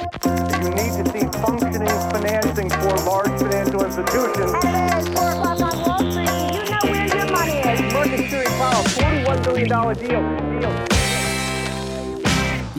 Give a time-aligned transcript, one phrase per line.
[0.00, 4.52] You need to see functioning financing for large financial institutions.
[4.96, 6.30] It's four o'clock on Wall Street.
[6.56, 7.92] You know where your money is.
[7.92, 10.60] Market Series Powell, $41 billion deal.
[10.60, 11.00] deal.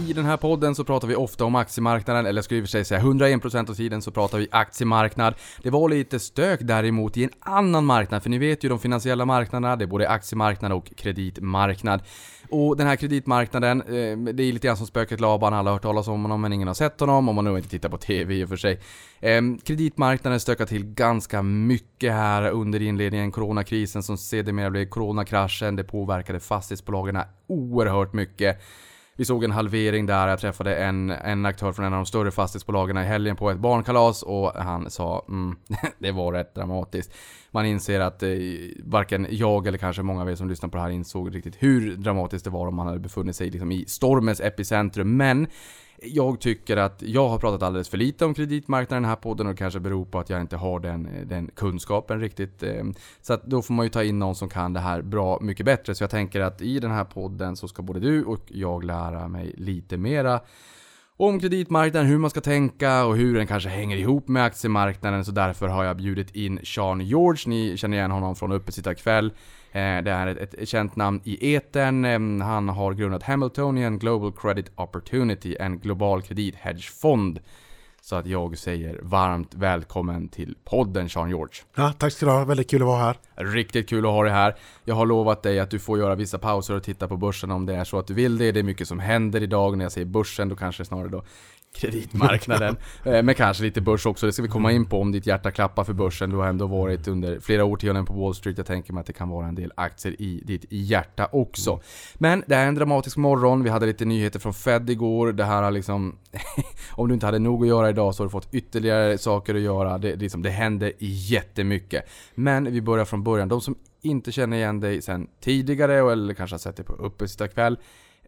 [0.09, 2.65] I den här podden så pratar vi ofta om aktiemarknaden, eller jag skulle i och
[2.65, 5.33] för sig säga 101% av tiden så pratar vi aktiemarknad.
[5.63, 9.25] Det var lite stök däremot i en annan marknad, för ni vet ju de finansiella
[9.25, 12.01] marknaderna, det är både aktiemarknad och kreditmarknad.
[12.51, 15.81] Och den här kreditmarknaden, eh, det är lite grann som spöket Laban, alla har hört
[15.81, 18.35] talas om honom men ingen har sett honom, om man nu inte tittar på TV
[18.35, 18.79] i och för sig.
[19.19, 25.83] Eh, kreditmarknaden stökar till ganska mycket här under inledningen, coronakrisen som sedermera blev coronakraschen, det
[25.83, 28.61] påverkade fastighetsbolagen oerhört mycket.
[29.15, 32.31] Vi såg en halvering där, jag träffade en, en aktör från en av de större
[32.31, 35.55] fastighetsbolagen i helgen på ett barnkalas och han sa mm,
[35.99, 37.13] det var rätt dramatiskt.
[37.51, 38.29] Man inser att eh,
[38.83, 41.95] varken jag eller kanske många av er som lyssnar på det här insåg riktigt hur
[41.95, 45.17] dramatiskt det var om man hade befunnit sig liksom, i stormens epicentrum.
[45.17, 45.47] Men
[46.03, 49.47] jag tycker att jag har pratat alldeles för lite om kreditmarknaden i den här podden
[49.47, 52.63] och det kanske beror på att jag inte har den, eh, den kunskapen riktigt.
[52.63, 52.83] Eh.
[53.21, 55.65] Så att då får man ju ta in någon som kan det här bra mycket
[55.65, 55.95] bättre.
[55.95, 59.27] Så jag tänker att i den här podden så ska både du och jag lära
[59.27, 60.41] mig lite mera
[61.21, 65.25] om kreditmarknaden, hur man ska tänka och hur den kanske hänger ihop med aktiemarknaden.
[65.25, 67.43] Så därför har jag bjudit in Sean George.
[67.45, 69.25] Ni känner igen honom från Uppesittarkväll.
[69.71, 72.05] Eh, det är ett, ett känt namn i etern.
[72.05, 77.39] Ehm, han har grundat Hamiltonian Global Credit Opportunity, en global kredithedgefond.
[78.03, 81.55] Så att jag säger varmt välkommen till podden Sean George.
[81.75, 83.17] Ja, tack ska du ha, väldigt kul att vara här.
[83.35, 84.55] Riktigt kul att ha dig här.
[84.85, 87.65] Jag har lovat dig att du får göra vissa pauser och titta på börsen om
[87.65, 88.51] det är så att du vill det.
[88.51, 89.77] Det är mycket som händer idag.
[89.77, 91.23] När jag säger börsen, då kanske snarare då
[91.73, 92.75] kreditmarknaden.
[93.05, 95.51] Eh, Men kanske lite börs också, det ska vi komma in på om ditt hjärta
[95.51, 96.29] klappar för börsen.
[96.29, 98.57] Du har ändå varit under flera årtionden på Wall Street.
[98.57, 101.79] Jag tänker mig att det kan vara en del aktier i ditt hjärta också.
[102.15, 103.63] Men det är en dramatisk morgon.
[103.63, 105.31] Vi hade lite nyheter från Fed igår.
[105.33, 106.15] Det här har liksom...
[106.91, 109.61] om du inte hade nog att göra idag så har du fått ytterligare saker att
[109.61, 109.97] göra.
[109.97, 112.09] Det, liksom, det händer jättemycket.
[112.35, 113.47] Men vi börjar från början.
[113.47, 117.77] De som inte känner igen dig sen tidigare eller kanske har sett dig på Uppesittarkväll.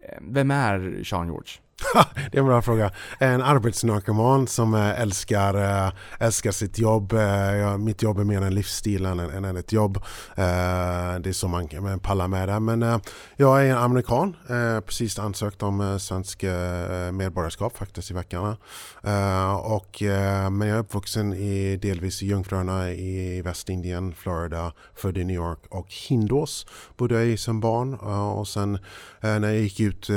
[0.09, 1.51] eh, Vem är Sean George?
[2.31, 2.91] det är en bra fråga.
[3.19, 7.13] En arbetsnarkoman som eh, älskar, eh, älskar sitt jobb.
[7.13, 10.03] Eh, mitt jobb är mer en livsstil än, än ett jobb.
[10.35, 12.59] Det är så man kan pallar med det.
[12.59, 13.01] Men
[13.35, 14.35] jag är en amerikan.
[14.85, 16.43] Precis ansökt om svensk
[17.11, 18.55] medborgarskap faktiskt i veckan.
[19.63, 20.01] Och,
[20.51, 25.59] men jag är uppvuxen i delvis i Jungfruarna i Västindien, Florida, född i New York
[25.69, 26.65] och Hindås
[26.97, 27.93] bodde jag i som barn.
[28.39, 28.79] Och sen
[29.21, 30.09] när jag gick ut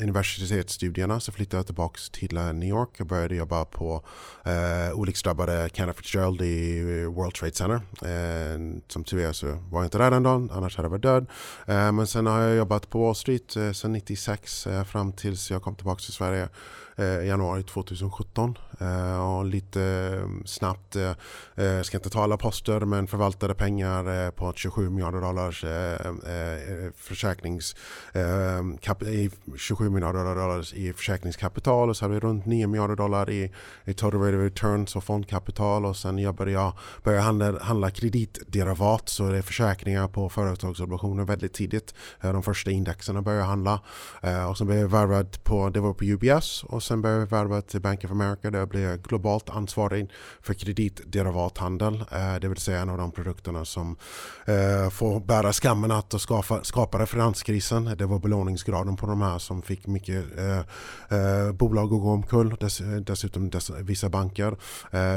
[0.00, 4.02] universitetet universitetsstudierna så flyttade jag tillbaka till eh, New York och började jobba på
[4.44, 7.80] eh, olycksdrabbade Kenneth Fitzgerald i eh, World Trade Center.
[8.02, 11.02] Eh, som tur är så var jag inte där den dagen, annars hade jag varit
[11.02, 11.26] död.
[11.66, 15.50] Eh, men sen har jag jobbat på Wall Street eh, sedan 96 eh, fram tills
[15.50, 16.48] jag kom tillbaka till Sverige
[16.98, 18.58] Eh, januari 2017.
[18.80, 21.16] Eh, och lite mm, snabbt, jag
[21.54, 25.92] eh, ska inte ta alla poster, men förvaltade pengar eh, på 27 miljarder dollars eh,
[25.92, 27.76] eh försäkrings,
[28.12, 28.62] eh,
[29.56, 31.88] 27 miljarder dollar i försäkringskapital.
[31.88, 33.52] Och så hade vi runt 9 miljarder dollar i,
[33.84, 35.84] i total rate of returns och fondkapital.
[35.84, 41.52] Och sen började jag, började handla, handla kreditderivat så det är försäkringar på företagsobligationer väldigt
[41.52, 41.94] tidigt.
[42.20, 43.80] De första indexerna började jag handla.
[44.48, 47.62] Och sen blev jag värvad på, det var på UBS och sen började jag värva
[47.62, 50.10] till Bank of America där jag blev globalt ansvarig
[50.40, 52.04] för kreditderivathandel.
[52.12, 53.96] Eh, det vill säga en av de produkterna som
[54.46, 57.84] eh, får bära skammen att skapa, skapade finanskrisen.
[57.98, 62.56] Det var belåningsgraden på de här som fick mycket eh, bolag att gå omkull.
[63.06, 64.56] Dessutom vissa banker.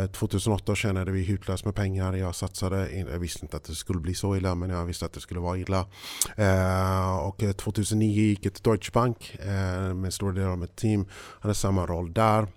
[0.07, 2.13] 2008 tjänade vi hutlöst med pengar.
[2.13, 5.05] Jag satsade, in, jag visste inte att det skulle bli så illa men jag visste
[5.05, 5.85] att det skulle vara illa.
[7.21, 9.37] Och 2009 gick jag till Deutsche Bank
[9.95, 11.05] med stora delar av mitt team.
[11.39, 12.47] hade samma roll där.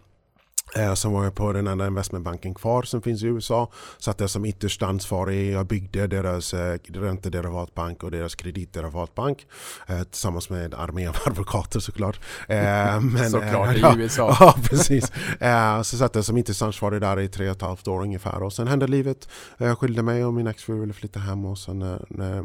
[0.76, 3.70] Eh, Sen var jag på den enda investmentbanken kvar som finns i USA.
[3.98, 5.52] Satt jag som ytterst ansvarig.
[5.52, 9.46] Jag byggde deras eh, räntederivatbank och deras kreditderivatbank.
[9.86, 12.20] Eh, tillsammans med en armé av advokater såklart.
[12.48, 14.36] Eh, men, Såklart, eh, i USA.
[14.40, 15.10] Ja, precis.
[15.40, 18.42] Eh, så satt jag som ytterst ansvarig där i tre och ett halvt år ungefär.
[18.42, 19.28] Och sen hände livet.
[19.58, 21.44] Jag skilde mig och min exfru ville flytta hem.
[21.44, 21.78] Och sen,
[22.08, 22.44] när,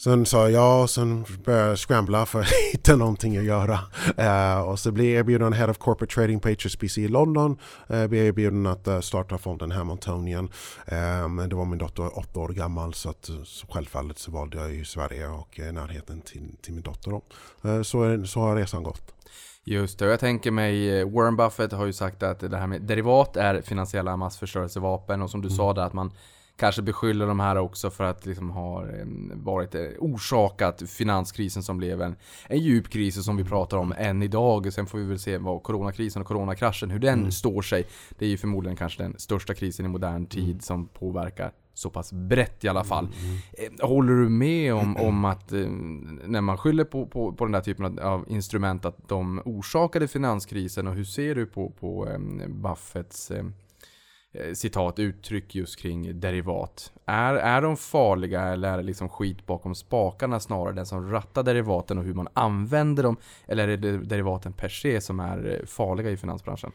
[0.00, 3.78] Sen sa jag ja och sen började jag scrambla för att hitta någonting att göra.
[4.16, 7.58] Eh, och så blev jag erbjuden Head of Corporate Trading på HSBC i London.
[7.90, 10.50] Uh, blev erbjuden att eh, starta fonden Hamiltonian.
[11.30, 14.74] Men det var min dotter åtta år gammal så, att, så självfallet så valde jag
[14.74, 17.10] ju Sverige och eh, närheten till, till min dotter.
[17.10, 17.22] Då.
[17.68, 19.14] Eh, så, så har resan gått.
[19.64, 22.82] Just det, och jag tänker mig, Warren Buffett har ju sagt att det här med
[22.82, 26.12] derivat är finansiella massförstörelsevapen och som du sa där att man
[26.60, 28.84] kanske beskyller de här också för att liksom ha
[29.34, 32.16] varit eh, orsakat finanskrisen som blev en,
[32.48, 34.72] en djup kris som vi pratar om än idag.
[34.72, 37.30] Sen får vi väl se vad coronakrisen och coronakraschen, hur den Mm.
[37.30, 37.86] står sig.
[38.18, 40.60] Det är ju förmodligen kanske den största krisen i modern tid Mm.
[40.60, 43.08] som påverkar så pass brett i alla fall.
[43.52, 45.58] Eh, Håller du med om, om att eh,
[46.26, 50.86] när man skyller på, på, på den där typen av, instrument att de orsakade finanskrisen
[50.86, 52.08] och hur ser du på, på
[52.48, 53.32] Buffetts
[54.32, 56.92] Eh, citat, uttryck just kring derivat?
[57.06, 61.42] Är, är de farliga eller är det liksom skit bakom spakarna snarare, den som rattar
[61.42, 63.16] derivaten och hur man använder dem?
[63.46, 66.72] Eller är det derivaten per se som är eh, farliga i finansbranschen?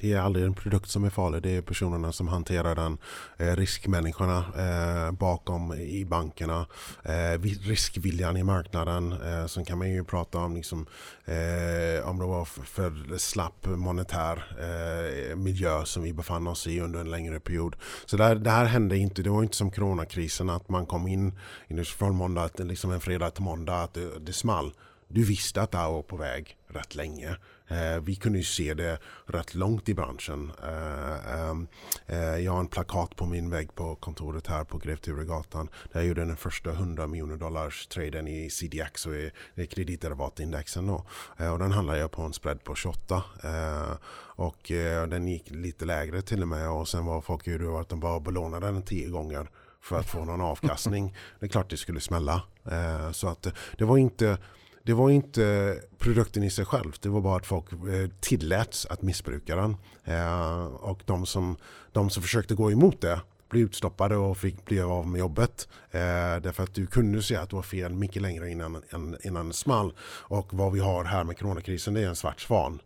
[0.00, 1.42] Det är aldrig en produkt som är farlig.
[1.42, 2.98] Det är personerna som hanterar den.
[3.36, 6.66] Eh, riskmänniskorna eh, bakom i bankerna.
[7.02, 9.12] Eh, riskviljan i marknaden.
[9.12, 10.86] Eh, sen kan man ju prata om liksom,
[11.24, 17.00] eh, om det var för, slapp monetär eh, miljö som vi befann oss i under
[17.00, 17.76] en längre period.
[18.06, 19.22] Så där, det här hände inte.
[19.22, 21.38] Det var inte som coronakrisen att man kom in,
[21.68, 24.72] in från måndag, till liksom en fredag till måndag att det, det small.
[25.08, 27.36] Du visste att det här var på väg rätt länge.
[27.72, 30.52] Eh, vi kunde ju se det rätt långt i branschen.
[30.62, 31.66] Eh, ehm,
[32.06, 35.68] eh, jag har en plakat på min vägg på kontoret här på Grev Turegatan.
[35.92, 40.86] Där jag gjorde den första 100 miljoner dollars traden i CDX och i, i kreditderivatindexen.
[40.86, 41.04] Då.
[41.36, 43.22] Eh, och den handlade jag på en spread på 28.
[43.44, 43.96] Eh,
[44.34, 46.70] och eh, den gick lite lägre till och med.
[46.70, 50.24] Och sen var folk ju att de bara belånade den tio gånger för att få
[50.24, 51.16] någon avkastning.
[51.40, 52.42] Det är klart det skulle smälla.
[52.70, 53.46] Eh, så att
[53.78, 54.38] det var inte
[54.82, 56.92] det var inte produkten i sig själv.
[57.00, 59.76] Det var bara att folk eh, tilläts att missbruka den.
[60.04, 61.56] Eh, och de som,
[61.92, 63.20] de som försökte gå emot det
[63.50, 65.68] blev utstoppade och fick bli av med jobbet.
[65.90, 66.00] Eh,
[66.42, 68.82] därför att du kunde se att det var fel mycket längre innan,
[69.24, 69.92] innan, det small.
[70.02, 72.80] Och vad vi har här med coronakrisen det är en svart svan.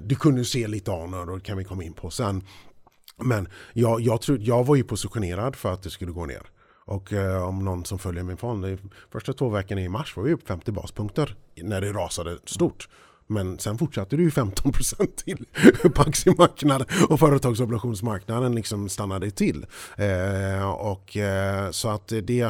[0.00, 2.44] Du kunde se lite av anor och det kan vi komma in på sen.
[3.16, 6.42] Men jag, jag, tror, jag var ju positionerad för att det skulle gå ner.
[6.84, 8.78] Och eh, om någon som följer min fond, de
[9.10, 12.88] första två veckorna i mars var vi upp 50 baspunkter när det rasade stort.
[13.26, 15.46] Men sen fortsatte det ju 15% till
[15.94, 19.66] på aktiemarknaden och företagsobligationsmarknaden liksom stannade till.
[19.96, 22.40] Eh, och, eh, så att det,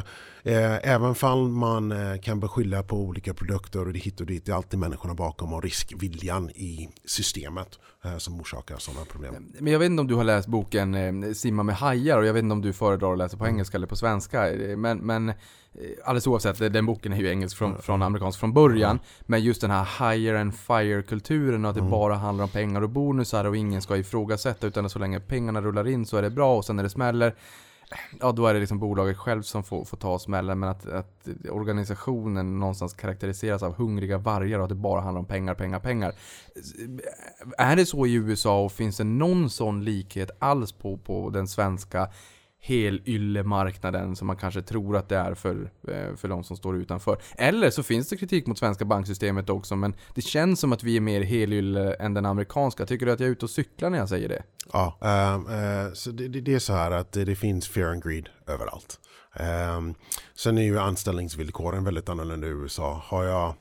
[0.42, 4.46] eh, även fall man eh, kan beskylla på olika produkter och det hit och dit,
[4.46, 9.52] det är alltid människorna bakom och riskviljan i systemet eh, som orsakar sådana problem.
[9.60, 12.32] Men jag vet inte om du har läst boken eh, Simma med hajar och jag
[12.32, 14.52] vet inte om du föredrar att läsa på engelska eller på svenska.
[14.76, 15.32] Men, men
[16.04, 18.98] alldeles oavsett, eh, den boken är ju engelsk från, från amerikansk från början.
[19.20, 22.90] Men just den här hire and fire-kulturen och att det bara handlar om pengar och
[22.90, 26.56] bonusar och ingen ska ifrågasätta utan så länge pengarna rullar in så är det bra
[26.56, 27.34] och sen när det smäller
[28.20, 31.28] Ja, då är det liksom bolaget själv som får, får ta smällen men att, att
[31.50, 36.14] organisationen någonstans karaktäriseras av hungriga vargar och att det bara handlar om pengar, pengar, pengar.
[37.58, 41.48] Är det så i USA och finns det någon sån likhet alls på, på den
[41.48, 42.08] svenska
[42.66, 47.18] helyllemarknaden som man kanske tror att det är för, eh, för de som står utanför?
[47.36, 50.96] Eller så finns det kritik mot svenska banksystemet också men det känns som att vi
[50.96, 52.86] är mer helylle än den amerikanska.
[52.86, 54.42] Tycker du att jag är ute och cyklar när jag säger det?
[54.72, 57.90] Ja, um, uh, så det, det, det är så här att det, det finns fear
[57.90, 59.00] and greed överallt.
[59.76, 59.94] Um,
[60.34, 63.02] sen är ju anställningsvillkoren väldigt annorlunda i USA.
[63.04, 63.54] Har jag,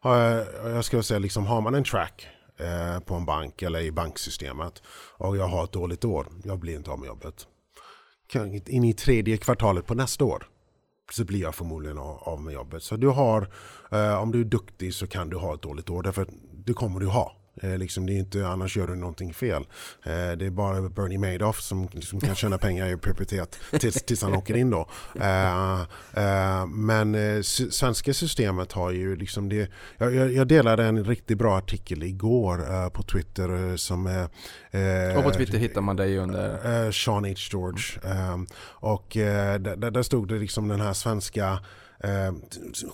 [0.00, 2.28] har jag, jag skulle säga liksom, har man en track
[2.60, 4.82] uh, på en bank eller i banksystemet
[5.16, 7.46] och jag har ett dåligt år, jag blir inte av med jobbet.
[8.66, 10.46] In i tredje kvartalet på nästa år
[11.12, 12.82] så blir jag förmodligen av av med jobbet.
[12.82, 13.48] Så du har,
[13.90, 17.00] eh, om du är duktig så kan du ha ett dåligt år därför det kommer
[17.00, 17.39] du ha.
[17.62, 19.62] Eh, liksom, det är inte, annars gör du någonting fel.
[20.04, 24.22] Eh, det är bara Bernie Madoff som liksom kan tjäna pengar i perpetuitet tills, tills
[24.22, 24.88] han åker in då.
[25.20, 25.80] Eh,
[26.14, 29.70] eh, men eh, svenska systemet har ju liksom det.
[29.98, 34.06] Jag, jag, delade en riktigt bra artikel igår eh, på Twitter eh, som
[35.16, 36.92] Och på Twitter hittar man dig under...
[36.92, 37.34] Sean H.
[37.52, 37.82] George.
[38.62, 41.58] Och där, där- där stod det liksom den här svenska
[42.00, 42.32] eh,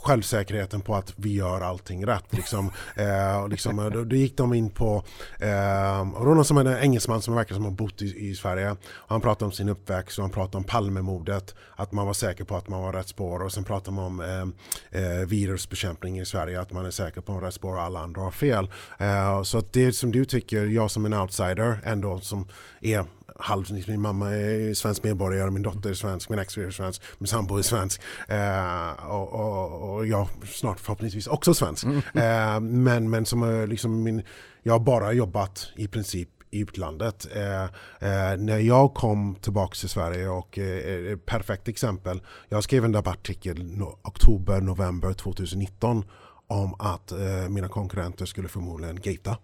[0.02, 2.24] självsäkerheten på att vi gör allting rätt.
[2.30, 2.70] Liksom.
[2.96, 5.04] Eh, och liksom, eh, då, då gick de in på,
[5.38, 8.28] eh, och det var någon som är en engelsman som verkar som har bott i,
[8.28, 8.70] i Sverige.
[8.70, 12.44] Och han pratade om sin uppväxt och han pratade om Palmemordet, att man var säker
[12.44, 13.42] på att man var rätt spår.
[13.42, 17.40] Och sen pratade man om eh, eh, virusbekämpning i Sverige, att man är säker på
[17.40, 18.70] rätt spår och alla andra har fel.
[18.98, 22.48] Eh, så att det som du tycker, jag som en outsider ändå som
[22.80, 23.04] är
[23.38, 27.26] halv, min mamma är svensk medborgare, min dotter är svensk, min ex är svensk, min
[27.26, 31.84] sambo är svensk eh, och, och, och jag snart förhoppningsvis också svensk.
[32.14, 34.22] Eh, men, men som är liksom min,
[34.62, 37.26] jag har bara jobbat i princip i utlandet.
[37.36, 42.84] Eh, eh, när jag kom tillbaka till Sverige och eh, ett perfekt exempel, jag skrev
[42.84, 46.04] en debattartikel no, oktober, november 2019
[46.46, 49.38] om att eh, mina konkurrenter skulle förmodligen gata.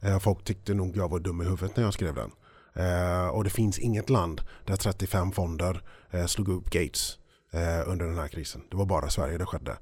[0.00, 2.30] Eh, folk tyckte nog jag var dum i huvudet när jag skrev den.
[2.80, 7.18] Eh, och det finns inget land där 35 fonder eh, slog upp Gates
[7.52, 8.62] eh, under den här krisen.
[8.70, 9.76] Det var bara Sverige det skedde.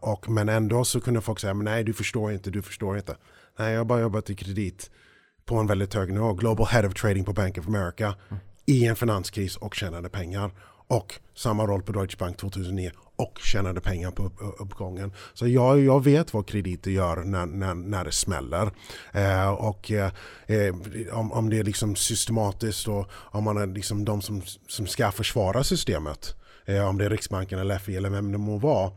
[0.00, 3.16] Och, men ändå så kunde folk säga, men nej du förstår inte, du förstår inte.
[3.58, 4.90] Nej, jag har bara jobbat i kredit
[5.44, 6.32] på en väldigt hög nivå.
[6.32, 8.14] Global Head of Trading på Bank of America
[8.66, 10.50] i en finanskris och tjänade pengar.
[10.88, 15.12] Och samma roll på Deutsche Bank 2009 och tjänade pengar på uppgången.
[15.34, 18.70] Så jag, jag vet vad krediter gör när, när, när det smäller.
[19.12, 20.12] Eh, och eh,
[20.46, 20.74] eh,
[21.12, 25.10] om, om det är liksom systematiskt och om man är liksom de som, som ska
[25.10, 26.36] försvara systemet.
[26.64, 28.92] Eh, om det är Riksbanken eller FI eller vem det må vara.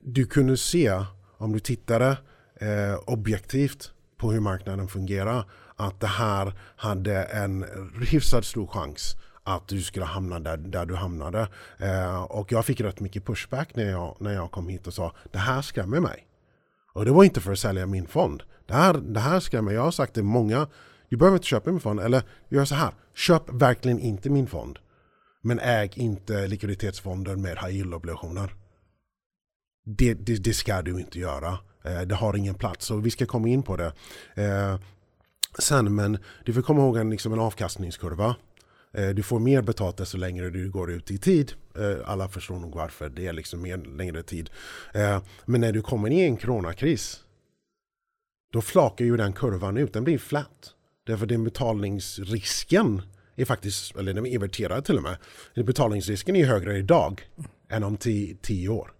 [0.00, 1.02] Du kunde se
[1.38, 2.16] om du tittade
[2.60, 7.66] eh, objektivt på hur marknaden fungerar att det här hade en
[8.10, 9.16] hyfsat stor chans
[9.46, 11.48] att du skulle hamna där, där du hamnade.
[11.78, 15.12] Eh, och jag fick rätt mycket pushback när jag, när jag kom hit och sa
[15.32, 16.26] det här skrämmer mig.
[16.92, 18.42] Och det var inte för att sälja min fond.
[18.66, 20.66] Det här, det här skrämmer Jag har sagt till många,
[21.08, 22.00] du behöver inte köpa min fond.
[22.00, 24.78] Eller gör så här, köp verkligen inte min fond.
[25.42, 28.54] Men äg inte likviditetsfonder med high yield-obligationer.
[29.84, 31.58] Det, det, det, ska du inte göra.
[31.84, 32.90] Eh, det har ingen plats.
[32.90, 33.92] Och vi ska komma in på det.
[34.34, 34.80] Eh,
[35.58, 38.36] sen, men du får komma ihåg en, liksom en avkastningskurva.
[38.96, 41.52] Eh, du får mer betalt desto längre du går ut i tid.
[41.78, 43.08] Eh, alla förstår nog varför.
[43.08, 44.50] Det är liksom mer längre tid.
[44.94, 47.22] Eh, men när du kommer i en coronakris
[48.52, 49.92] då flakar ju den kurvan ut.
[49.92, 50.72] Den blir flat.
[51.06, 53.02] Därför den betalningsrisken
[53.36, 55.16] är faktiskt, eller den är inverterad till och med.
[55.66, 57.28] Betalningsrisken är högre idag
[57.68, 58.92] än om tio, tio år.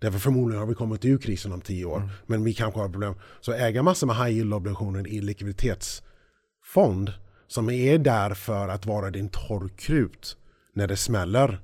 [0.00, 1.96] Därför förmodligen har vi kommit ur krisen om tio år.
[1.96, 2.10] Mm.
[2.26, 3.14] Men vi kanske har problem.
[3.40, 7.12] Så äga massor med high yield-obligationer i likviditetsfond
[7.54, 10.36] som är där för att vara din torrkrut
[10.74, 11.60] när det smäller.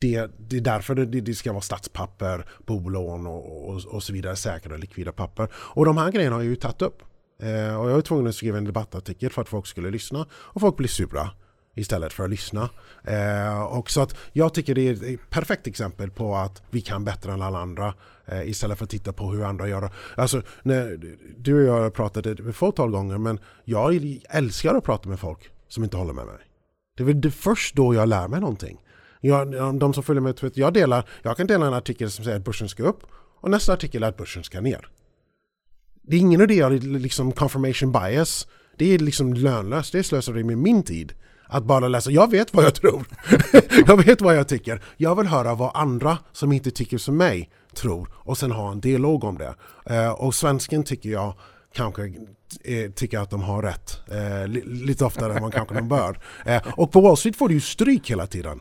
[0.00, 4.36] Det, det är därför det, det, ska vara statspapper, bolån och, och, och så vidare,
[4.36, 5.48] säkra likvida papper.
[5.54, 7.02] Och de här grejerna har jag ju tagit upp.
[7.42, 10.26] Eh, och jag var tvungen att skriva en debattartikel för att folk skulle lyssna.
[10.32, 11.30] Och folk blir sura
[11.74, 12.70] istället för att lyssna.
[13.04, 17.04] Eh, och så att jag tycker det är ett perfekt exempel på att vi kan
[17.04, 17.94] bättre än alla andra
[18.26, 19.90] eh, istället för att titta på hur andra gör.
[20.16, 21.00] Alltså, när,
[21.38, 25.50] du och jag har pratat ett fåtal gånger men jag älskar att prata med folk
[25.68, 26.38] som inte håller med mig.
[26.96, 28.78] Det är väl det först då jag lär mig någonting.
[29.20, 32.44] Jag, de som följer mig, jag, delar, jag kan dela en artikel som säger att
[32.44, 33.02] börsen ska upp
[33.40, 34.88] och nästa artikel är att börsen ska ner.
[36.02, 38.46] Det är ingen idé att liksom confirmation bias.
[38.76, 41.12] Det är liksom lönlöst, det är slöseri med min tid
[41.52, 42.10] att bara läsa.
[42.10, 43.04] Jag vet vad jag tror.
[43.86, 44.82] jag vet vad jag tycker.
[44.96, 48.80] Jag vill höra vad andra som inte tycker som mig tror och sen ha en
[48.80, 49.54] dialog om det.
[49.86, 51.34] Eh, och svensken tycker jag
[51.74, 52.02] kanske
[52.64, 56.18] eh, tycker att de har rätt eh, lite oftare än man kanske de bör.
[56.44, 58.60] Eh, och på Wall Street får du ju stryk hela tiden.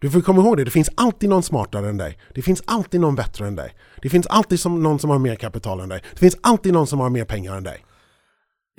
[0.00, 2.18] Du får komma ihåg det, det finns alltid någon smartare än dig.
[2.34, 3.74] Det finns alltid någon bättre än dig.
[4.02, 6.02] Det finns alltid som, någon som har mer kapital än dig.
[6.12, 7.84] Det finns alltid någon som har mer pengar än dig.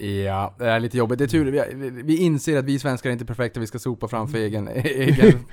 [0.01, 1.19] Ja, det är lite jobbigt.
[1.19, 4.07] Det är tur, vi, vi inser att vi svenskar är inte perfekta, vi ska sopa
[4.07, 5.45] framför egen, egen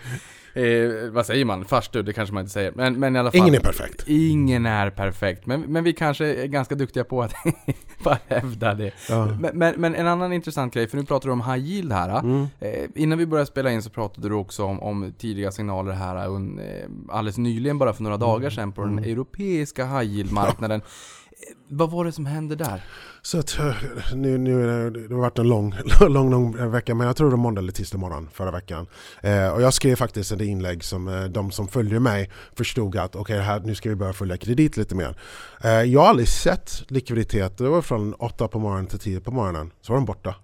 [0.55, 1.65] eh, vad säger man?
[1.65, 2.73] Farstu, det kanske man inte säger.
[2.75, 3.41] Men, men i alla fall.
[3.41, 4.05] Ingen är perfekt.
[4.07, 5.47] Ingen är perfekt.
[5.47, 7.35] Men, men vi kanske är ganska duktiga på att
[8.05, 8.93] bara hävda det.
[9.09, 9.27] Ja.
[9.41, 12.19] Men, men, men, en annan intressant grej, för nu pratar du om high yield här.
[12.19, 12.47] Mm.
[12.61, 16.29] Eh, innan vi började spela in så pratade du också om, om tidiga signaler här
[16.29, 18.29] un, eh, alldeles nyligen, bara för några mm.
[18.29, 19.13] dagar sedan, på den mm.
[19.13, 20.81] europeiska high yield-marknaden.
[20.85, 20.91] Ja.
[21.69, 22.85] Vad var det som hände där?
[23.23, 23.75] Så att, eh,
[24.15, 27.43] nu, nu det, har varit en lång, lång, lång vecka, men jag tror det var
[27.43, 28.87] måndag eller tisdag morgon förra veckan.
[29.23, 33.17] Eh, och jag skrev faktiskt ett inlägg som eh, de som följer mig förstod att
[33.17, 35.17] okej, okay, nu ska vi börja följa kredit lite mer.
[35.65, 39.31] Eh, jag har aldrig sett likviditet, det var från 8 på morgonen till 10 på
[39.31, 40.35] morgonen, så var de borta.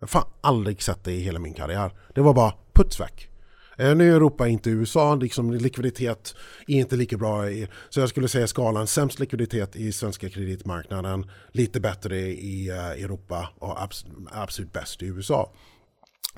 [0.00, 1.92] Jag har fan aldrig sett det i hela min karriär.
[2.14, 3.30] Det var bara puts väck.
[3.78, 6.34] Eh, nu är Europa inte USA, liksom likviditet
[6.66, 7.50] är inte lika bra.
[7.50, 13.04] I, så jag skulle säga skalan sämst likviditet i svenska kreditmarknaden, lite bättre i uh,
[13.04, 15.52] Europa och abs absolut bäst i USA.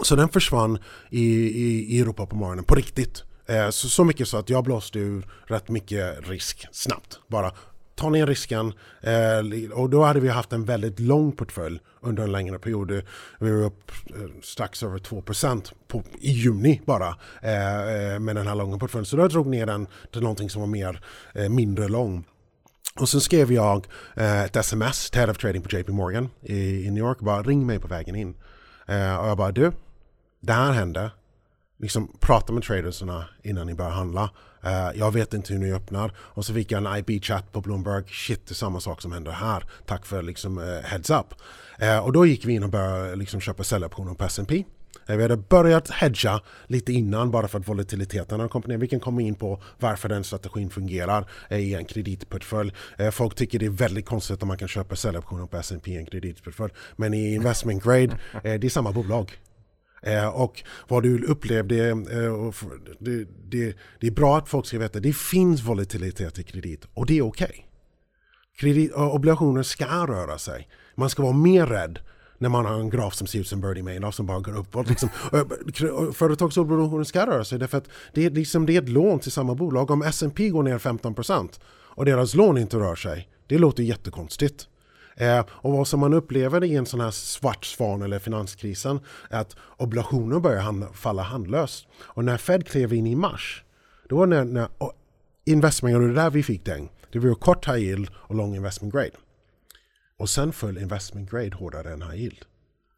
[0.02, 0.78] Så den försvann
[1.10, 3.22] i, i, i Europa på morgonen på riktigt.
[3.46, 7.20] Eh, så, så mycket så att jag blåste ur rätt mycket risk snabbt.
[7.28, 7.52] Bara
[7.96, 8.72] ta ner risken.
[9.00, 13.02] Eh, och då hade vi haft en väldigt lång portfölj under en längre period.
[13.40, 15.22] Vi var upp eh, strax över 2
[15.88, 19.06] på, i juni bara eh, eh, med den här långa portföljen.
[19.06, 21.00] Så då drog ner den till någonting som var mer
[21.34, 22.24] eh, mindre lång.
[23.00, 26.86] Och sen skrev jag eh, ett sms till Head of Trading på JP Morgan i,
[26.86, 27.18] i New York.
[27.20, 28.34] Bara ring mig på vägen in.
[29.20, 29.72] och jag bara du,
[30.40, 31.10] det här hände
[31.78, 34.30] liksom prata med tradersarna innan ni börjar handla.
[34.66, 36.12] Eh, jag vet inte hur ni öppnar.
[36.18, 38.04] Och så fick jag en IP-chat på Bloomberg.
[38.08, 39.64] Shit, det är samma sak som händer här.
[39.86, 41.26] Tack för liksom eh, heads up.
[41.78, 44.64] Eh, och då gick vi in och började liksom köpa säljoptioner på S&P.
[45.08, 48.78] Vi hade börjat hedga lite innan bara för att volatiliteten hade kommit ner.
[48.78, 52.72] Vi kan komma in på varför den strategin fungerar i en kreditportfölj.
[53.12, 56.06] Folk tycker det är väldigt konstigt om man kan köpa säljoptioner på S&P i en
[56.06, 56.72] kreditportfölj.
[56.96, 59.32] Men i investment grade, det är samma bolag.
[60.02, 62.52] Eh, och vad du upplevde, eh,
[62.98, 67.06] det, det, det är bra att folk ska veta, det finns volatilitet i kredit och
[67.06, 67.68] det är okej.
[68.58, 70.68] Kredit, och obligationer ska röra sig.
[70.94, 71.98] Man ska vara mer rädd
[72.38, 74.88] när man har en graf som ser ut som Bernie Madoff som bara går uppåt.
[74.88, 75.08] Liksom.
[75.92, 79.32] Och Företagsobligationer ska röra sig därför att det är, liksom, det är ett lån till
[79.32, 79.90] samma bolag.
[79.90, 84.68] Om S&P går ner 15% och deras lån inte rör sig, det låter jättekonstigt.
[85.16, 89.40] Eh, och vad som man upplever i en sån här svart svan eller finanskrisen är
[89.40, 91.86] att obligationer börjar hand, falla handlöst.
[92.00, 93.64] Och när Fed klev in i mars,
[94.08, 94.92] då var när, när och
[95.44, 96.88] investment, och det där vi fick den.
[97.12, 99.10] Det var kort high yield och lång investment grade.
[100.18, 102.44] Och sen föll investment grade hårdare än high yield.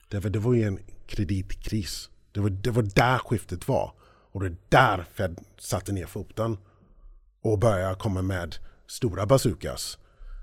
[0.08, 2.10] Därför det var ju en kreditkris.
[2.32, 3.92] Det var, det var där skiftet var.
[4.32, 6.58] Och det är där Fed satte ner foten
[7.42, 8.56] och började komma med
[8.87, 9.98] stora bazookas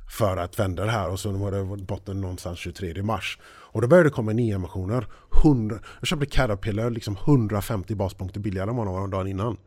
[0.08, 3.40] för att vända det här och så var det botten någonstans 23 mars.
[3.46, 5.08] Och då började det komma nyemissioner.
[5.44, 9.58] 100, jag köpte Caterpillar liksom 150 baspunkter billigare än vad de var dagen innan.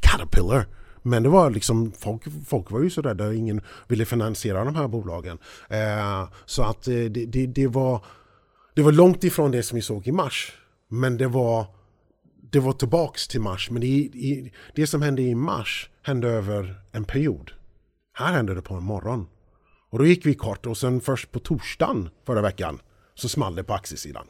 [0.00, 0.66] Caterpillar!
[1.02, 4.88] Men det var liksom, folk, folk var ju så rädda, ingen ville finansiera de här
[4.88, 5.38] bolagen.
[5.68, 8.04] Eh, så att eh, det, det, det, var,
[8.74, 10.52] det var långt ifrån det som vi såg i mars.
[10.88, 11.66] Men det var,
[12.50, 13.70] det var tillbaks till mars.
[13.70, 14.10] Men det,
[14.74, 17.50] det som hände i mars hände över en period.
[18.12, 19.26] Här hände det på en morgon.
[19.90, 22.80] Och då gick vi kort och sen först på torsdagen förra veckan
[23.14, 24.26] så small det på aktiesidan.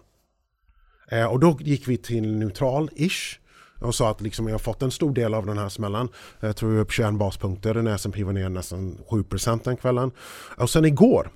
[1.11, 3.39] Eh, och då gick vi till neutral-ish
[3.81, 6.09] och sa att liksom jag har fått en stor del av den här smällen.
[6.41, 10.11] Jag tror vi är upp 21 baspunkter, den S&P var ner nästan 7% den kvällen.
[10.57, 11.31] Och sen igår,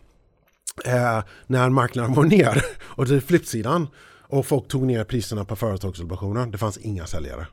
[0.85, 3.89] eh, när marknaden var ner och det är flippsidan
[4.33, 7.47] och folk tog ner priserna på företagsobligationer, det fanns inga säljare.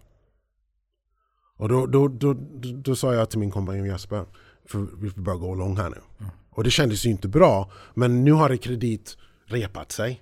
[1.57, 4.25] Och då, då, då, då, då sa jag till min kompanjon Jesper,
[4.65, 5.97] för vi får börja gå lång här nu.
[6.19, 6.31] Mm.
[6.51, 10.21] Och det kändes ju inte bra, men nu har det kredit repat sig.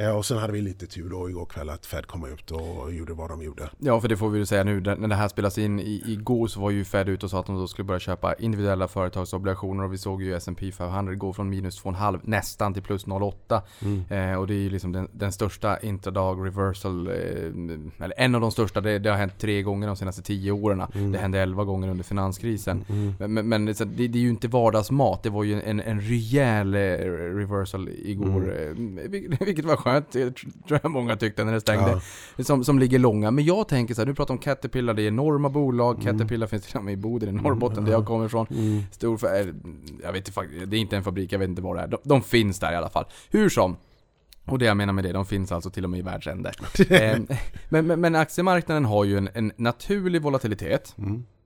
[0.00, 2.92] Eh, och sen hade vi lite tur då igår kväll att Fed kom ut och
[2.92, 3.70] gjorde vad de gjorde.
[3.78, 6.46] Ja, för det får vi ju säga nu, när det här spelas in i, igår
[6.46, 9.84] så var ju Fed ute och sa att de då skulle börja köpa individuella företagsobligationer
[9.84, 14.32] och vi såg ju S&P 500 gå från minus 2,5 nästan till plus 0,8.
[14.32, 17.14] Eh, och det är ju liksom den, den största intradag reversal, eh,
[18.04, 20.82] eller en av de största, det, det har hänt tre gånger de senaste tio åren.
[21.12, 22.84] Det hände elva gånger under finanskrisen.
[23.18, 26.00] Men, men, men så det, det är ju inte vardagsmat, det var ju en, en
[26.00, 26.78] rejäl eh,
[27.34, 28.54] reversal igår.
[28.60, 28.74] eh,
[29.08, 30.30] vil- Vilket var skönt, det
[30.68, 32.00] tror jag många tyckte när det stängde.
[32.38, 33.30] Som, som ligger långa.
[33.30, 36.02] Men jag tänker så här, nu pratar om Caterpillar, det är enorma bolag.
[36.02, 38.46] Caterpillar finns till och med i Boden i Norrbotten där jag kommer ifrån.
[38.92, 39.54] Stor, för, eh,
[40.02, 41.86] jag vet inte, det är inte en fabrik, jag vet inte vad det är.
[41.86, 43.04] De, de finns där i alla fall.
[43.30, 43.76] Hur som.
[44.44, 46.52] Och det jag menar med det, de finns alltså till och med i världsände.
[46.90, 47.26] Ehm,
[47.68, 50.96] men, men, men aktiemarknaden har ju en, en naturlig volatilitet.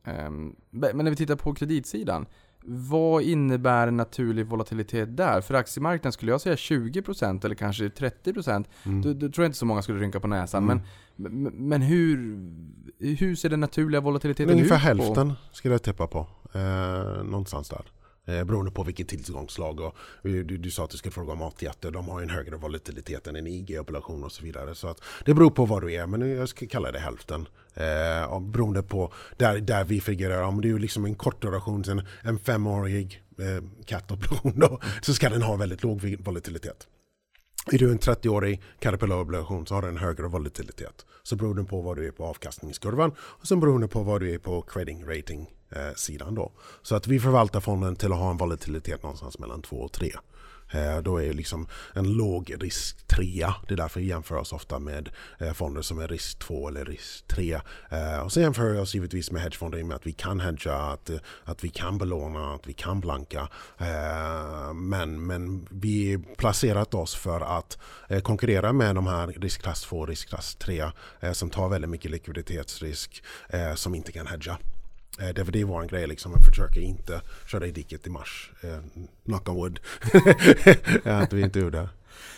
[0.05, 2.27] Ehm, men när vi tittar på kreditsidan.
[2.65, 5.41] Vad innebär en naturlig volatilitet där?
[5.41, 8.65] För aktiemarknaden skulle jag säga 20% eller kanske 30%.
[9.03, 10.65] Då, då tror jag inte så många skulle rynka på näsan.
[10.67, 10.81] Men,
[11.17, 12.17] men, men hur,
[12.99, 14.83] hur ser den naturliga volatiliteten Ungefär ut?
[14.83, 14.87] På?
[14.87, 16.27] hälften skulle jag tippa på.
[16.53, 17.85] Eh, någonstans där.
[18.25, 19.81] Eh, beroende på vilket tillgångslag.
[19.81, 21.91] Och, du, du sa att du skulle fråga om AT1.
[21.91, 24.75] De har ju en högre volatilitet än en IG-obligation och så vidare.
[24.75, 26.07] Så att det beror på vad du är.
[26.07, 27.49] Men jag ska kalla det hälften.
[27.75, 30.43] Eh, och beroende på där, där vi figurerar.
[30.43, 35.29] Om det är liksom en kort duration, en, en femårig eh, kattobligation då, så ska
[35.29, 36.87] den ha väldigt låg volatilitet.
[37.73, 41.07] Är du en 30-årig Caterpillar-obligation så har den högre volatilitet.
[41.23, 44.21] Så beror det på vad du är på avkastningskurvan och sen beror det på vad
[44.21, 46.53] du är på credit rating eh, sidan då.
[46.83, 50.13] Så att vi förvaltar fonden till att ha en volatilitet någonstans mellan 2 och 3.
[50.73, 53.47] Eh, då är liksom en låg risk 3.
[53.69, 55.09] Det är därför vi jämför oss ofta med
[55.39, 57.61] eh, fonder som är risk 2 eller risk 3.
[57.91, 60.41] Eh, och så jämför vi oss givetvis med hedgefonder i och med att vi kan
[60.41, 61.11] hedga, att,
[61.45, 63.49] att vi kan belåna, att vi kan blanka.
[64.75, 67.79] Men, men vi placerat oss för att
[68.23, 70.91] konkurrera med de här riskklass 2 och riskklass 3
[71.33, 73.25] som tar väldigt mycket likviditetsrisk
[73.75, 74.59] som inte kan hedga.
[75.21, 78.51] Eh, det, det är vår grej liksom, att försöka inte köra i diket i mars.
[78.63, 78.79] Eh,
[79.25, 79.81] knock on wood.
[81.05, 81.89] att vi inte gjorde det.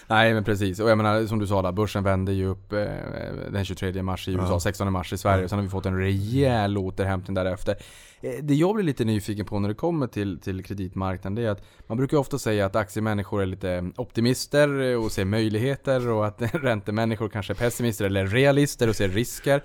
[0.06, 2.84] Nej men precis, och jag menar som du sa där, börsen vände ju upp eh,
[3.50, 4.60] den 23 mars i USA, Ja.
[4.60, 7.76] 16 mars i Sverige, och sen har vi fått en rejäl återhämtning därefter.
[8.20, 11.50] Eh, det jag blir lite nyfiken på när det kommer till, till kreditmarknaden, det är
[11.50, 16.42] att man brukar ofta säga att aktiemänniskor är lite optimister och ser möjligheter och att
[16.54, 19.62] räntemänniskor kanske är pessimister eller realister och ser risker.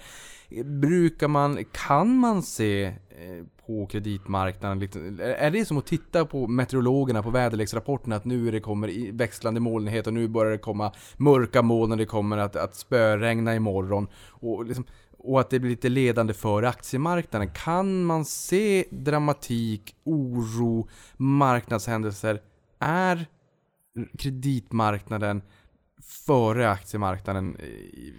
[0.66, 4.82] Brukar man, kan man se eh, på kreditmarknaden.
[5.20, 10.08] Är det som att titta på meteorologerna på väderleksrapporterna att nu det kommer växlande molnighet
[10.08, 14.08] och nu börjar det komma mörka moln och det kommer att, att spöregna imorgon.
[14.30, 14.86] Och, liksom,
[15.18, 17.50] och att det blir lite ledande för aktiemarknaden.
[17.54, 22.42] Kan man se dramatik, oro, marknadshändelser?
[22.80, 23.26] Är
[24.18, 25.42] kreditmarknaden
[26.02, 27.58] före aktiemarknaden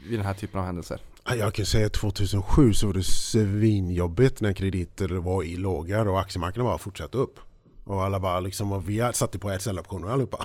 [0.08, 1.00] vid den här typen av händelser?
[1.38, 6.20] Jag kan säga att 2007 så var det svinjobbigt när krediter var i låga och
[6.20, 7.38] aktiemarknaden bara fortsatte upp.
[7.84, 10.44] Och alla bara liksom, och vi satte på SL-optioner allihopa.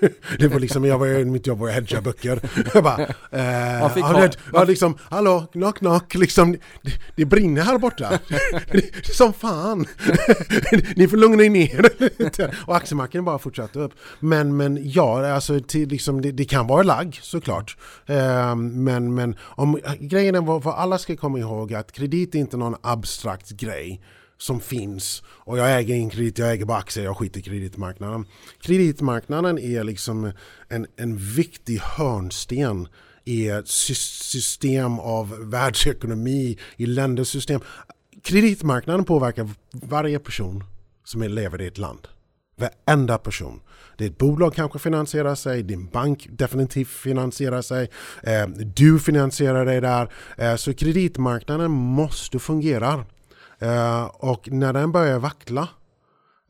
[0.38, 2.40] Det var liksom, jag var, mitt jobb var att hedga böcker.
[2.74, 7.24] Jag bara, eh, Man fick ja, det, ja, liksom, hallå, knock knock, liksom, det, det
[7.24, 8.18] brinner här borta.
[8.72, 9.86] Det, som fan.
[10.96, 11.90] Ni får lugna er ner.
[12.66, 13.92] Och aktiemarknaden bara fortsatte upp.
[14.20, 17.76] Men, men ja, alltså, till, liksom, det, det kan vara lagg såklart.
[18.06, 22.56] Eh, men, men om, grejen är vad alla ska komma ihåg att kredit är inte
[22.56, 24.00] någon abstrakt grej
[24.40, 28.26] som finns och jag äger ingen kredit, jag äger bara aktier, jag skiter i kreditmarknaden.
[28.60, 30.32] Kreditmarknaden är liksom
[30.68, 32.88] en, en viktig hörnsten
[33.24, 37.60] i ett system av världsekonomi, i länders system.
[38.22, 40.64] Kreditmarknaden påverkar varje person
[41.04, 42.08] som lever i ett land.
[42.56, 43.60] Varenda person.
[43.98, 47.90] Ditt bolag kanske finansierar sig, din bank definitivt finansierar sig,
[48.22, 50.12] eh, du finansierar dig där.
[50.36, 53.04] Eh, så kreditmarknaden måste fungera.
[53.60, 55.68] Eh, och när den börjar vackla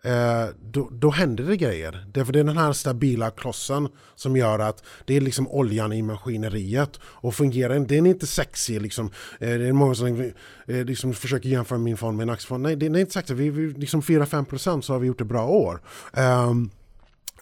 [0.04, 2.06] eh, då, då händer det grejer.
[2.12, 6.02] Därför det är den här stabila klossen som gör att det är liksom oljan i
[6.02, 7.00] maskineriet.
[7.02, 9.06] Och fungerar den, den är inte sexig liksom.
[9.40, 10.32] Eh, det är många som
[10.66, 12.62] eh, liksom försöker jämföra min fond med en aktiefond.
[12.62, 13.40] Nej, det, det är inte sexigt.
[13.40, 15.80] Vi, vi, liksom 4-5% så har vi gjort ett bra år.
[16.12, 16.70] Ehm,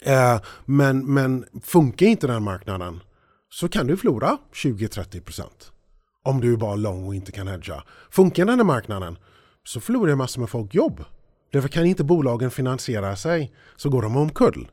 [0.02, 3.00] eh, men, men funkar inte den marknaden
[3.50, 5.44] så kan du förlora 20-30%.
[6.24, 7.82] Om du är bara lång och inte kan hedga.
[8.10, 9.16] Funkar den här marknaden
[9.68, 11.04] så förlorar massor med folk jobb.
[11.52, 14.70] Därför kan inte bolagen finansiera sig så går de omkull.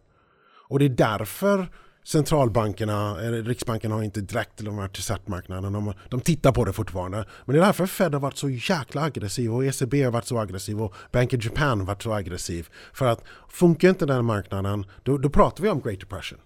[0.67, 1.71] Och det är därför
[2.05, 5.73] centralbankerna, eller Riksbanken har inte direkt de här marknaden.
[5.73, 7.25] De, de tittar på det fortfarande.
[7.45, 10.39] Men det är därför Fed har varit så jäkla aggressiv och ECB har varit så
[10.39, 12.69] aggressiv och Bank of Japan har varit så aggressiv.
[12.93, 16.39] För att funkar inte den marknaden, då, då pratar vi om Great Depression.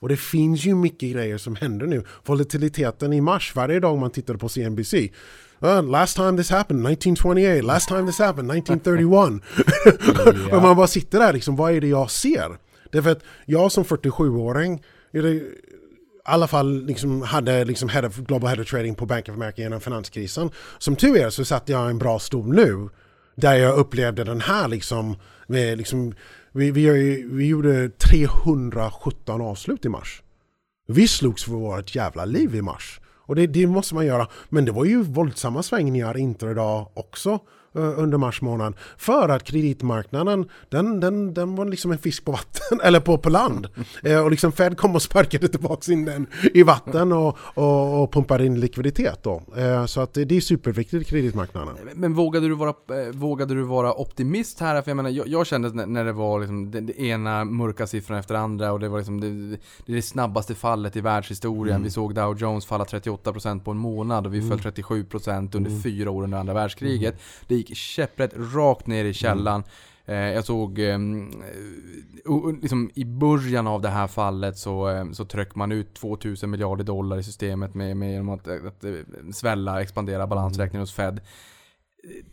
[0.00, 2.04] Och det finns ju mycket grejer som händer nu.
[2.24, 4.94] Volatiliteten i mars, varje dag man tittade på CNBC.
[5.62, 7.62] Uh, last time this happened, 1928.
[7.62, 9.42] Last time this happened, 1931.
[10.52, 12.58] och man bara sitter där liksom, vad är det jag ser?
[12.92, 15.52] Därför att jag som 47-åring, är det, i
[16.24, 19.62] alla fall liksom hade liksom head of, Global Head of Trading på Bank of America
[19.62, 20.50] genom finanskrisen.
[20.78, 22.88] Som tur är så satt jag i en bra stol nu.
[23.34, 26.14] Där jag upplevde den här liksom, med liksom
[26.52, 26.90] vi, vi,
[27.30, 30.22] vi gjorde 317 avslut i mars.
[30.86, 32.99] Vi slogs för vårt jävla liv i mars.
[33.30, 34.26] Och det, det måste man göra.
[34.48, 37.38] Men det var ju våldsamma svängningar intradag också
[37.72, 38.74] under mars månad.
[38.96, 43.30] För att kreditmarknaden, den, den, den var liksom en fisk på vatten, eller på, på
[43.30, 43.68] land.
[44.02, 48.12] Eh, och liksom Fed kom och sparkade tillbaka in den i vatten och, och, och
[48.12, 49.42] pumpade in likviditet då.
[49.56, 51.74] Eh, så att det, är superviktigt i kreditmarknaden.
[51.94, 54.82] Men vågade du vara, eh, vågade du vara optimist här?
[54.82, 58.34] För jag menar, jag, jag kände när, det var liksom det ena mörka siffran efter
[58.34, 61.82] andra och det var liksom det, det, det snabbaste fallet i världshistorien.
[61.82, 66.10] Vi såg Dow Jones falla 38% på en månad och vi föll 37% under fyra
[66.10, 67.20] år under andra världskriget.
[67.46, 69.62] Det gick käpprätt rakt ner i källan.
[70.06, 75.24] Eh, Jag såg, ehm, eh, liksom i början av det här fallet så, eh, så
[75.24, 78.92] tryckte man ut 2000 miljarder dollar i systemet med, med genom att, att eh,
[79.32, 81.20] svälla, expandera balansräkningen hos Fed.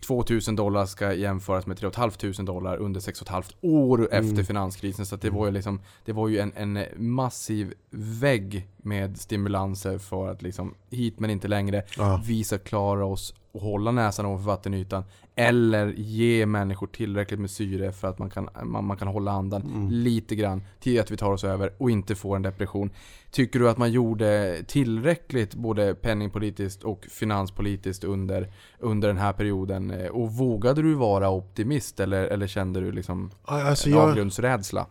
[0.07, 5.05] 2000 dollar ska jämföras med 3 500 dollar under 6,5 år efter finanskrisen.
[5.05, 9.97] Så att det var ju liksom, det var ju en, en massiv vägg med stimulanser
[9.97, 11.83] för att liksom hit men inte längre.
[11.97, 12.21] Ja.
[12.25, 15.03] Vi ska klara oss och hålla näsan ovanför vattenytan.
[15.35, 19.89] Eller ge människor tillräckligt med syre för att man kan, man, man kan hålla andan
[19.91, 22.89] lite grann till att vi tar oss över och inte får en depression.
[23.31, 29.91] Tycker du att man gjorde tillräckligt både penningpolitiskt och finanspolitiskt under, under den här perioden?
[29.91, 34.87] Eh, Och vågade du vara optimist eller, eller kände du liksom Alltså en jag, avgrundsrädsla?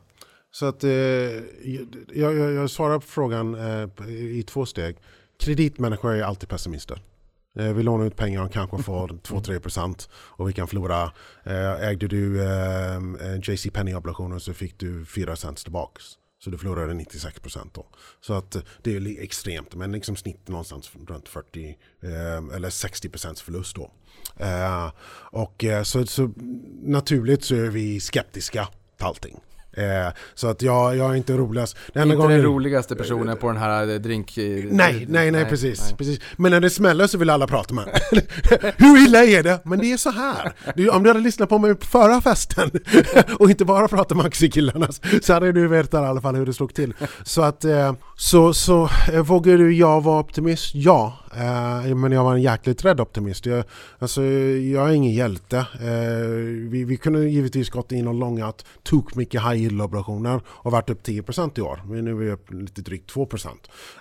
[0.50, 4.96] Så att eh, jag, jag, jag svarar på frågan eh, i två steg.
[5.40, 7.02] Kreditmänniskor är alltid pessimister.
[7.56, 11.12] Eh, vi lånar ut pengar och kanske får 2-3% och vi kan förlora.
[11.44, 13.00] Eh, ägde du eh,
[13.42, 16.04] JC Penny-obligationer så fick du 4 cents tillbaks.
[16.38, 17.86] Så du förlorade 96% då.
[18.20, 21.68] Så att det är extremt, men liksom snitt någonstans runt 40
[22.02, 22.10] eh,
[22.56, 23.90] eller 60% förlust då.
[24.36, 24.92] Eh,
[25.32, 26.32] och så, så
[26.82, 29.40] naturligt så är vi skeptiska till allting.
[29.76, 31.76] Eh, så att jag, jag är inte roligast.
[31.92, 34.38] Den Inte gången- den roligaste personen på den här eh, drink...
[34.38, 35.96] eh, Nej, nej, nej, precis, nej.
[35.98, 36.20] precis.
[36.36, 37.84] Men när det smäller så vill alla prata med.
[38.76, 39.60] Hur illa är det?
[39.64, 40.52] Men det är så här.
[40.76, 42.70] Du, om du hade lyssnat på mig på förra festen
[43.38, 44.88] och inte bara pratat med Maxi-killarna
[45.22, 46.94] så hade du vetat i alla fall hur det slog till.
[47.24, 50.74] Så att, eh, så, så eh, vågar du jag vara optimist?
[50.74, 51.18] Ja.
[51.36, 53.46] Eh, men jag var en jäkligt rädd optimist.
[53.46, 53.64] Jag,
[53.98, 55.56] alltså, jag är ingen hjälte.
[55.56, 56.26] Eh,
[56.70, 60.90] vi, vi kunde givetvis gått in och långat tok mycket high yield obligationer och varit
[60.90, 61.80] upp 10% i år.
[61.86, 63.46] Men nu är vi upp lite drygt 2%.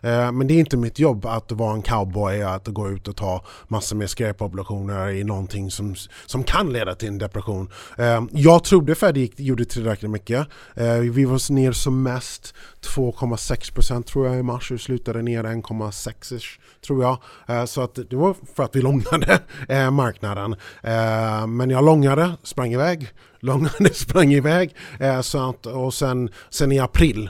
[0.03, 3.15] Eh, men det är inte mitt jobb att vara en cowboy, att gå ut och
[3.15, 5.95] ta massor med skräpobligationer i någonting som,
[6.25, 7.69] som kan leda till en depression.
[7.97, 10.47] Eh, jag trodde Fed gick- gjorde tillräckligt mycket.
[10.75, 16.59] Eh, vi var ner som mest 2,6% tror jag i mars och slutade ner 1,6
[16.87, 17.17] tror jag.
[17.47, 20.55] Eh, så att det var för att vi långade eh, marknaden.
[20.83, 23.09] Eh, men jag långade, sprang iväg,
[23.39, 24.75] långade, sprang iväg.
[25.21, 27.29] Så att, och sen, sen i april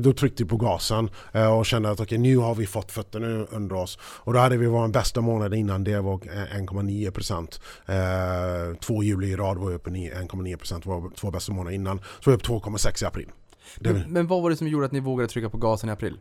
[0.00, 1.10] då tryckte vi på gasen
[1.58, 3.98] och kände att okej, nu har vi fått fötterna under oss.
[4.02, 7.60] Och då hade vi vår bästa månad innan det var 1,9 procent.
[8.80, 11.98] Två juli i rad var vi uppe i 1,9 procent, var två bästa månader innan.
[11.98, 13.28] Så var vi uppe 2,6 i april.
[13.80, 16.18] Men, men vad var det som gjorde att ni vågade trycka på gasen i april?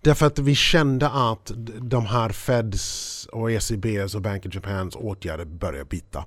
[0.00, 5.44] Därför att vi kände att de här Feds och ECBs och Bank of Japans åtgärder
[5.44, 6.24] började bita.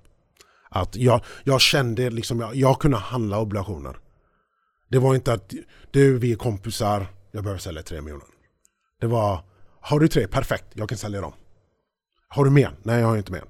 [0.69, 3.97] Att jag, jag kände liksom, jag, jag kunde handla obligationer.
[4.89, 5.53] Det var inte att
[5.91, 8.27] du, vi är kompisar, jag behöver sälja tre miljoner.
[9.01, 9.39] Det var,
[9.81, 10.27] har du tre?
[10.27, 11.33] Perfekt, jag kan sälja dem.
[12.27, 12.71] Har du mer?
[12.83, 13.43] Nej, jag har inte mer.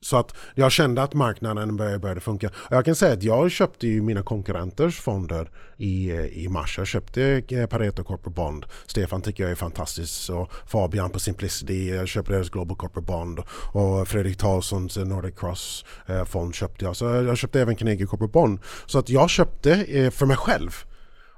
[0.00, 2.48] Så att jag kände att marknaden började, började funka.
[2.48, 6.78] Och jag kan säga att jag köpte ju mina konkurrenters fonder i, eh, i mars.
[6.78, 8.64] Jag köpte eh, Pareto Corporate Bond.
[8.86, 10.30] Stefan tycker jag är fantastisk.
[10.30, 11.88] Och Fabian på Simplicity.
[11.88, 13.40] Jag köpte deras Global Corporate Bond.
[13.72, 16.96] Och Fredrik Tarlssons eh, Nordic Cross-fond köpte jag.
[16.96, 18.58] Så jag köpte även Carnegie Corporate Bond.
[18.86, 20.70] Så att jag köpte för mig själv.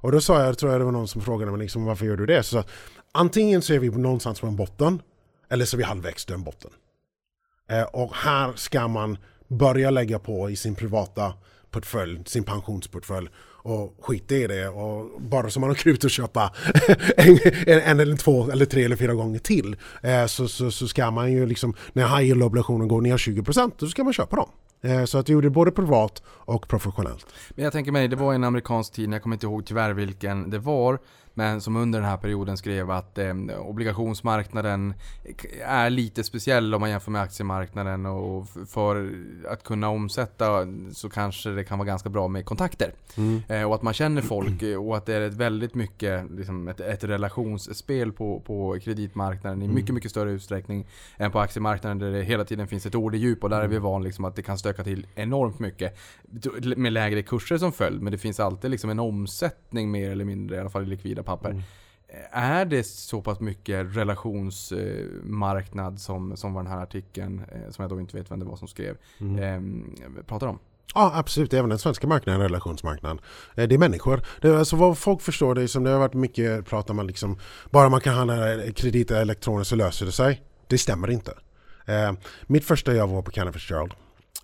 [0.03, 2.17] Och då sa jag, tror jag det var någon som frågade mig liksom, varför gör
[2.17, 2.43] du det?
[2.43, 2.69] Så att,
[3.13, 5.03] antingen så är vi någonstans på en botten
[5.51, 6.71] eller så är vi halvvägs till en botten.
[7.71, 11.33] Eh, och här ska man börja lägga på i sin privata
[11.71, 13.29] portfölj, sin pensionsportfölj
[13.63, 16.53] och skita i det och bara så man har krut att köpa
[17.17, 20.89] en, en, en eller två eller tre eller fyra gånger till eh, så, så, så
[20.89, 24.37] ska man ju liksom när high yield obligationer går ner 20% då ska man köpa
[24.37, 24.49] dem.
[24.83, 27.27] Eh, så att jag gjorde både privat och professionellt.
[27.51, 30.51] Men jag tänker mig, det var en amerikansk tidning, jag kommer inte ihåg tyvärr vilken
[30.51, 30.99] det var,
[31.41, 34.95] men som under den här perioden skrev att eh, obligationsmarknaden
[35.65, 39.13] är lite speciell om man jämför med aktiemarknaden och för
[39.49, 42.93] att kunna omsätta så kanske det kan vara ganska bra med kontakter.
[43.49, 46.81] Eh, och att man känner folk och att det är ett väldigt mycket liksom ett,
[46.81, 52.23] ett relationsspel på, på kreditmarknaden i mycket, mycket större utsträckning än på aktiemarknaden där det
[52.23, 54.85] hela tiden finns ett orddjup och där är vi van liksom att det kan stöka
[54.85, 55.99] till enormt mycket.
[56.77, 58.03] Med lägre kurser som följd.
[58.03, 61.23] Men det finns alltid liksom en omsättning mer eller mindre, i alla fall i likvida
[61.37, 61.51] papper.
[61.51, 61.63] Mm.
[62.33, 67.91] Är det så pass mycket relationsmarknad som, som var den här artikeln, eh, som jag
[67.91, 69.85] då inte vet vem det var som skrev, Mm.
[70.19, 70.59] eh, pratar om?
[70.95, 73.21] Ja absolut, även den svenska marknaden är en relationsmarknad.
[73.55, 74.23] Eh, Det är människor.
[74.41, 77.07] Det är alltså vad folk förstår det som det har varit mycket prat om man
[77.07, 77.39] liksom
[77.71, 80.43] bara man kan handla krediter elektroniskt så löser det sig.
[80.67, 81.33] Det stämmer inte.
[81.87, 82.13] Eh,
[82.47, 83.95] mitt första jobb var på Canada Fitzgerald.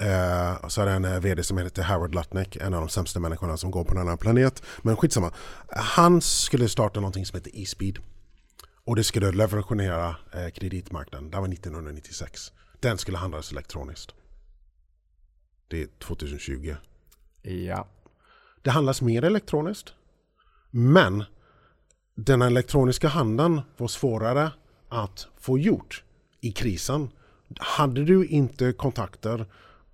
[0.01, 3.21] Eh, så är det en eh, vd som heter Howard Lutnick, en av de sämsta
[3.21, 4.63] människorna som går på denna planet.
[4.83, 5.33] Men skitsamma.
[5.69, 7.99] Han skulle starta någonting som heter E-speed.
[8.85, 11.31] Och det skulle revolutionera eh, kreditmarknaden.
[11.31, 12.53] Det var 1996.
[12.81, 14.15] Den skulle handlas elektroniskt.
[15.69, 16.77] Det är 2020.
[17.43, 17.89] Ja.
[18.63, 19.93] Det handlas mer elektroniskt.
[20.71, 21.25] Men
[22.15, 24.51] den elektroniska handeln var svårare
[24.89, 26.05] att få gjort
[26.41, 27.11] i krisen.
[27.59, 29.47] Hade du inte kontakter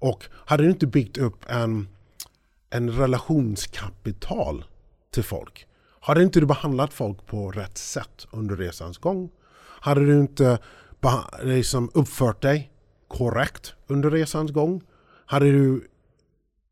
[0.02, 1.88] och hade du inte byggt upp en,
[2.70, 4.64] en relationskapital
[5.10, 5.66] till folk.
[6.00, 9.30] Hade inte du behandlat folk på rätt sätt under resans gång.
[9.80, 10.58] Hade du inte
[11.42, 12.72] liksom uppfört dig
[13.08, 14.82] korrekt under resans gång.
[15.26, 15.88] Hade du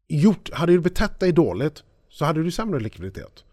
[0.09, 3.45] gjort, hade du betett dig dåligt så hade du sämre likviditet.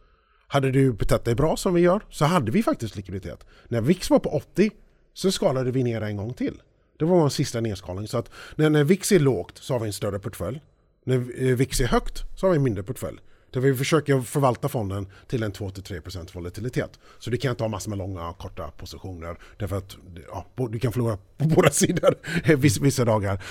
[0.48, 3.46] Hade du betett dig bra som vi gör så hade vi faktiskt likviditet.
[3.68, 4.72] När VIX var på 80
[5.14, 6.62] så skalade vi ner en gång till.
[6.98, 8.08] Det var vår sista nedskalning.
[8.08, 10.62] Så att när, när VIX är lågt så har vi en större portfölj.
[11.04, 13.18] När eh, VIX är högt så har vi en mindre portfölj.
[13.52, 17.00] Där vi försöker förvalta fonden till en 2-3% volatilitet.
[17.20, 19.38] Så du kan inte ha massor med långa och korta positioner.
[19.58, 19.98] Därför att
[20.32, 22.16] ja, du kan förlora på båda sidor
[22.56, 23.44] vissa, vissa dagar.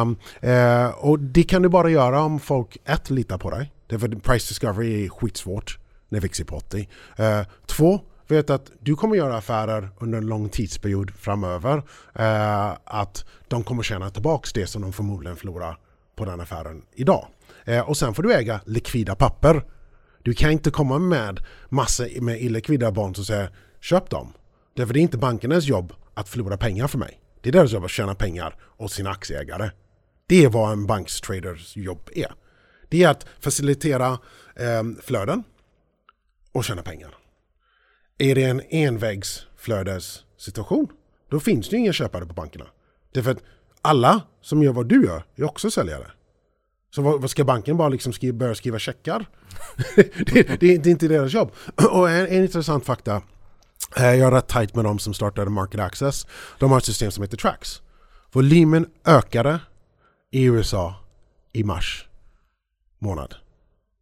[0.00, 0.16] Um,
[0.50, 3.72] uh, och det kan du bara göra om folk ett litar på dig.
[3.86, 5.78] Därför att price discovery är skitsvårt
[6.08, 6.88] när VIX är på 80.
[7.20, 11.82] Uh, eh, två, vet att du kommer göra affärer under en lång tidsperiod framöver.
[12.14, 15.78] Eh, att de kommer tjäna tillbaka det som de förmodligen förlorar
[16.16, 17.26] på den affären idag.
[17.64, 19.64] Eh, och sen får du äga likvida papper.
[20.22, 23.48] Du kan inte komma med massor med illikvida bonds och säga
[23.80, 24.32] köp dem.
[24.74, 27.20] Därför det är inte bankernas jobb att förlora pengar för mig.
[27.40, 29.70] Det är deras jobb att tjäna pengar åt sina aktieägare.
[30.26, 32.32] Det är vad en bankstraders jobb är.
[32.88, 34.18] Det är att facilitera
[34.56, 35.44] eh, flöden
[36.52, 37.15] och tjäna pengar.
[38.18, 40.88] Är det en envägsflödessituation,
[41.30, 42.66] då finns det ju inga köpare på bankerna.
[43.12, 43.42] Därför att
[43.82, 46.10] alla som gör vad du gör är också säljare.
[46.94, 49.26] Så vad, vad ska banken bara liksom skriva, börja skriva checkar?
[49.96, 51.52] det, det, det är inte deras jobb.
[51.90, 53.22] Och en, en intressant fakta,
[53.96, 56.26] eh, jag är rätt tajt med de som startade Market Access.
[56.58, 57.82] De har ett system som heter Tracks.
[58.32, 59.60] Volymen ökade
[60.30, 60.94] i USA
[61.52, 62.08] i mars
[62.98, 63.34] månad.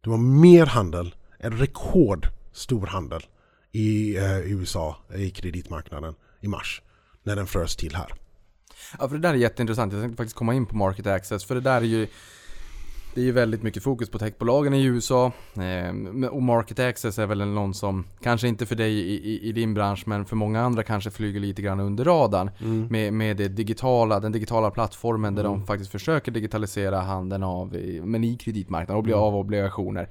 [0.03, 3.21] Det var mer handel, en rekordstor handel
[3.75, 6.81] i eh, USA i kreditmarknaden i mars
[7.23, 8.13] när den frös till här.
[8.99, 9.93] Ja, för det där är jätteintressant.
[9.93, 12.07] Jag tänkte faktiskt komma in på Market Access, för det där är ju
[13.13, 17.25] det är ju väldigt mycket fokus på techbolagen i USA eh, och Market Access är
[17.25, 20.61] väl någon som, kanske inte för dig i, i, i, din bransch, men för många
[20.61, 22.51] andra kanske flyger lite grann under radarn.
[22.59, 22.87] Mm.
[22.87, 25.35] Med, med det digitala, den digitala plattformen mm.
[25.35, 29.23] där de faktiskt försöker digitalisera handeln av, men i kreditmarknaden och bli mm.
[29.23, 30.09] av obligationer.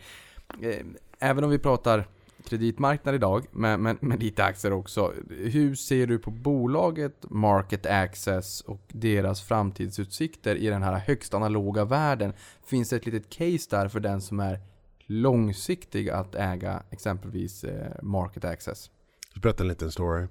[0.63, 0.87] Eh,
[1.19, 2.07] även om vi pratar
[2.45, 5.13] kreditmarknad idag, men, men, men lite aktier också.
[5.31, 11.85] Hur ser du på bolaget Market Access och deras framtidsutsikter i den här högst analoga
[11.85, 12.33] världen?
[12.67, 14.61] Finns det ett litet case där för den som är
[15.07, 18.91] långsiktig att äga exempelvis eh, Market Access?
[19.35, 20.27] Jag berätta en liten story.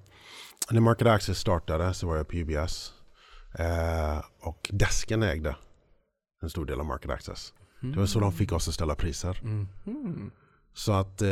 [0.70, 2.92] När Market Access startade så var jag på UBS.
[3.58, 5.56] Eh, och Desken ägde
[6.42, 7.52] en stor del av Market Access.
[7.82, 7.94] Mm.
[7.94, 9.40] Det var så de fick oss att ställa priser.
[9.42, 9.68] Mm.
[10.74, 11.28] Så att eh,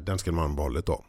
[0.00, 1.04] den skulle man behållit då.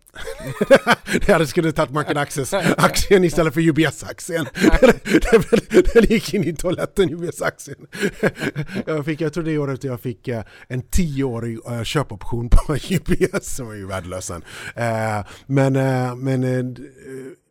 [1.25, 4.47] det hade skulle tagit Market Access-aktien istället för UBS-aktien.
[5.93, 7.87] den gick in i toaletten, UBS-aktien.
[8.85, 13.55] jag, fick, jag tror det året jag fick eh, en tioårig eh, köpoption på UBS
[13.55, 14.43] som var ju värdelös sen.
[14.75, 15.73] Eh, men
[16.19, 16.75] men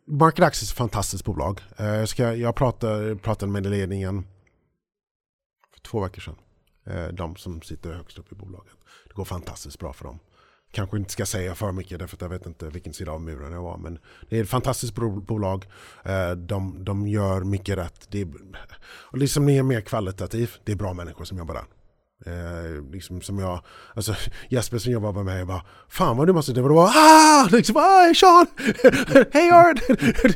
[0.07, 1.61] Market Access är ett fantastiskt bolag.
[1.77, 4.27] Jag, ska, jag pratade, pratade med ledningen
[5.73, 6.35] för två veckor sedan.
[7.15, 8.76] de som sitter högst upp i bolaget
[9.17, 10.19] går fantastiskt bra för dem.
[10.71, 13.51] Kanske inte ska säga för mycket därför att jag vet inte vilken sida av muren
[13.51, 13.77] jag var.
[13.77, 13.99] Men
[14.29, 14.93] det är ett fantastiskt
[15.27, 15.65] bolag.
[16.03, 18.07] Eh, de, de gör mycket rätt.
[18.09, 18.27] Det är,
[18.83, 20.61] och liksom det är mer kvalitativt.
[20.63, 21.65] Det är bra människor som jobbar där.
[22.25, 23.61] Eh, liksom som jag,
[23.95, 24.15] alltså
[24.49, 27.47] Jesper som jobbar med mig bara Fan vad du måste, det var bara ah!
[27.51, 28.47] Liksom, ah Sean!
[29.31, 29.79] Hej Art!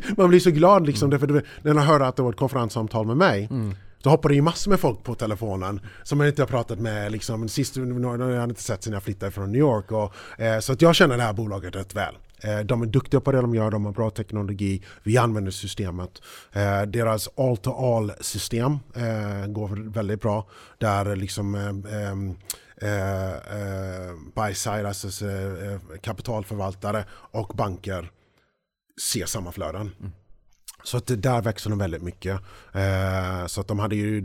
[0.18, 1.28] Man blir så glad liksom mm.
[1.28, 3.76] därför när man hör att det var ett konferenssamtal med mig mm.
[4.04, 7.12] Så hoppar det ju massor med folk på telefonen som jag inte har pratat med.
[7.12, 9.92] Liksom, sist har jag inte sett sen jag flyttade från New York.
[9.92, 12.16] Och, eh, så att jag känner det här bolaget rätt väl.
[12.44, 14.84] Eh, de är duktiga på det de gör, de har bra teknologi.
[15.04, 16.22] Vi använder systemet.
[16.52, 20.48] Eh, deras all-to-all system eh, går väldigt bra.
[20.78, 22.36] Där liksom eh, ehm,
[22.82, 28.12] eh, eh buy-side, alltså eh, eh, kapitalförvaltare och banker
[29.12, 29.92] ser samma flöden.
[30.00, 30.12] Mm.
[30.84, 32.42] Så att där växer de väldigt mycket.
[32.74, 34.24] Eh, så att de hade ju,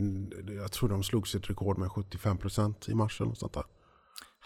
[0.61, 3.63] jag tror de slog sitt rekord med 75% i mars eller något sånt där.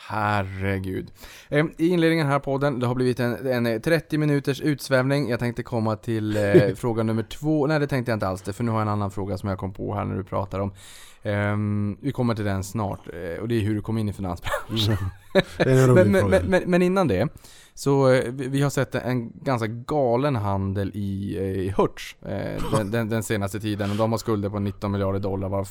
[0.08, 1.12] Herregud.
[1.50, 5.30] Eh, I inledningen här på podden, det har blivit en, en 30 minuters utsvävning.
[5.30, 7.68] Jag tänkte komma till eh, fråga nummer två.
[7.68, 9.50] Nej, det tänkte jag inte alls det, för nu har jag en annan fråga som
[9.50, 10.74] jag kom på här när du pratar om.
[11.24, 14.14] Um, vi kommer till den snart, eh, och det är hur du kom in i
[14.14, 14.98] finansbranschen.
[15.66, 15.94] Mm.
[16.12, 17.28] men, men, men, men, innan det,
[17.74, 22.16] så eh, vi har sett en ganska galen handel i, eh, i Hertz
[22.72, 23.92] den, den, den, senaste tiden.
[23.92, 25.70] Och de har skulder på 19 miljarder dollar, varav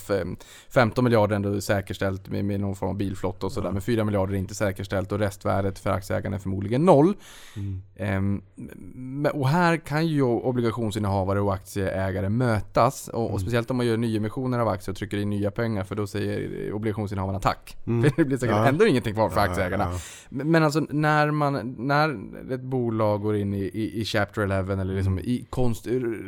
[0.70, 3.70] 15 miljarder ändå säkerställt med, med någon form av bilflotta och sådär.
[3.70, 7.14] Men 4 miljarder är inte säkerställt och restvärdet för aktieägarna är förmodligen noll.
[7.56, 7.82] Mm.
[7.96, 8.42] Ehm,
[9.34, 13.08] och här kan ju obligationsinnehavare och aktieägare mötas.
[13.08, 13.40] Och, och mm.
[13.40, 15.84] speciellt om man gör nyemissioner av aktier och trycker in nya pengar.
[15.84, 17.76] För då säger obligationsinnehavarna tack.
[17.86, 18.02] Mm.
[18.02, 18.68] För det blir säkert ja.
[18.68, 19.84] ändå ingenting kvar för aktieägarna.
[19.84, 19.98] Ja,
[20.28, 20.44] ja.
[20.44, 22.08] Men alltså när man när
[22.54, 25.24] ett bolag går in i, i, i Chapter 11 eller liksom mm.
[25.24, 25.86] i konst,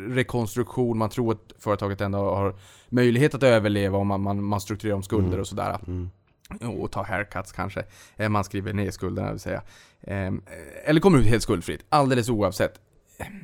[0.09, 2.55] rekonstruktion, man tror att företaget ändå har
[2.89, 5.41] möjlighet att överleva om man, man, man strukturerar om skulder mm.
[5.41, 5.79] och sådär.
[5.87, 6.11] Mm.
[6.79, 7.85] Och tar haircuts kanske.
[8.17, 9.63] Eh, man skriver ner skulderna vill säga.
[10.03, 10.43] Ehm,
[10.85, 11.85] eller kommer ut helt skuldfritt.
[11.89, 12.81] Alldeles oavsett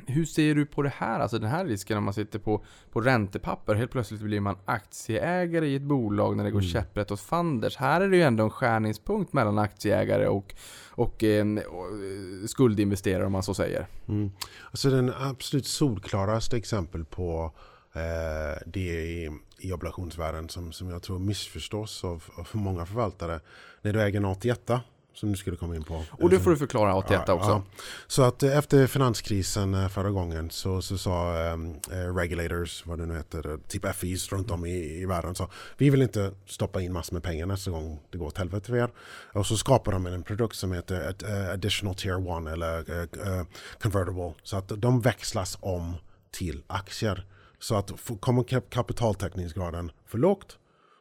[0.07, 1.19] hur ser du på det här?
[1.19, 3.75] Alltså den här risken om man sitter på, på räntepapper.
[3.75, 6.69] Helt plötsligt blir man aktieägare i ett bolag när det går mm.
[6.69, 7.77] käpprätt åt fanders.
[7.77, 10.55] Här är det ju ändå en skärningspunkt mellan aktieägare och,
[10.89, 13.87] och, eh, och skuldinvesterare om man så säger.
[14.07, 14.31] Mm.
[14.71, 17.51] Alltså den absolut solklaraste exempel på
[17.93, 23.39] eh, det i, oblationsvärlden som, som jag tror missförstås av, av många förvaltare.
[23.81, 24.71] När du äger en 81
[25.19, 26.03] som du skulle komma in på.
[26.11, 27.49] Och det får du förklara åt detta också.
[27.49, 27.63] Ja.
[28.07, 31.75] Så att eh, efter finanskrisen eh, förra gången så, så sa um,
[32.15, 36.01] regulators, vad det nu heter, typ FIs runt om i, i världen så vi vill
[36.01, 38.89] inte stoppa in massor med pengar nästa gång det går åt helvete för er.
[39.33, 41.15] Och så skapar de en produkt som heter
[41.53, 43.45] additional tier 1 eller uh,
[43.81, 44.33] convertible.
[44.43, 45.95] Så att de växlas om
[46.31, 47.25] till aktier.
[47.59, 50.57] Så att kommer kapitaltäckningsgraden för lågt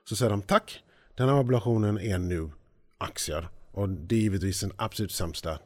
[0.08, 0.82] så säger de tack,
[1.16, 2.50] den här obligationen är nu
[2.98, 3.48] aktier.
[3.78, 5.58] Och det är givetvis den absolut sämsta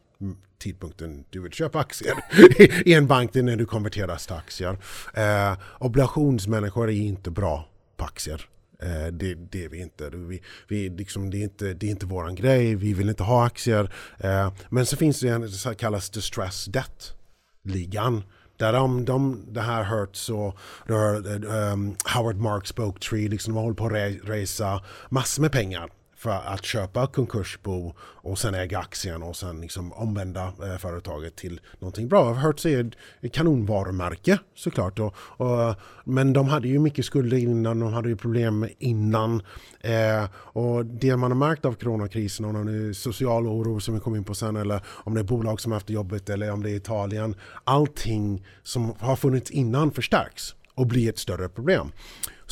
[0.58, 2.14] tidpunkten du vill köpa aktier
[2.88, 4.78] i en bank, det är när du konverteras till aktier.
[5.14, 8.46] Eh, obligationsmänniskor är inte bra på aktier.
[8.82, 10.10] Eh, det, det är vi inte.
[10.10, 13.46] Vi, vi, liksom, det, är inte det är inte våran grej, vi vill inte ha
[13.46, 13.92] aktier.
[14.18, 18.22] Eh, men så finns det en som kallas distress debt-ligan.
[18.56, 24.28] Där de, de, det här Hertz och um, Howard Marks Oaktree liksom, håller på att
[24.28, 25.90] resa massor med pengar
[26.22, 31.60] för att köpa konkursbo och sen äga aktien och sen liksom omvända eh, företaget till
[31.78, 32.32] någonting bra.
[32.32, 34.98] Hertz är ett kanonvarumärke såklart.
[34.98, 39.42] Och, och, men de hade ju mycket skulder innan, de hade ju problem innan.
[39.80, 44.00] Eh, och det man har märkt av coronakrisen, om det är social oro som vi
[44.00, 46.62] kommer in på sen eller om det är bolag som har haft jobbet eller om
[46.62, 47.34] det är Italien.
[47.64, 51.92] Allting som har funnits innan förstärks och blir ett större problem.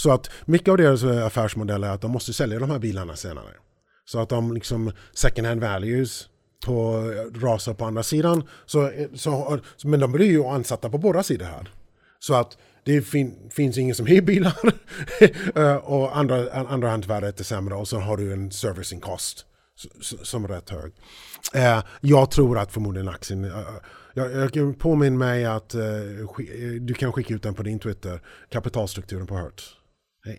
[0.01, 3.17] Så att mycket av deras eh, affärsmodell är att de måste sälja de här bilarna
[3.17, 3.53] senare.
[4.05, 6.29] Så att de liksom second hand values
[6.67, 8.49] på, eh, rasar på andra sidan.
[8.67, 11.71] Så, eh, så, men de blir ju ansatta på båda sidor här.
[12.19, 14.59] Så att det fin, finns ingen som hyr bilar
[15.83, 19.47] och andra, handvärdet är sämre och så har du en servicing cost
[20.23, 20.93] som är rätt hög.
[22.01, 23.53] Jag tror att förmodligen aktien
[24.15, 25.75] jag, jag påminner mig att
[26.81, 29.80] du kan skicka ut den på din Twitter, kapitalstrukturen på Hertz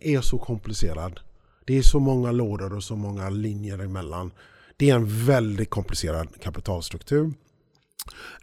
[0.02, 1.20] är så komplicerad.
[1.66, 4.32] Det är så många lådor och så många linjer emellan.
[4.78, 7.34] Det är en väldigt komplicerad kapitalstruktur.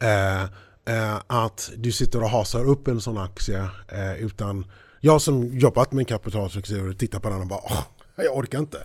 [0.01, 4.67] Eh, eh, att du sitter och hasar upp en sån aktie eh, utan...
[5.01, 7.83] Jag som jobbat med kapitalstruktur tittar på den och bara Åh,
[8.17, 8.85] jag orkar inte.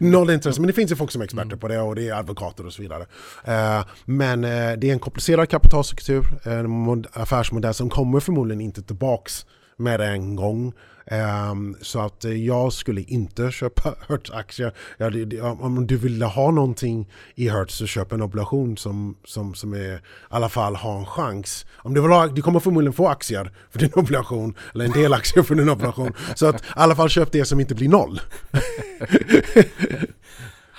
[0.00, 0.60] Noll intresse.
[0.60, 2.72] Men det finns ju folk som är experter på det och det är advokater och
[2.72, 3.06] så vidare.
[3.44, 9.46] Eh, men eh, det är en komplicerad kapitalstruktur, en affärsmodell som kommer förmodligen inte tillbaks
[9.76, 10.72] med en gång.
[11.10, 14.72] Um, så att uh, jag skulle inte köpa Hertz-aktier.
[14.98, 19.72] Ja, om du vill ha någonting i Hertz så köp en obligation som, som, som
[19.72, 21.66] är, i alla fall har en chans.
[21.76, 25.12] Om du, vill ha, du kommer förmodligen få aktier för din obligation, eller en del
[25.12, 26.12] aktier för din obligation.
[26.34, 28.20] Så att i alla fall köp det som inte blir noll.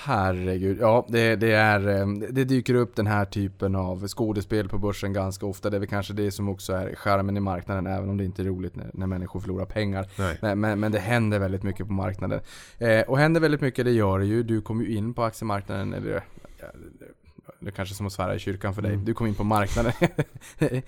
[0.04, 4.78] Herregud, ja det, det, är, eh, det dyker upp den här typen av skådespel på
[4.78, 5.70] börsen ganska ofta.
[5.70, 8.42] Det är väl kanske det som också är skärmen i marknaden, även om det inte
[8.42, 10.08] är roligt när, när människor förlorar pengar.
[10.42, 12.42] Men, men, men, det händer väldigt mycket på marknaden.
[12.78, 14.44] Eh, och händer väldigt mycket, det gör det ju.
[14.44, 16.24] Du kommer ju in på aktiemarknaden, eller
[17.60, 18.94] det är kanske som att svära i kyrkan för dig.
[18.94, 19.06] Mm.
[19.06, 19.94] Du kom in på marknaden.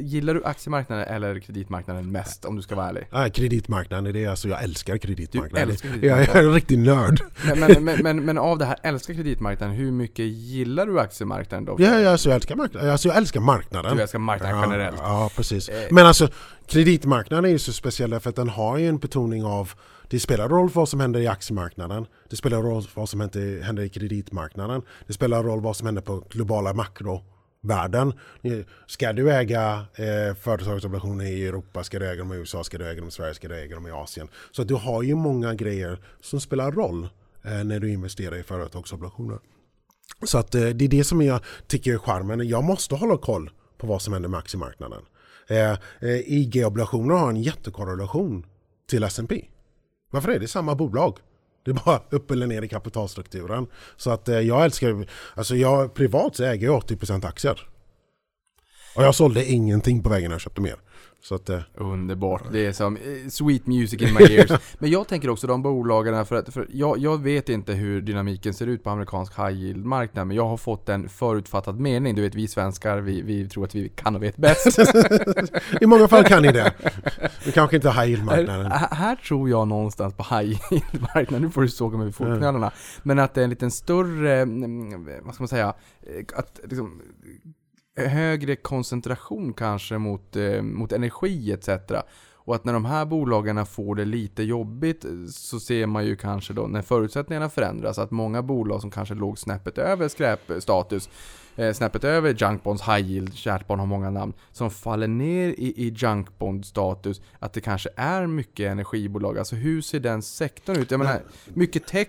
[0.00, 3.06] Gillar du aktiemarknaden eller kreditmarknaden mest om du ska vara ärlig?
[3.10, 5.70] Ja, kreditmarknaden, det är alltså, jag älskar kreditmarknaden.
[5.70, 6.34] Älskar kreditmarknaden.
[6.34, 7.20] Jag är en riktig nörd.
[7.56, 11.76] Men, men, men, men, av det här, älskar kreditmarknaden, hur mycket gillar du aktiemarknaden då?
[11.78, 12.90] Ja, alltså, jag, älskar marknaden.
[12.90, 13.96] Alltså, jag älskar marknaden.
[13.96, 14.98] Du älskar marknaden ja, generellt?
[14.98, 15.68] Ja, precis.
[15.68, 15.86] Eh.
[15.90, 16.28] Men alltså,
[16.66, 19.72] kreditmarknaden är ju så speciell för att den har ju en betoning av
[20.14, 22.06] det spelar roll vad som händer i aktiemarknaden.
[22.28, 24.82] Det spelar roll vad som händer i kreditmarknaden.
[25.06, 28.12] Det spelar roll vad som händer på globala makrovärlden.
[28.86, 32.88] Ska du äga eh, företagsobligationer i Europa, ska du äga dem i USA, ska du
[32.88, 34.28] äga dem i Sverige, ska du äga dem i Asien.
[34.52, 37.08] Så du har ju många grejer som spelar roll
[37.44, 39.38] eh, när du investerar i företagsobligationer.
[40.22, 42.48] Så att, eh, det är det som jag tycker är charmen.
[42.48, 45.02] Jag måste hålla koll på vad som händer med aktiemarknaden.
[45.48, 45.78] Eh, eh,
[46.26, 48.46] IG-obligationer har en jättekorrelation
[48.88, 49.44] till S&P.
[50.14, 51.18] Varför är det samma bolag?
[51.64, 53.66] Det är bara upp eller ner i kapitalstrukturen.
[53.96, 57.68] Så att eh, jag älskar, alltså jag privat så äger jag 80% aktier.
[58.96, 60.76] Och jag sålde ingenting på vägen när jag köpte mer.
[61.24, 62.42] Så att, eh, Underbart.
[62.52, 64.50] Det är som eh, sweet music in my ears.
[64.78, 68.54] Men jag tänker också de bolagen, för att för jag, jag vet inte hur dynamiken
[68.54, 72.14] ser ut på amerikansk high yield-marknad, men jag har fått en förutfattad mening.
[72.14, 74.78] Du vet, vi svenskar, vi, vi tror att vi kan och vet bäst.
[75.80, 76.72] I många fall kan ni det.
[77.46, 78.72] Vi kanske inte high yield-marknaden.
[78.72, 82.72] Här, här, tror jag någonstans på high yield-marknaden, nu får du såga mig vid fotknölarna,
[83.02, 87.02] men att det är en liten större, mm, vad ska man säga, eh, att liksom,
[87.96, 91.68] högre koncentration kanske mot, eh, mot energi etc.
[92.46, 96.52] Och att när de här bolagen får det lite jobbigt så ser man ju kanske
[96.52, 101.08] då när förutsättningarna förändras att många bolag som kanske låg snäppet över skräpstatus
[101.56, 105.72] eh, snäppet över junkbonds, high yield, kärt barn har många namn, som faller ner i,
[105.86, 109.38] i junkbond status, att det kanske är mycket energibolag.
[109.38, 110.90] Alltså hur ser den sektorn ut?
[110.90, 111.22] Jag menar,
[111.54, 112.08] mycket tech,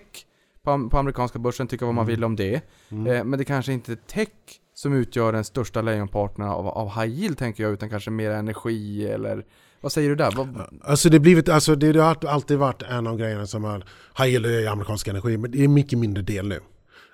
[0.62, 2.14] på, på amerikanska börsen, tycka vad man Mm.
[2.14, 2.54] vill om det.
[2.90, 4.28] Eh, men det kanske inte är tech
[4.76, 9.06] som utgör den största lejonparten av, av high yield tänker jag, utan kanske mer energi
[9.06, 9.44] eller
[9.80, 10.32] vad säger du där?
[10.36, 13.84] Vad, Alltså det, blivit, alltså det, det har alltid varit en av grejerna som har
[14.18, 16.60] high yield är amerikansk energi, men det är mycket mindre del nu.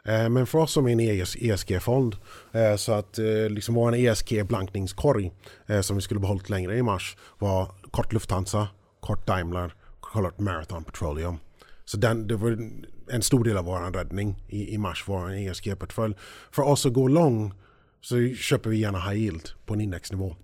[0.05, 1.01] Eh, Men för oss som är en
[1.41, 2.17] ESG-fond,
[2.53, 5.33] eh, så att eh, liksom vår ESG-blankningskorg
[5.67, 8.69] eh, som vi skulle behållit längre i mars var kort Lufthansa,
[9.01, 11.37] kort Daimler, kort Marathon Petroleum.
[11.85, 12.59] Så den, det var
[13.11, 16.15] en stor del av vår räddning i, i mars, vår ESG-portfölj.
[16.51, 17.55] För oss att gå lång
[18.01, 20.37] så köper vi gärna high yield på en indexnivå.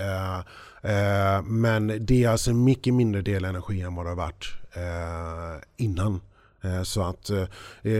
[0.00, 0.38] Uh,
[0.90, 5.62] uh, men det är alltså mycket mindre del energi än vad det har varit uh,
[5.76, 6.20] innan.
[6.84, 7.30] Så att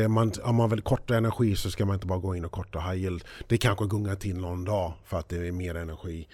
[0.09, 2.81] man, om man vill korta energi så ska man inte bara gå in och korta
[2.81, 3.25] high yield.
[3.49, 6.29] Det kanske gungar till någon dag för att det är mer energi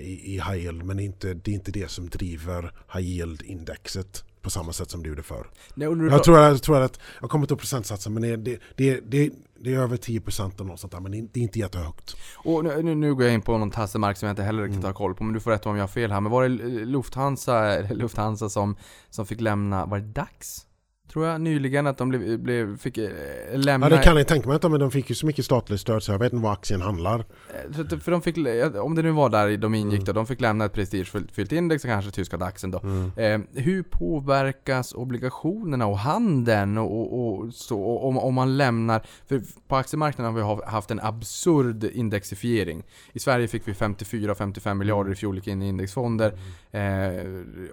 [0.00, 0.84] i, i high yield.
[0.84, 2.62] Men det är, inte, det är inte det som driver
[2.94, 5.46] high yield-indexet på samma sätt som det gjorde förr.
[5.74, 8.36] Nej, och du Jag tror, jag tror att, jag kommer inte ihåg procentsatsen men det,
[8.36, 9.30] det, det, det,
[9.60, 12.16] det är över 10% eller något sånt där men det är, inte jättehögt.
[12.36, 14.76] Och nu, nu, nu går jag in på någon tassemark som jag inte heller riktigt
[14.76, 14.86] Mm.
[14.86, 16.20] har koll på, men du får rätta om jag har fel här.
[16.20, 16.48] Men var det
[16.84, 18.76] Lufthansa, Lufthansa som,
[19.10, 20.66] som fick lämna, var det DAX?
[21.12, 23.10] Tror jag nyligen att de blev, blev, fick eh,
[23.54, 23.86] lämna...
[23.90, 26.02] Ja det kan jag tänka mig inte men de fick ju så mycket statligt stöd
[26.02, 27.18] så jag vet inte vad aktien handlar.
[27.18, 28.36] Eh, att- För de fick,
[28.82, 30.04] om det nu var där de ingick Mm.
[30.04, 32.78] då, de fick lämna ett prestigefyllt index och kanske tyska DAXen då.
[33.22, 39.02] Eh, hur påverkas obligationerna och handeln och, och, och så och om, om man lämnar,
[39.26, 42.82] för på aktiemarknaden har vi ha- haft en absurd indexifiering.
[43.12, 46.32] I Sverige fick vi 54-55 miljarder i fjol in i indexfonder.
[46.70, 46.80] Eh,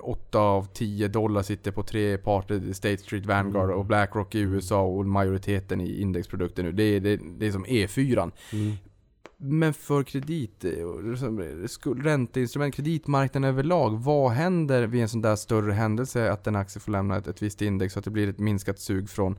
[0.02, 4.82] 8 av 10 dollar sitter på tre parter, State Street, Vanguard och Blackrock i USA
[4.82, 6.72] och majoriteten i indexprodukter nu.
[6.72, 8.32] Det är, det, det är som E4.
[9.38, 10.66] Men för kredit,
[11.68, 16.82] skuld- ränteinstrument, kreditmarknaden överlag, vad händer vid en sån där större händelse att en aktie
[16.82, 19.38] får lämna ett, ett visst index så att det blir ett minskat sug från,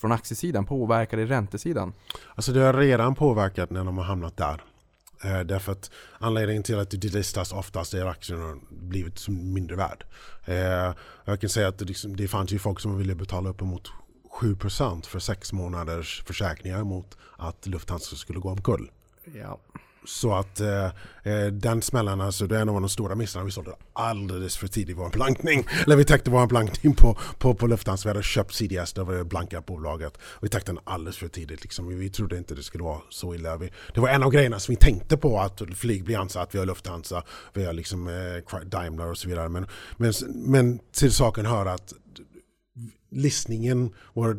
[0.00, 0.66] från aktiesidan?
[0.66, 1.92] Påverkar det räntesidan?
[2.34, 4.62] Alltså det har redan påverkat när de har hamnat där.
[5.24, 9.76] Eh, därför att anledningen till att det delistas oftast är att aktien har blivit mindre
[9.76, 10.04] värd.
[10.44, 10.94] Eh,
[11.24, 13.92] jag kan säga att det, liksom, det fanns ju folk som ville betala uppemot
[14.40, 18.90] 7% för sex månaders försäkringar mot att Lufthansa skulle gå omkull.
[19.34, 19.60] Ja.
[20.06, 20.84] Så att eh,
[21.22, 23.44] eh, den smällen, alltså det är en av de stora missarna.
[23.44, 25.66] Vi sålde alldeles för tidigt vår blankning.
[25.84, 28.08] Eller vi täckte vår blankning på, på, på Lufthansa.
[28.08, 30.16] Vi hade köpt CDS, det var det blanka bolaget.
[30.16, 31.62] Och vi täckte den alldeles för tidigt.
[31.62, 31.98] Liksom.
[31.98, 33.56] Vi, trodde inte det skulle vara så illa.
[33.56, 36.54] Vi, det var en av grejerna som vi tänkte på att flyg blir ansatt.
[36.54, 39.48] Vi har Lufthansa, vi har liksom, eh, Daimler och så vidare.
[39.48, 41.92] Men, men, men till saken hör att
[43.10, 44.36] listningen var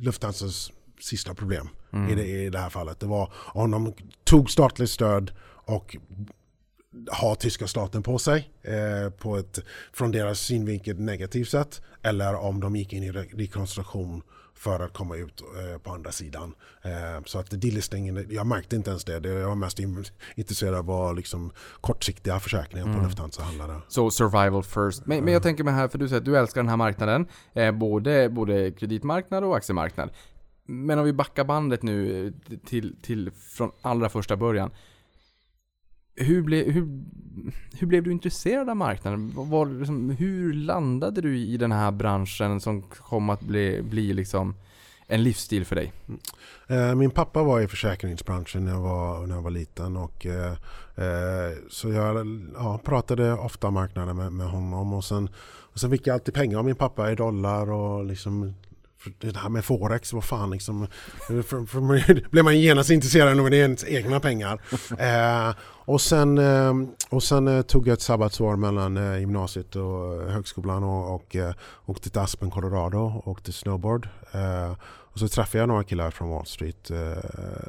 [0.00, 1.68] Lufthansas sista problem
[2.10, 3.00] i, det, i det här fallet.
[3.00, 3.92] Det var om de
[4.24, 5.30] tog statligt stöd
[5.64, 5.96] och
[7.10, 9.58] har tyska staten på sig eh, på ett
[9.92, 14.22] från deras synvinkel negativt sätt eller om de gick in i re- rekonstruktion
[14.54, 15.40] för att komma ut
[15.72, 16.54] eh, på andra sidan.
[16.82, 19.20] Eh, så att delistingen, jag märkte inte ens det.
[19.20, 23.76] det jag var mest in- intresserad av var liksom kortsiktiga försäkringar på Lufthansa handlade.
[23.88, 25.06] Så survival first.
[25.06, 27.26] Men, men jag tänker mig här, för du säger att du älskar den här marknaden.
[27.54, 30.10] Eh, både, både kreditmarknad och aktiemarknad.
[30.64, 34.70] Men om vi backar bandet nu eh, till, till från allra första början.
[36.14, 37.04] Hur, ble, hur,
[37.78, 39.32] hur blev du intresserad av marknaden?
[39.34, 44.54] Var, liksom, hur landade du i den här branschen som kom att bli, bli liksom
[45.06, 45.92] en livsstil för dig?
[46.08, 46.20] Mm.
[46.66, 50.52] Eh, min pappa var i försäkringsbranschen när jag var, när jag var liten och eh,
[50.96, 55.28] eh så jag ja, pratade ofta marknaden med, med honom och sen,
[55.72, 58.54] och sen fick jag alltid pengar av min pappa i dollar och liksom
[59.20, 60.86] det här med Forex, vad fan liksom.
[61.26, 64.60] För, för blev man genast intresserad av ens egna pengar.
[64.98, 66.72] Eh, och sen, eh,
[67.10, 71.54] och sen eh, tog jag ett sabbatsår mellan eh, gymnasiet och högskolan och, och eh,
[71.86, 74.08] åkte till Aspen, Colorado och åkte snowboard.
[74.32, 74.72] Eh,
[75.12, 77.24] och så träffade jag några killar från Wall Street eh,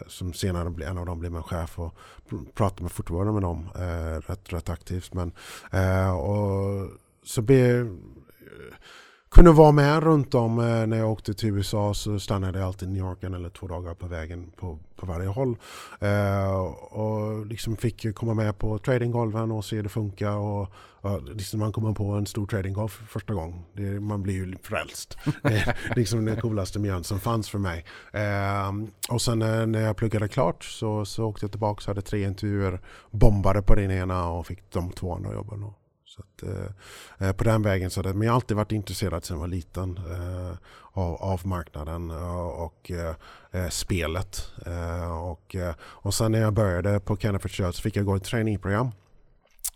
[0.08, 1.96] som senare blev, en av dem blev min chef och
[2.30, 5.14] pr- pratade med fortfarande med dem eh, rätt, rätt aktivt.
[5.14, 5.32] Men,
[5.72, 6.90] eh, och
[7.26, 7.86] så be,
[9.34, 12.90] kunde vara med runt om eh, när jag åkte till USA så stannade jag alltid
[12.90, 15.58] i New York en eller två dagar på vägen på, på varje håll.
[16.00, 16.62] Eh,
[16.92, 20.36] och liksom fick komma med på tradinggolven och se hur det funkar.
[20.36, 20.70] Och,
[21.02, 23.60] och liksom man kommer på en stor tradinggolf för första gången.
[23.74, 25.18] Det, man blir ju frälst.
[25.44, 27.86] Det är liksom den coolaste miljön som fanns för mig.
[28.12, 28.72] Eh,
[29.10, 32.24] och sen eh, när jag pluggade klart så, så åkte jag tillbaka och hade tre
[32.24, 32.80] intervjuer.
[33.12, 35.64] Bombade på den ena och fick de två andra jobben.
[35.64, 35.74] Och,
[36.16, 39.26] så att, eh, eh, på den vägen så det, men jag har alltid varit intresserad
[39.26, 40.57] sedan jag var liten eh,
[40.91, 43.16] av, av marknaden eh, och eh,
[43.51, 44.51] eh, spelet.
[44.66, 48.24] Eh, och, och sen när jag började på Kenneth Church så fick jag gå ett
[48.24, 48.91] träningprogram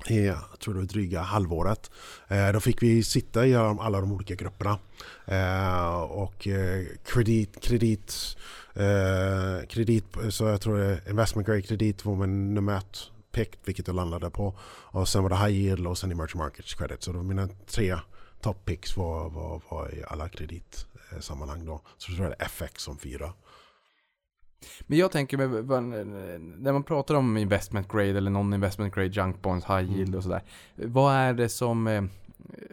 [0.07, 1.91] i, jag tror det var dryga halvåret.
[2.27, 4.79] Eh, då fick vi sitta i alla de olika grupperna.
[5.25, 8.37] Eh, och eh, kredit, kredit,
[8.73, 12.97] eh, kredit, så jag tror det är investment grade kredit var nummer ett
[13.37, 14.53] pick, vilket jag landade på.
[14.69, 17.03] Och sen var det high yield och sen emerging markets credit.
[17.03, 17.95] Så då mina tre
[18.41, 21.81] top picks var, var, var i alla kreditsammanhang då.
[21.97, 23.33] Så då var det FX som fyra.
[24.81, 25.37] Men jag tänker,
[26.57, 30.43] när man pratar om investment grade eller non-investment grade junk bonds, high yield och sådär.
[30.75, 32.03] Vad är det som, eh,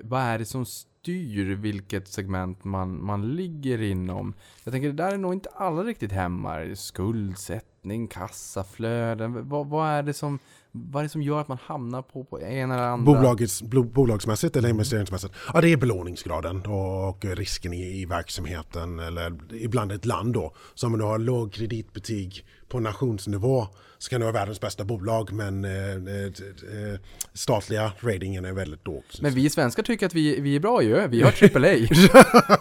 [0.03, 4.35] vad är det som styr vilket segment man, man ligger inom?
[4.65, 6.75] Jag tänker, det där är nog inte alla riktigt hemma.
[6.77, 9.49] Skuldsättning, kassaflöden.
[9.49, 10.39] Vad, vad är det som
[10.77, 13.05] vad är det som gör att man hamnar på, på en eller andra?
[13.05, 15.35] Bolagets, bolagsmässigt eller investeringsmässigt?
[15.55, 20.55] Ja, det är belåningsgraden och risken i, i verksamheten eller ibland ett land då.
[20.75, 23.67] Så om du har låg kreditbetyg på nationsnivå
[24.05, 27.01] så kan det vara världens bästa bolag men eh, eh, eh,
[27.33, 29.03] statliga ratingen är väldigt låg.
[29.21, 31.89] Men vi svenskar tycker att vi, vi är bra ju, vi har AAA.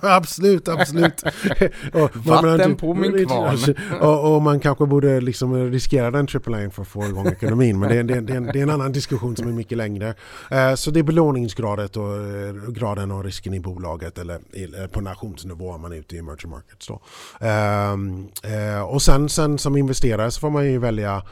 [0.17, 1.23] absolut, absolut.
[1.93, 3.75] och, Vatten man, på min kvarn.
[4.01, 7.89] och, och, man kanske borde liksom riskera den AAA för att få igång ekonomin men
[7.89, 10.15] det är, det, det, är en, det är en annan diskussion som är mycket längre.
[10.51, 15.01] Eh, så det är belåningsgradet och eh, graden och risken i bolaget eller i, på
[15.01, 16.87] nationsnivå om man är ute i emerging markets.
[16.87, 17.01] Då.
[17.39, 21.23] Ehm, eh, och sen, sen som investerare så får man ju välja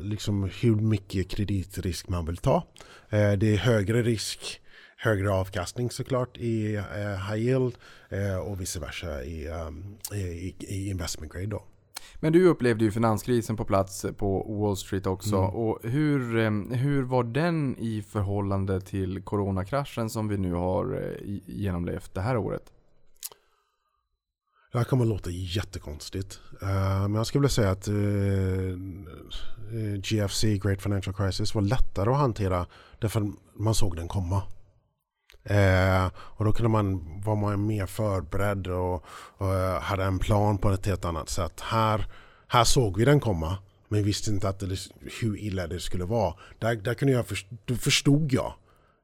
[0.00, 2.56] liksom hur mycket kreditrisk man vill ta.
[2.56, 4.60] Uh, det är högre risk,
[4.96, 6.82] högre avkastning såklart i uh,
[7.30, 7.74] high yield
[8.46, 9.48] och vice versa i,
[10.14, 11.46] i, i, investment grade.
[11.46, 11.64] Då.
[12.20, 15.36] Men du upplevde ju finanskrisen på plats på Wall Street också.
[15.36, 15.50] Mm.
[15.50, 22.20] Och hur, hur var den i förhållande till coronakraschen som vi nu har genomlevt det
[22.20, 22.72] här året?
[24.72, 26.40] Det här kommer att låta jättekonstigt.
[26.62, 28.74] Uh, men jag skulle vilja säga att eh, eh,
[29.74, 32.66] uh, GFC, Great Financial Crisis, var lättare att hantera
[32.98, 34.42] därför man såg den komma.
[35.50, 39.04] Uh, och då kunde man vara mer förberedd och,
[39.38, 39.46] och
[39.82, 41.60] hade en plan på ett helt annat sätt.
[41.60, 42.06] Här,
[42.48, 43.58] här såg vi den komma.
[43.88, 46.34] Men visste inte att det, liksom, hur illa det skulle vara.
[46.58, 47.46] Där, där kunde jag först,
[47.78, 48.54] förstod jag.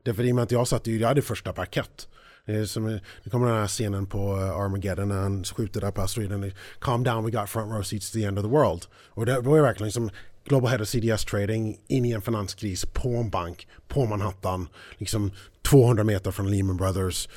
[0.03, 2.09] Därför i och med att jag satt jag hade första parkett.
[2.47, 6.03] Det, som, det kommer den här scenen på eh, Armageddon när han skjuter där på
[6.03, 6.53] asteroiden.
[6.81, 8.87] Calm down, we got front row seats to the end of the world.
[9.11, 10.11] Och det var ju verkligen som
[10.45, 14.69] Global Head of CDS Trading in i en finanskris på en bank på Manhattan.
[14.99, 15.31] Liksom
[15.63, 17.29] 200 meter från Lehman Brothers.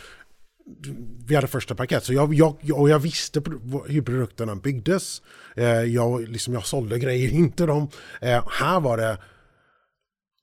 [1.28, 3.42] Vi hade första paket så jag, jag, och jag visste
[3.88, 5.22] hur produkterna byggdes.
[5.56, 7.90] Eh, jag, liksom, jag sålde grejer inte dem.
[8.60, 9.18] Här var det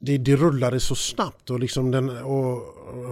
[0.05, 2.63] det, det rullade så snabbt och, liksom den, och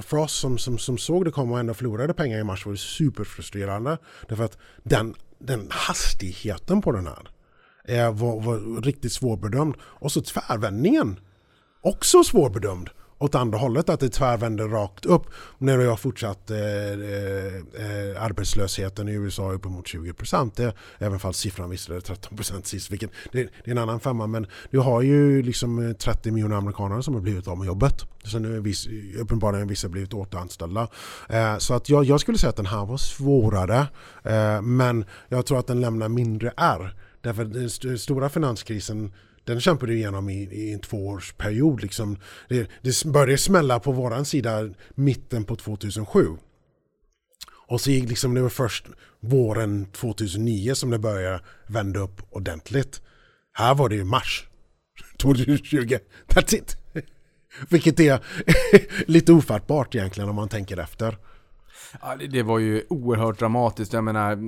[0.05, 2.73] för oss som, som, som såg det komma och ändå förlorade pengar i mars var
[2.73, 3.99] det superfrustrerande.
[4.29, 7.31] Därför att den, den hastigheten på den här
[8.11, 9.75] var, var riktigt svårbedömd.
[9.81, 11.21] Och så tvärvändningen,
[11.81, 12.91] också svårbedömd
[13.23, 15.27] åt andra hållet, att det tvärvänder rakt upp.
[15.59, 20.61] När jag har fortsatt eh, eh, eh, arbetslösheten i USA uppemot 20 procent.
[20.99, 24.27] Även fall siffran visade 13 procent sist, vilket det, det, är en annan femma.
[24.27, 28.05] Men du har ju liksom eh, 30 miljoner amerikaner som har blivit av med jobbet.
[28.25, 30.89] Så nu är viss, uppenbarligen vissa blivit återanställda.
[31.29, 33.87] Eh, så att jag, jag, skulle säga att den här var svårare.
[34.23, 36.95] Eh, men jag tror att den lämnar mindre R.
[37.21, 39.13] Därför den stora finanskrisen
[39.45, 41.83] den kämpade vi igenom i, i en tvåårsperiod.
[41.83, 42.17] Liksom.
[42.49, 46.27] Det, det började smälla på våran sida mitten på 2007.
[47.67, 48.87] Och så gick liksom, det var först
[49.21, 53.03] våren 2009 som det började vända upp ordentligt.
[53.53, 54.49] Här var det ju mars
[55.19, 55.99] 2020.
[56.27, 56.77] That's it!
[57.69, 58.21] Vilket är
[59.11, 61.19] lite ofattbart egentligen om man tänker efter.
[62.01, 63.93] Ja, det var ju oerhört dramatiskt.
[63.93, 64.39] Jag menar,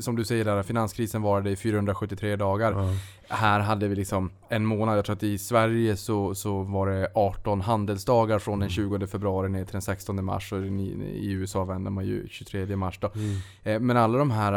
[0.00, 2.72] som du säger där, finanskrisen varade i 473 dagar.
[2.72, 2.94] Mm.
[3.28, 4.98] Här hade vi liksom en månad.
[4.98, 9.08] Jag tror att i Sverige så, så var det 18 handelsdagar från den 20 mm.
[9.08, 10.52] februari ner till den 16 mars.
[10.52, 10.70] Och i,
[11.14, 13.10] i USA vänder man ju 23 mars då.
[13.14, 13.36] Mm.
[13.62, 14.52] Eh, men alla de här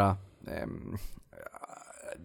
[0.46, 0.68] eh,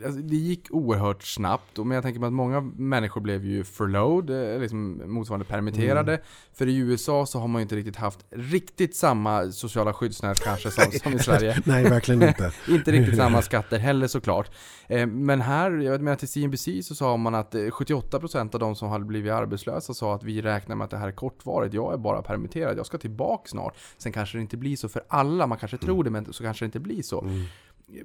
[0.06, 1.78] alltså, det gick oerhört snabbt.
[1.78, 6.12] Men jag tänker mig att många människor blev ju furloughed, eh, liksom motsvarande permitterade.
[6.12, 6.26] Mm.
[6.54, 10.72] För i USA så har man ju inte riktigt haft riktigt samma sociala skyddsnät kanske
[10.72, 11.62] som, som i Sverige.
[11.66, 12.52] Nej, verkligen inte.
[12.68, 14.52] inte riktigt samma skatter heller såklart.
[14.88, 18.76] Eh, men här, jag menar till CNBC så sa man att 78% eh, av de
[18.76, 21.74] som hade blivit arbetslösa sa att vi räknar med att det här är kortvarigt.
[21.74, 23.78] Jag är bara permitterad, jag ska tillbaka snart.
[23.98, 26.66] Sen kanske det inte blir så för alla, man kanske tror det men så kanske
[26.66, 27.22] det inte blir så.
[27.22, 27.46] Mm.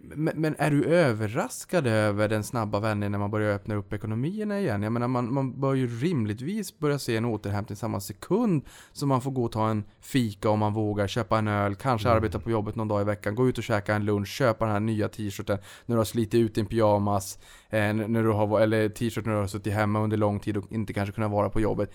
[0.00, 4.60] Men, men, är du överraskad över den snabba vändningen när man börjar öppna upp ekonomierna
[4.60, 4.82] igen?
[4.82, 8.62] Jag menar, man, man bör ju rimligtvis börja se en återhämtning samma sekund
[8.92, 12.08] som man får gå och ta en fika om man vågar, köpa en öl, kanske
[12.08, 12.16] mm.
[12.16, 14.72] arbeta på jobbet någon dag i veckan, gå ut och käka en lunch, köpa den
[14.72, 17.38] här nya t-shirten när du har slitit ut din pyjamas,
[17.70, 20.72] eh, när du har, eller t-shirt när du har suttit hemma under lång tid och
[20.72, 21.92] inte kanske kunnat vara på jobbet.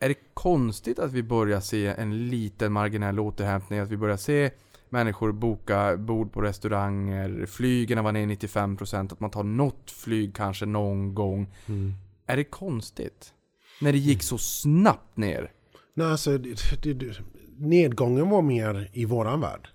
[0.00, 3.78] Är det konstigt att vi börjar se en liten marginell återhämtning?
[3.78, 4.50] Att vi börjar se
[4.92, 10.66] människor boka bord på restauranger, flygen var ner 95%, att man tar något flyg kanske
[10.66, 11.54] någon gång.
[11.66, 11.92] Mm.
[12.26, 13.32] Är det konstigt?
[13.80, 15.52] När det gick så snabbt ner?
[15.94, 17.16] Nej, alltså, det, det, det,
[17.58, 19.68] nedgången var mer i våran värld.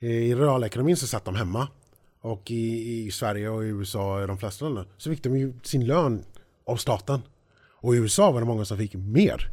[0.00, 1.68] I realekonomin så satt de hemma.
[2.20, 5.52] Och i, i Sverige och i USA och de flesta länder så fick de ju
[5.62, 6.24] sin lön
[6.66, 7.20] av staten.
[7.80, 9.50] Och i USA var det många som fick mer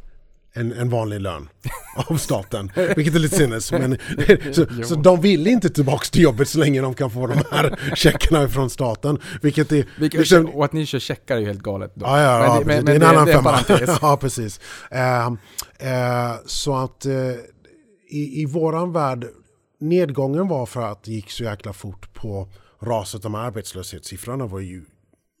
[0.54, 1.48] än en vanlig lön
[2.08, 2.72] av staten.
[2.96, 3.72] Vilket är lite sinnes.
[3.72, 3.98] Men,
[4.52, 7.78] så, så de vill inte tillbaka till jobbet så länge de kan få de här
[7.96, 9.18] checkarna från staten.
[9.42, 9.86] Vilket är...
[9.98, 11.92] Vilket, liksom- och att ni kör checkar är ju helt galet.
[11.94, 12.06] Då.
[12.06, 12.76] Ja, ja, Men ja det- precis.
[12.76, 13.98] men- det är en men annan det en femma.
[14.02, 14.60] ja, precis.
[14.90, 17.12] Eh, eh, så att eh,
[18.10, 19.26] i, i våran värld,
[19.80, 22.48] nedgången var för att det gick så jäkla fort på
[22.82, 23.22] raset.
[23.22, 24.84] De här arbetslöshetssiffrorna var ju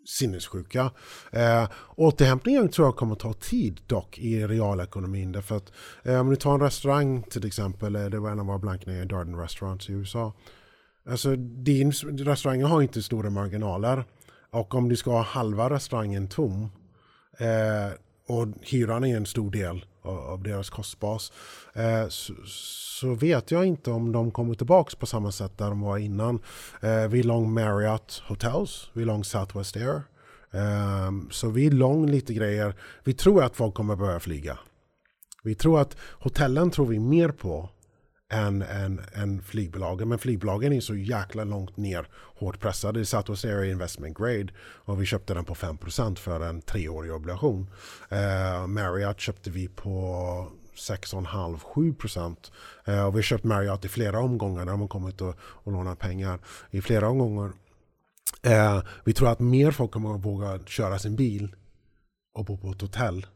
[0.06, 0.90] sinnessjuka.
[1.32, 5.32] Eh, återhämtningen tror jag kommer ta tid dock i realekonomin.
[5.32, 5.72] Därför att
[6.02, 9.02] eh, om du tar en restaurang till exempel, eh, det var en av våra blankningar
[9.02, 10.32] i Darden Restaurants i USA.
[11.08, 14.04] Alltså din restaurang har inte stora marginaler.
[14.50, 16.62] Och om du ska ha halva restaurangen tom
[17.38, 17.92] eh,
[18.28, 21.32] och hyran är en stor del av, deras kostbas
[21.72, 25.80] eh, så, så vet jag inte om de kommer tillbaka på samma sätt där de
[25.80, 26.40] var innan.
[26.80, 30.02] Eh, vi är lång Marriott Hotels, vi är lång Southwest Air.
[30.50, 32.74] Eh, så vi är lång lite grejer.
[33.04, 34.58] Vi tror att folk kommer börja flyga.
[35.42, 37.68] Vi tror att hotellen tror vi mer på
[38.32, 40.08] än, än, än flygbolagen.
[40.08, 43.00] Men flygbolagen är så jäkla långt ner, hårt pressade.
[43.00, 47.70] Det oss i Investment Grade och vi köpte den på 5% för en treårig obligation.
[48.08, 49.92] Eh, Marriott köpte vi på
[50.76, 52.36] 6,5-7%.
[52.84, 55.72] Eh, och vi har köpt Marriott i flera omgångar där de har kommit och, och
[55.72, 56.38] lånat pengar
[56.70, 57.52] i flera omgångar.
[58.42, 61.56] Eh, vi tror att mer folk kommer att våga köra sin bil
[62.34, 63.26] och bo på ett hotell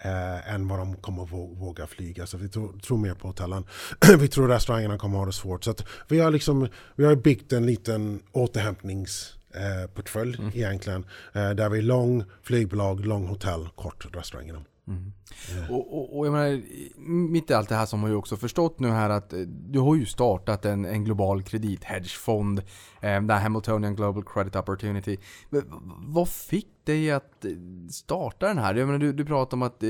[0.00, 2.26] eh, än vad de kommer våga flyga.
[2.26, 3.64] Så vi tror, tror mer på hotellen.
[4.18, 5.64] vi tror restaurangerna kommer ha det svårt.
[5.64, 5.74] Så
[6.08, 11.06] vi har liksom, vi har byggt en liten återhämtningsportfölj eh, portfölj egentligen.
[11.32, 14.64] Eh, där vi är lång flygbolag, lång hotell, kort restaurangerna.
[15.70, 16.62] Och, och, och jag menar,
[17.30, 19.78] mitt i allt det här så har ju också förstått nu här att eh, du
[19.78, 22.62] har ju startat en, en global kredithedgefond.
[23.00, 25.16] Eh, där Hamiltonian Global Credit Opportunity.
[26.06, 27.50] Vad fick dig att eh,
[27.90, 28.74] starta den här?
[28.74, 29.88] Jag menar, du, du pratar om att eh,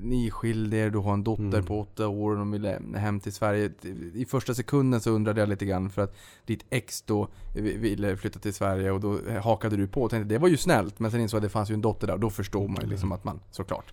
[0.00, 3.32] ni skilde er, du har en dotter på åtta år och de ville hem till
[3.32, 3.70] Sverige.
[4.14, 8.38] I första sekunden så undrade jag lite grann för att ditt ex då ville flytta
[8.38, 10.98] till Sverige och då hakade du på och tänkte det var ju snällt.
[10.98, 12.78] Men sen insåg jag att det fanns ju en dotter där och då förstår man
[12.82, 13.92] ju liksom att man såklart.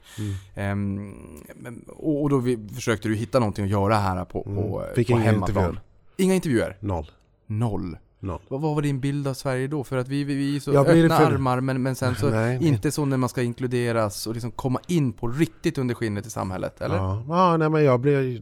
[0.55, 1.14] Ehm,
[1.55, 2.41] men- och då
[2.76, 5.05] försökte du hitta någonting att göra här på, på, Mm.
[5.05, 5.49] På hemmaplan.
[5.64, 5.82] intervjuer.
[6.18, 6.78] Inga intervjuer?
[6.80, 7.12] Noll.
[7.45, 7.97] Noll.
[8.20, 8.39] Noll.
[8.47, 9.84] Vad, var din bild av Sverige då?
[9.84, 12.59] För att vi, vi, vi är så öppna för- armar men, men sen så Nej,
[12.59, 12.67] nej.
[12.67, 16.30] inte så när man ska inkluderas och liksom komma in på riktigt under skinnet i
[16.30, 16.95] samhället, eller?
[16.95, 18.41] Ja, ja nej, men jag blir...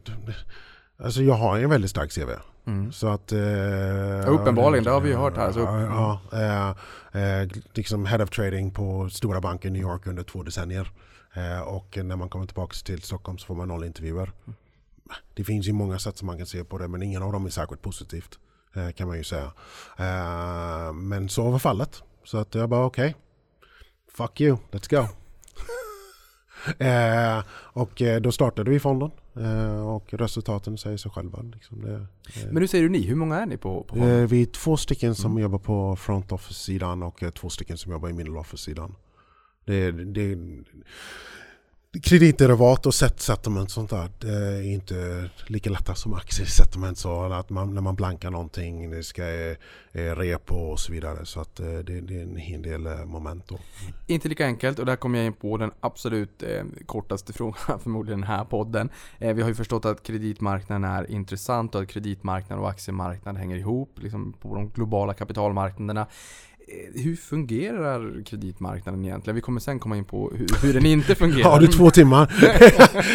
[1.02, 2.30] Alltså jag har en väldigt stark CV.
[2.66, 2.92] Mm.
[2.92, 3.32] Så att...
[3.32, 3.38] Eh,
[4.28, 6.74] uppenbarligen, det har vi ju hört här, så- Ja, ja,
[7.12, 10.90] eh, eh, liksom head of trading på stora banker i New York under två decennier.
[11.34, 14.32] Eh, och när man kommer tillbaka till Stockholm så får man noll intervjuer.
[15.34, 17.46] Det finns ju många sätt som man kan se på det men ingen av dem
[17.46, 18.38] är särskilt positivt.
[18.74, 19.52] Eh, kan man ju säga.
[19.98, 22.02] Eh, men så var fallet.
[22.24, 23.16] Så att jag bara okej.
[24.12, 25.06] Fuck you, let's go.
[26.78, 31.42] Eh, och då startade vi fonden eh, och resultaten säger sig själva.
[31.42, 32.06] Liksom det,
[32.44, 34.26] Men nu säger du ni, hur många är ni på, på fonden?
[34.26, 38.12] Vi är två stycken som jobbar på front office-sidan och två stycken som jobbar i
[38.12, 38.94] middle office-sidan.
[39.64, 40.36] Det, det,
[42.02, 46.98] kreditderivat och set settlement sånt där det är inte lika lätta som aktiesettlement.
[46.98, 49.56] Så att man, när man blankar någonting, det ska eh,
[49.92, 51.26] eh, repo och så vidare.
[51.26, 53.54] Så att eh, det, det är en hel del moment då.
[53.54, 53.94] Mm.
[54.06, 58.18] Inte lika enkelt och där kommer jag in på den absolut eh, kortaste frågan förmodligen
[58.18, 58.90] i den här podden.
[59.18, 63.56] Eh, vi har ju förstått att kreditmarknaden är intressant och att kreditmarknaden och aktiemarknaden hänger
[63.56, 66.06] ihop liksom på de globala kapitalmarknaderna.
[66.70, 69.34] Eh, hur fungerar kreditmarknaden egentligen?
[69.34, 71.50] Vi kommer sen komma in på hur, hur den inte fungerar.
[71.50, 72.32] Har du två timmar?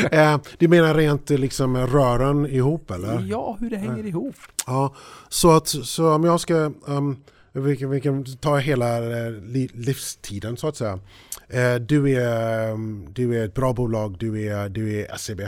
[0.11, 3.21] Eh, du menar rent eh, liksom rören ihop eller?
[3.21, 4.35] Ja, hur det hänger ihop.
[4.67, 4.95] Ja,
[5.29, 8.99] så, att, så om jag ska, um, vi, kan, vi kan ta hela
[9.29, 10.99] li, livstiden så att säga.
[11.79, 15.41] Du, är, um, du är ett bra bolag, du är, du är SEB.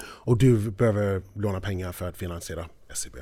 [0.00, 3.16] Och du behöver låna pengar för att finansiera SEB.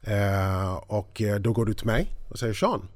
[0.00, 2.88] Eh, och då går du till mig och säger Sean,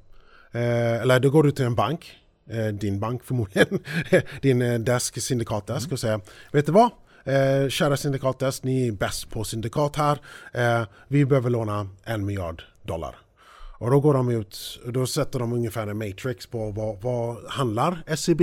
[0.53, 2.11] eh, eller då går du till en bank,
[2.49, 3.79] eh, din bank förmodligen,
[4.41, 6.91] din eh, desk, syndikatdesk och säger Vet du vad?
[7.25, 10.19] Eh, kära syndikatdesk, ni är bäst på syndikat här.
[10.53, 13.15] Eh, vi behöver låna en miljard dollar.
[13.77, 18.15] Och då går de ut, då sätter de ungefär en matrix på vad, vad handlar
[18.15, 18.41] SEB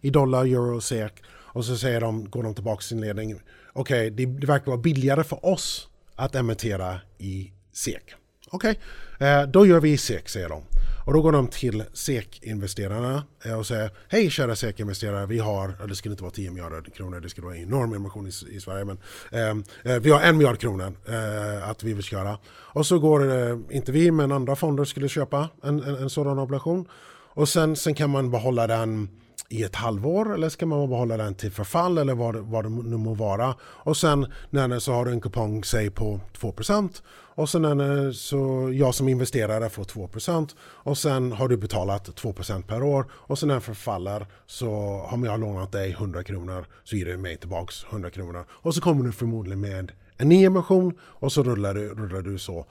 [0.00, 3.40] i dollar, euro, SEK och så säger de, går de tillbaka till sin ledning.
[3.72, 8.14] Okej, det, det verkar vara billigare för oss att emittera i SEK.
[8.50, 8.78] Okej,
[9.20, 10.62] eh, då gör vi i SEK, säger de.
[11.10, 15.94] Och då går de till SEK-investerarna eh, och säger Hej kära SEK-investerare, vi har, det
[15.94, 18.84] skulle inte vara 10 miljarder kronor, det skulle vara en enorm emission i, i Sverige,
[18.84, 18.98] men
[19.32, 22.38] eh, eh, vi har en miljard kronor eh, att vi vill köra.
[22.48, 26.38] Och så går, eh, inte vi, men andra fonder skulle köpa en, en, en sådan
[26.38, 26.88] obligation.
[27.34, 29.08] Och sen, sen kan man behålla den
[29.48, 32.68] i ett halvår eller ska man behålla den till förfall eller vad, det- vad det
[32.70, 33.54] nu må vara.
[33.62, 37.02] Och sen när det, så har du en kupong säg på 2%
[37.40, 42.62] och sen det, så jag som investerare får 2% och sen har du betalat 2%
[42.62, 44.70] per år och sen när den förfaller så
[45.10, 48.74] om jag har lånat dig 100 kronor så ger du mig tillbaks 100 kronor och
[48.74, 52.66] så kommer du förmodligen med en ny emission och så rullar du, rullar du så.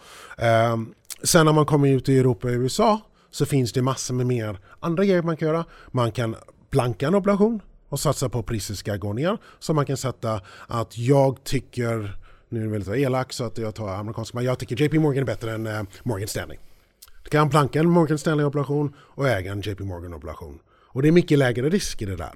[0.73, 0.93] Um,
[1.23, 3.01] sen när man kommer ut i Europa och USA
[3.31, 5.65] så finns det massor med mer andra grejer man kan göra.
[5.91, 6.35] Man kan
[6.69, 9.37] blanka en obligation och satsa på att priset ska gå ner.
[9.59, 12.18] Så man kan sätta att jag tycker,
[12.49, 15.21] nu är det väldigt elak så att jag tar amerikanska, men jag tycker JP Morgan
[15.21, 16.57] är bättre än eh, Morgan Stanley.
[17.23, 20.59] Du kan blanka en Morgan Stanley-obligation och äga en JP Morgan-obligation.
[20.91, 22.33] Och det är mycket lägre risk i det där.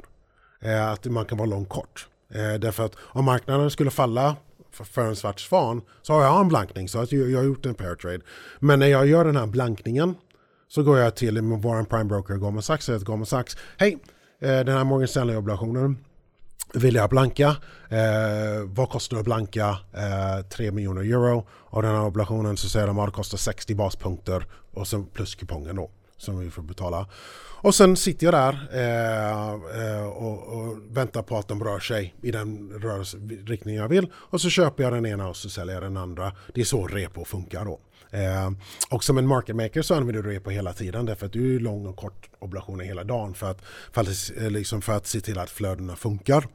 [0.59, 2.07] Eh, att man kan vara lång kort.
[2.34, 4.36] Eh, därför att om marknaden skulle falla
[4.72, 7.76] för, en svart svan så har jag en blankning så att jag, har gjort en
[7.76, 8.20] pair trade.
[8.59, 10.16] Men när jag gör den här blankningen
[10.68, 13.97] så går jag till vår prime broker Goldman Sachs och säger till Goldman Sachs Hej,
[14.41, 15.97] eh, den här Morgan Stanley-obligationen
[16.74, 17.56] vill jag blanka.
[17.90, 19.78] Eh, vad kostar det att blanka?
[19.94, 21.48] Eh, 3 miljoner euro.
[21.52, 25.36] Och den här obligationen så säger de att det kostar 60 baspunkter och så plus
[25.36, 27.08] kupongen då som vi får betala.
[27.64, 29.50] Och sen sitter jag där eh,
[29.86, 34.08] eh och, och väntar på att de rör sig i den rörelseriktning jag vill.
[34.14, 36.32] Och så köper jag den ena och så säljer jag den andra.
[36.54, 37.80] Det är så repo funkar då.
[38.12, 38.52] Eh,
[38.90, 41.60] och som en market maker så använder du repo hela tiden därför att du är
[41.60, 43.62] lång och kort obligationer hela dagen för att,
[43.92, 46.48] för att, liksom för att se till att flödena funkar.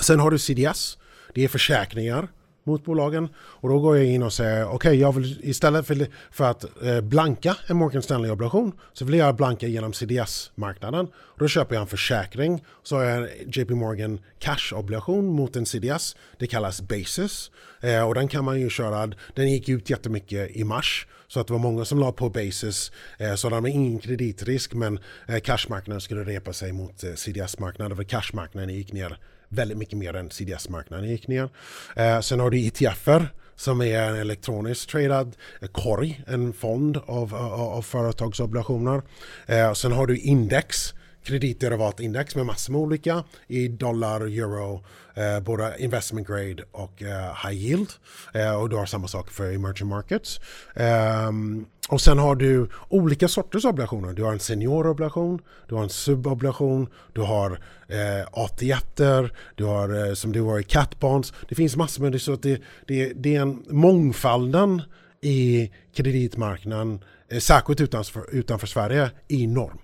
[0.00, 0.98] Sen har du CDS.
[1.34, 2.28] Det är försäkringar
[2.64, 3.28] mot bolagen.
[3.36, 7.00] Och då går jag in och säger okej, jag vill istället för, för att eh,
[7.00, 11.08] blanka en Morgan Stanley-obligation så vill jag blanka genom CDS-marknaden.
[11.38, 12.64] Då köper jag en försäkring.
[12.82, 16.16] Så har jag en JP Morgan Cash-obligation mot en CDS.
[16.38, 17.50] Det kallas Basis.
[17.80, 19.12] Eh, och den kan man ju köra.
[19.34, 21.06] Den gick ut jättemycket i mars.
[21.28, 22.92] Så att det var många som la på Basis.
[23.18, 27.96] Eh, så de har ingen kreditrisk men eh, cashmarknaden skulle repa sig mot eh, CDS-marknaden.
[27.96, 29.18] För cashmarknaden gick ner
[29.54, 31.48] väldigt mycket mer än CDS-marknaden gick ner.
[31.96, 37.34] Eh, sen har du ETFer som är en elektroniskt tradad eh, korg, en fond av,
[37.34, 39.02] av, av företagsobligationer.
[39.46, 40.94] Eh, sen har du index,
[41.24, 47.64] kreditderivatindex med massor med olika i dollar, euro, eh, både investment grade och eh, high
[47.64, 47.88] yield.
[48.34, 50.40] Eh, och du har samma sak för emerging markets.
[50.76, 54.12] Ehm, och sen har du olika sorters obligationer.
[54.12, 57.50] Du har en seniorobligation, du har en subobligation, du har
[57.88, 62.18] eh, AT1, du har eh, som du har i cat-bonds, Det finns massor med det
[62.18, 64.82] så att det, det, det är en mångfalden
[65.20, 69.78] i kreditmarknaden, eh, särskilt utanför, utanför Sverige, är enorm.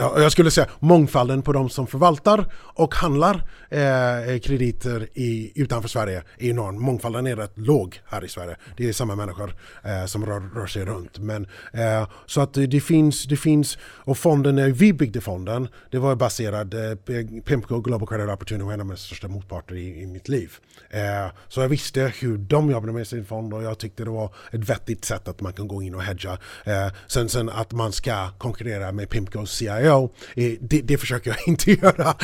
[0.00, 3.34] Jag skulle säga mångfalden på de som förvaltar och handlar
[3.68, 6.82] eh, krediter i, utanför Sverige är enorm.
[6.82, 8.56] Mångfalden är rätt låg här i Sverige.
[8.76, 11.18] Det är samma människor eh, som rör, rör sig runt.
[11.18, 15.98] Men, eh, så att det finns, det finns, och fonden, när vi byggde fonden, det
[15.98, 16.96] var baserad, eh,
[17.44, 20.52] Pimco Global Credit Opportunity var en av mina största motparter i, i mitt liv.
[20.90, 24.34] Eh, så jag visste hur de jobbade med sin fond och jag tyckte det var
[24.52, 26.38] ett vettigt sätt att man kan gå in och hedga.
[26.64, 31.38] Eh, sen, sen att man ska konkurrera med Pimcos CIO, eh, det, det försöker jag
[31.48, 32.14] inte göra.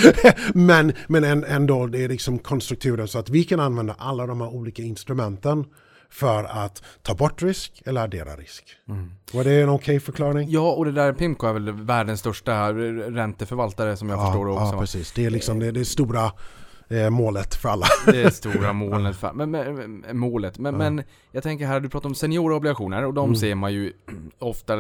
[0.54, 4.40] men men en, ändå, det är liksom konstrukturen så att vi kan använda alla de
[4.40, 5.64] här olika instrumenten
[6.10, 8.64] för att ta bort risk eller addera risk.
[9.32, 10.50] Var det en okej förklaring?
[10.50, 14.74] Ja, och det där Pimco är väl världens största ränteförvaltare som jag förstår det också.
[14.74, 15.12] Ja, precis.
[15.12, 16.32] Det är liksom det, det stora
[16.88, 17.86] eh, målet för alla.
[18.06, 19.16] Det är stora målet.
[19.16, 20.58] För, men, men, målet.
[20.58, 21.02] Men, men
[21.32, 23.36] jag tänker här, du pratar om seniorobligationer och de Mm.
[23.36, 23.92] ser man ju
[24.38, 24.74] ofta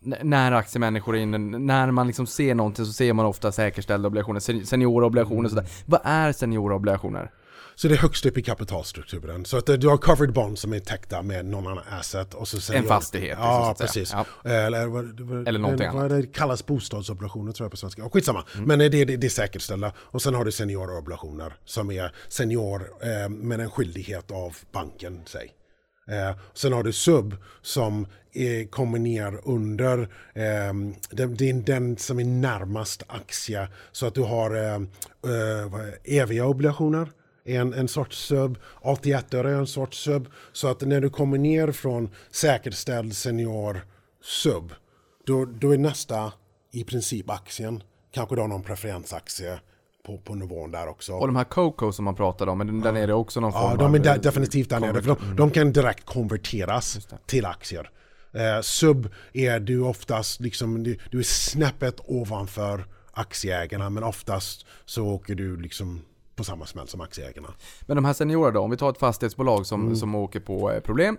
[0.00, 4.40] när aktiemänniskor är inne, när man liksom ser någonting så ser man ofta säkerställda obligationer,
[4.40, 5.66] sen- seniorobligationer och sådär.
[5.86, 7.30] Vad är seniorobligationer?
[7.74, 9.44] Så det är högst upp i kapitalstrukturen.
[9.44, 12.34] Så att du har covered bonds som är täckta med någon annan asset.
[12.34, 13.86] Och så En fastighet, Ja, att säga.
[13.86, 14.12] precis.
[14.44, 14.50] Ja.
[14.50, 18.02] Eller, vad, vad, Eller någonting vad det kallas bostadsobligationer tror jag på svenska.
[18.02, 18.44] Ja, skitsamma.
[18.66, 19.92] Men det, det, det är säkerställda.
[19.98, 25.50] Och sen har du seniorobligationer som är senior eh, med en skyldighet av banken, säg.
[26.08, 29.98] Eh, sen har du sub som eh, kommer ner under
[30.34, 30.72] eh,
[31.10, 33.68] den, det är den som är närmast aktie.
[33.92, 37.08] Så att du har eh, eh, eviga obligationer
[37.44, 40.28] en, en sorts sub, AT1 är en sorts sub.
[40.52, 43.86] Så att när du kommer ner från säkerställd senior
[44.22, 44.72] sub,
[45.26, 46.32] då, då är nästa
[46.72, 47.82] i princip aktien.
[48.12, 49.60] Kanske då någon preferensaktie
[50.08, 51.12] på, på nivån där också.
[51.12, 53.60] Och de här Coco som man pratade om, men där nere är också någon Ja,
[53.60, 54.02] form de är av...
[54.04, 55.02] de- eh, definitivt där nere.
[55.02, 57.90] För de, de kan direkt konverteras till aktier.
[58.32, 65.06] Eh, sub är du oftast liksom, du, du är snäppet ovanför aktieägarna men oftast så
[65.06, 66.02] åker du liksom
[66.38, 67.48] på samma smäll som aktieägarna.
[67.86, 69.96] Men de här seniora då, om vi tar ett fastighetsbolag som, Mm.
[69.96, 71.16] som åker på eh, problem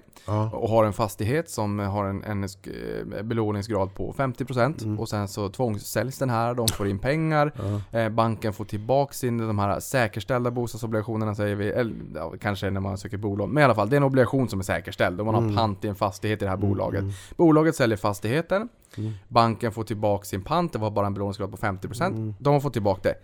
[0.53, 4.99] och har en fastighet som har en, en eh, belåningsgrad på 50% Mm.
[4.99, 7.53] och sen så tvångssäljs den här, de får in pengar,
[7.91, 12.81] eh, banken får tillbaka sin, de här säkerställda bostadsobligationerna säger vi, eller ja, kanske när
[12.81, 15.25] man söker bolån, men i alla fall det är en obligation som är säkerställd och
[15.25, 15.49] man Mm.
[15.49, 17.03] har pant i en fastighet i det här bolaget.
[17.37, 19.11] Bolaget säljer fastigheten, Mm.
[19.27, 22.33] banken får tillbaka sin pant, det var bara en belåningsgrad på 50%, Mm.
[22.39, 23.15] de har fått tillbaka det.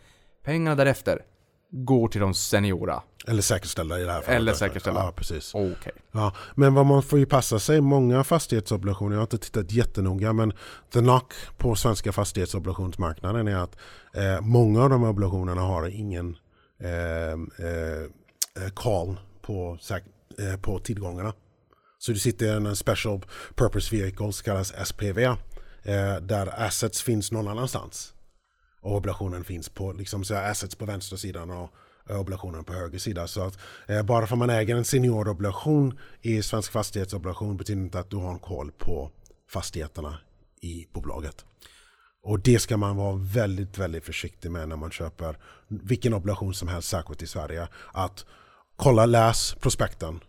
[0.43, 1.21] Pengarna därefter
[1.83, 3.01] går till de seniora.
[3.27, 4.37] Eller säkerställda i det här fallet.
[4.37, 4.99] Eller säkerställda.
[5.03, 5.51] Ja, precis.
[5.55, 5.91] Okej.
[6.11, 10.33] Ja, men vad man får ju passa sig, många fastighetsobligationer, jag har inte tittat jättenoga,
[10.33, 10.53] men
[10.93, 13.75] the knock på svenska fastighetsobligationsmarknaden är att
[14.13, 16.37] eh, många av de här obligationerna har ingen
[16.79, 16.89] eh,
[17.67, 18.01] eh,
[18.63, 20.03] eh, call på, säk-
[20.53, 21.33] eh, på tillgångarna.
[21.97, 23.21] Så du sitter i en special
[23.55, 25.35] purpose vehicle som kallas SPV, eh,
[26.21, 28.13] där assets finns någon annanstans.
[28.85, 31.69] Och obligationen finns på, liksom så assets på vänstra sidan och
[32.09, 33.27] obligationen på höger sida.
[33.27, 37.99] Så att eh, bara för att man äger en seniorobligation i svensk fastighetsobligation betyder inte
[37.99, 39.11] att du har en koll på
[39.49, 40.17] fastigheterna
[40.61, 41.45] i bolaget.
[42.23, 46.67] Och det ska man vara väldigt, väldigt försiktig med när man köper vilken obligation som
[46.67, 47.67] helst, särskilt i Sverige.
[47.93, 48.25] Att
[48.75, 50.19] kolla, läs prospekten.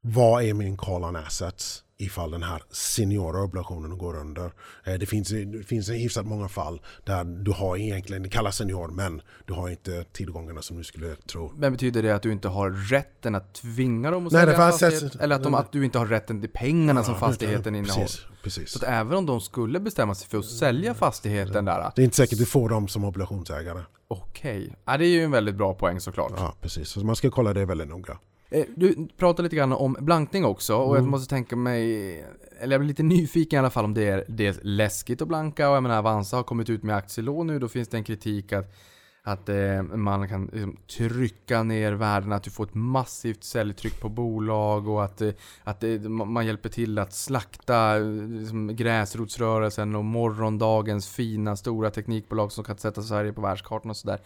[0.00, 4.52] Vad är min call on assets ifall den här seniora obligationen går under?
[4.84, 8.88] Eh, Det finns, det finns hyfsat många fall där du har egentligen, det kallas senior,
[8.88, 11.52] men du har inte tillgångarna som du skulle tro.
[11.56, 14.52] Men betyder det att du inte har rätten att tvinga dem att Nej, sälja det
[14.64, 15.14] en fanns fastighet?
[15.14, 18.04] ett- Eller att, de, att du inte har rätten till pengarna som fastigheten innehåller?
[18.06, 18.70] Precis, precis.
[18.70, 22.04] Så att även om de skulle bestämma sig för att sälja fastigheten där, Det är
[22.04, 23.82] inte säkert du får dem som obligationsägare.
[24.08, 24.76] okej.
[24.84, 26.32] Ja, det är ju en väldigt bra poäng såklart.
[26.36, 26.88] Ja, precis.
[26.88, 28.18] Så man ska kolla det väldigt noga.
[28.50, 31.04] Eh, Du pratar lite grann om blankning också och Mm.
[31.04, 32.14] jag måste tänka mig,
[32.60, 35.70] eller jag blir lite nyfiken i alla fall om det är dels läskigt att blanka
[35.70, 38.52] och jag menar Avanza har kommit ut med aktielån nu, då finns det en kritik
[38.52, 38.74] att
[39.22, 44.08] att eh, man kan liksom, trycka ner värdena, att du får ett massivt säljtryck på
[44.08, 45.30] bolag och att, eh,
[45.64, 52.78] att man hjälper till att slakta liksom, gräsrotsrörelsen och morgondagens fina stora teknikbolag som kan
[52.78, 54.20] sätta Sverige på världskartan och sådär.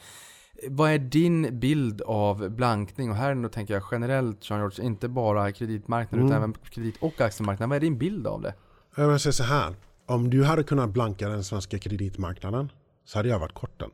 [0.69, 3.11] Vad är din bild av blankning?
[3.11, 7.21] Och här nu tänker jag generellt, Jean George, inte bara kreditmarknaden utan även kredit och
[7.21, 7.71] aktiemarknaden.
[7.71, 8.55] Vad är din bild av det?
[8.97, 9.75] Jag vill säga så här.
[10.07, 12.73] Om du hade kunnat blanka den svenska kreditmarknaden
[13.05, 13.91] så hade jag varit kort den.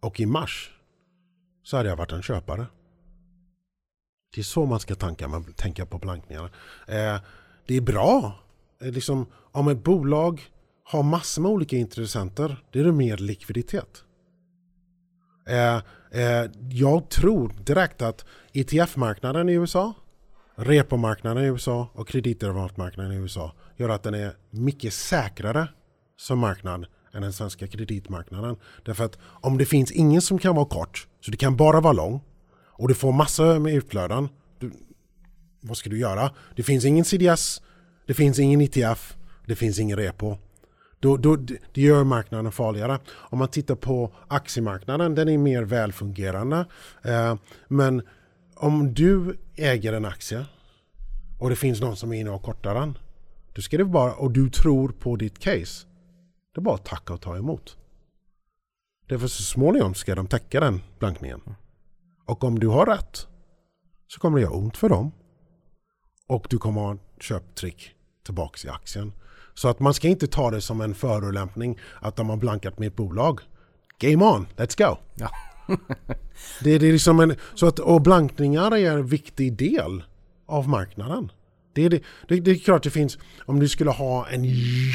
[0.00, 0.70] Och i mars
[1.62, 2.66] så hade jag varit en köpare.
[4.34, 6.44] Det är så man ska tänka, man, tänka på blankningar.
[6.86, 7.16] Eh,
[7.66, 8.32] det är bra.
[8.80, 10.42] Eh, liksom, om ett bolag
[10.84, 14.04] har massor med olika intressenter, det är det mer likviditet.
[15.48, 15.76] Eh,
[16.10, 19.94] eh, jag tror direkt att ETF-marknaden i USA,
[20.54, 25.68] repomarknaden i USA och kreditderivatmarknaden i USA gör att den är mycket säkrare
[26.16, 28.56] som marknad än den svenska kreditmarknaden.
[28.84, 31.92] Därför att om det finns ingen som kan vara kort, så det kan bara vara
[31.92, 32.20] lång
[32.66, 34.28] och du får massor med utflöden,
[34.58, 34.72] du,
[35.60, 36.30] vad ska du göra?
[36.56, 37.62] Det finns ingen CDS,
[38.06, 40.36] det finns ingen ETF, det finns ingen repo.
[41.00, 41.36] Då, då,
[41.72, 42.98] det gör marknaden farligare.
[43.08, 46.66] Om man tittar på aktiemarknaden, den är mer välfungerande.
[47.02, 47.36] Eh,
[47.68, 48.02] men
[48.56, 50.46] om du äger en aktie
[51.38, 52.98] och det finns någon som är inne och kortar den.
[53.54, 55.86] Då ska det bara, och du tror på ditt case.
[56.54, 57.76] Det är bara att tacka och ta emot.
[59.08, 61.40] Därför så småningom ska de täcka den blankningen.
[62.26, 63.26] Och om du har rätt
[64.06, 65.12] så kommer det göra ont för dem.
[66.26, 67.94] Och du kommer ha en köptrick
[68.24, 69.12] tillbaka i aktien.
[69.58, 72.86] Så att man ska inte ta det som en förolämpning att de har blankat med
[72.88, 73.40] ett bolag.
[74.00, 74.96] Game on, let's go!
[75.14, 75.30] Ja.
[76.62, 80.02] Det, är- det är liksom en, så att, och blankningar är en viktig del
[80.46, 81.32] av marknaden.
[81.74, 84.44] Det är, det, det, det är klart det finns, om du skulle ha en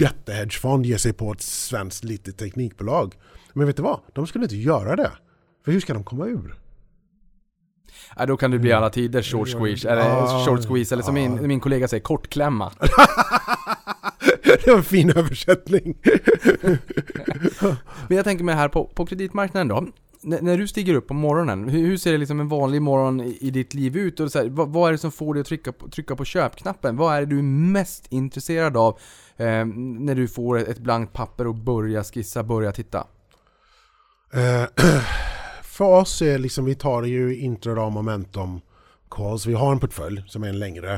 [0.02, 3.14] jättehedgefond ge sig på ett svenskt litet teknikbolag.
[3.54, 4.00] Men vet du vad?
[4.14, 5.12] De skulle inte göra det.
[5.66, 6.56] För hur ska de komma ur?
[8.18, 11.48] Ja, då kan det bli alla tider short squeeze, eller short squeeze, eller som min,
[11.48, 12.72] min kollega säger, kortklämma.
[14.44, 15.98] Det var en fin översättning.
[18.08, 19.78] Men jag tänker mig här på, på kreditmarknaden då.
[19.78, 23.22] N- när du stiger upp på morgonen, hur, hur ser det liksom en vanlig morgon
[23.22, 24.20] i, i ditt liv ut?
[24.20, 26.26] Och så här, vad, vad är det som får dig att trycka på, trycka på
[26.26, 26.98] köpknappen?
[26.98, 29.00] Vad är det du är mest intresserad av
[29.38, 33.08] eh, när du får ett blankt papper och börjar skissa, börja titta?
[34.34, 34.66] Eh,
[35.64, 38.60] för oss är liksom, vi tar ju intradag momentum
[39.12, 39.46] calls.
[39.46, 40.94] Vi har en portfölj som är en längre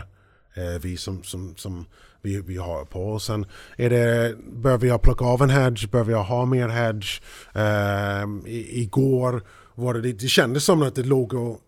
[0.55, 1.86] eh, vi som, som, som
[2.26, 3.01] vi, vi har på.
[3.01, 3.45] Och sen
[3.78, 7.21] är det, behöver jag plocka av en hedge, behöver jag ha mer hedge.
[7.53, 9.41] Eh, i, igår
[9.76, 11.61] var det, det kändes som att det låg och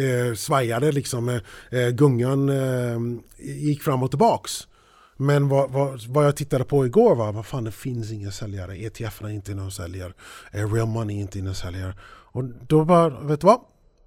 [0.00, 1.28] eh, svajade liksom.
[1.28, 1.40] Eh,
[1.70, 2.98] eh gungan eh,
[3.38, 4.66] gick fram och tillbaks.
[5.16, 8.76] Men vad, vad, vad, jag tittade på igår var, vad fan det finns inga säljare.
[8.76, 10.12] ETF är inte någon säljare.
[10.50, 10.66] säljer.
[10.66, 11.94] Eh, Real money är inte någon säljare.
[12.32, 13.60] Och då bara, vet du vad?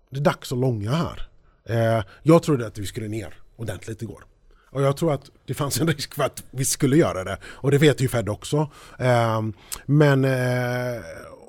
[0.09, 1.29] Det är dags att långa här.
[1.65, 4.25] Eh, jag trodde att vi skulle ner ordentligt igår.
[4.73, 7.37] Och jag tror att det fanns en risk för att vi skulle göra det.
[7.45, 8.71] Och det vet ju Fed också.
[8.99, 9.41] Eh,
[9.85, 11.01] men eh,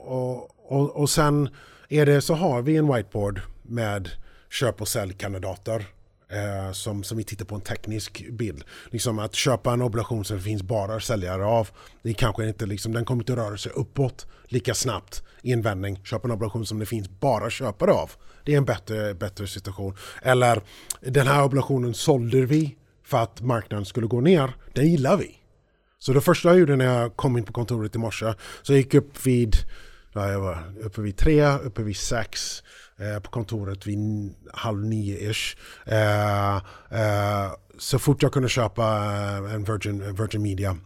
[0.04, 1.48] och, och, och sen
[1.88, 4.10] är det så har vi en whiteboard med
[4.50, 5.86] köp och säljkandidater.
[6.28, 8.64] Eh, som, som vi tittar på en teknisk bild.
[8.90, 11.68] Liksom att köpa en obligation som det finns bara säljare av.
[12.02, 16.00] Det kanske inte liksom, den kommer inte röra sig uppåt lika snabbt i en vändning.
[16.04, 18.10] Köpa en obligation som det finns bara köpare av.
[18.44, 19.96] Det är en bättre, bättre situation.
[20.22, 20.60] Eller
[21.00, 24.56] den här obligationen sålde vi för att marknaden skulle gå ner.
[24.72, 25.38] Den gillar vi.
[25.98, 28.78] Så det första jag gjorde när jag kom in på kontoret i morse så jag
[28.78, 29.56] gick upp vid,
[30.12, 32.62] ja, jag var uppe vid tre, uppe vid sex
[32.98, 33.98] eh, på kontoret vid
[34.52, 35.56] halv nio-ish.
[35.86, 36.56] Eh,
[37.00, 40.76] eh, så fort jag kunde köpa eh, en Virgin, eh, Virgin Media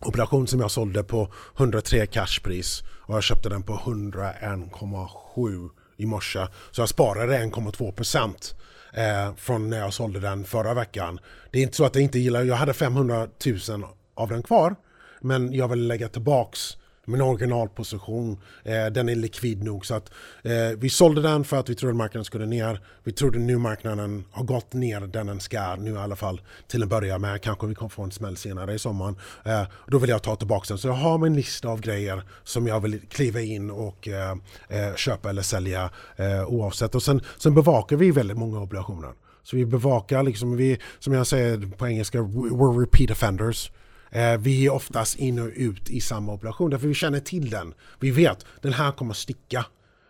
[0.00, 6.46] operation som jag sålde på 103 cashpris och jag köpte den på 101,7 i morse.
[6.70, 8.54] Så jag sparade 1,2 procent
[8.94, 11.20] eh, från när jag sålde den förra veckan.
[11.50, 13.28] Det är inte så att jag inte gillar, jag hade 500
[13.68, 13.84] 000
[14.14, 14.76] av den kvar.
[15.20, 18.40] Men jag vill lägga tillbaks min originalposition.
[18.62, 20.10] Eh, den är likvid nog så att
[20.42, 22.80] eh, vi sålde den för att vi trodde marknaden skulle ner.
[23.04, 26.82] Vi trodde nu marknaden har gått ner den den ska nu i alla fall till
[26.82, 27.42] en början med.
[27.42, 29.16] Kanske vi kommer få en smäll senare i sommaren.
[29.44, 30.78] Eh, då vill jag ta tillbaka den.
[30.78, 34.36] Så jag har min lista av grejer som jag vill kliva in och eh,
[34.68, 36.94] eh köpa eller sälja eh, oavsett.
[36.94, 39.12] Och sen, sen bevakar vi väldigt många obligationer.
[39.42, 43.70] Så vi bevakar liksom, vi, som jag säger på engelska, we're repeat offenders.
[44.14, 47.74] Eh, vi är oftast in och ut i samma operation därför vi känner till den.
[48.00, 49.66] Vi vet den här kommer sticka.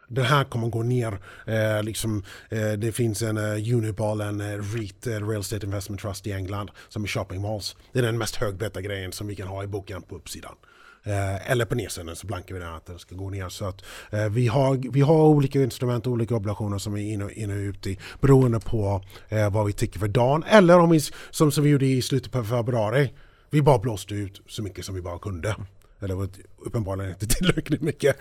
[0.08, 1.18] Den här kommer gå ner.
[1.46, 6.00] Eh, liksom, eh, det finns en eh, Uniball, en eh, REIT, eh, Real Estate Investment
[6.00, 7.76] Trust i England som är shopping malls.
[7.92, 10.54] Det är den mest högbetta grejen som vi kan ha i boken på uppsidan.
[11.06, 13.48] Eh, eller på nedsidan så blankar vi den att den ska gå ner.
[13.48, 17.12] Så att, eh, vi, har, vi har olika instrument och olika obligationer som vi är
[17.12, 20.44] inne och, in och ut i beroende på eh, vad vi tycker för dagen.
[20.48, 21.00] Eller om vi,
[21.30, 23.10] som, som vi gjorde i slutet på februari,
[23.54, 25.56] vi bara blåste ut så mycket som vi bara kunde.
[26.00, 26.28] Eller var
[26.58, 28.16] uppenbarligen inte tillräckligt mycket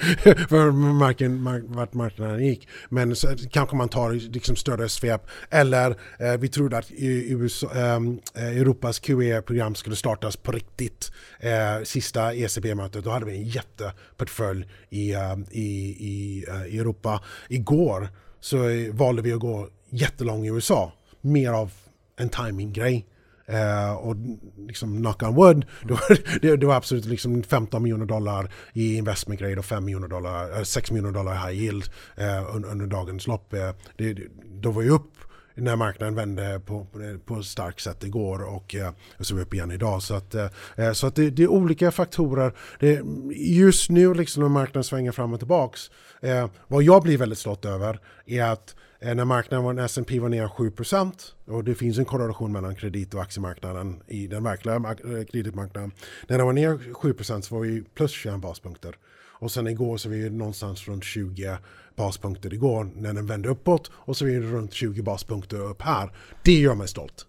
[0.49, 2.67] för marken, mark, vart marknaden gick.
[2.89, 5.21] Men så, kanske man tar liksom större svep.
[5.49, 11.11] Eller eh, vi trodde att USA, ehm, eh, Europas QE-program skulle startas på riktigt.
[11.39, 17.23] Eh, sista ECB-mötet, då hade vi en jätteportfölj i, uh, i, i uh, Europa.
[17.49, 18.09] Igår
[18.39, 18.57] så
[18.91, 20.91] valde vi att gå jättelång i USA.
[21.21, 21.71] Mer av
[22.15, 23.05] en timing-grej.
[23.49, 24.15] Uh, och
[24.57, 25.99] liksom knock on wood, då,
[26.41, 30.63] det, det, var absolut liksom 15 miljoner dollar i investment grade och 5 miljoner dollar,
[30.63, 31.83] 6 miljoner dollar high yield
[32.17, 33.53] eh, uh, under, under dagens lopp.
[33.53, 33.59] Uh,
[33.97, 34.17] det,
[34.61, 35.13] då var ju upp
[35.55, 36.87] när marknaden vände på,
[37.25, 40.03] på starkt sätt igår och eh, så är vi upp igen idag.
[40.03, 42.53] Så, att, eh, så att det, det, är olika faktorer.
[42.79, 43.01] Det,
[43.35, 45.91] just nu liksom när marknaden svänger fram och tillbaks,
[46.21, 50.29] eh, vad jag blir väldigt stolt över är att Eh, när marknaden var, S&P var
[50.29, 51.13] ner 7%
[51.45, 55.91] och det finns en korrelation mellan kredit och aktiemarknaden i den verkliga eh, kreditmarknaden.
[56.27, 58.95] När den var ner 7% så var vi plus 21 baspunkter.
[59.15, 61.57] Och sen igår så var vi någonstans runt 20
[61.95, 66.11] baspunkter igår när den vände uppåt och så är vi runt 20 baspunkter upp här.
[66.43, 67.27] Det gör mig stolt.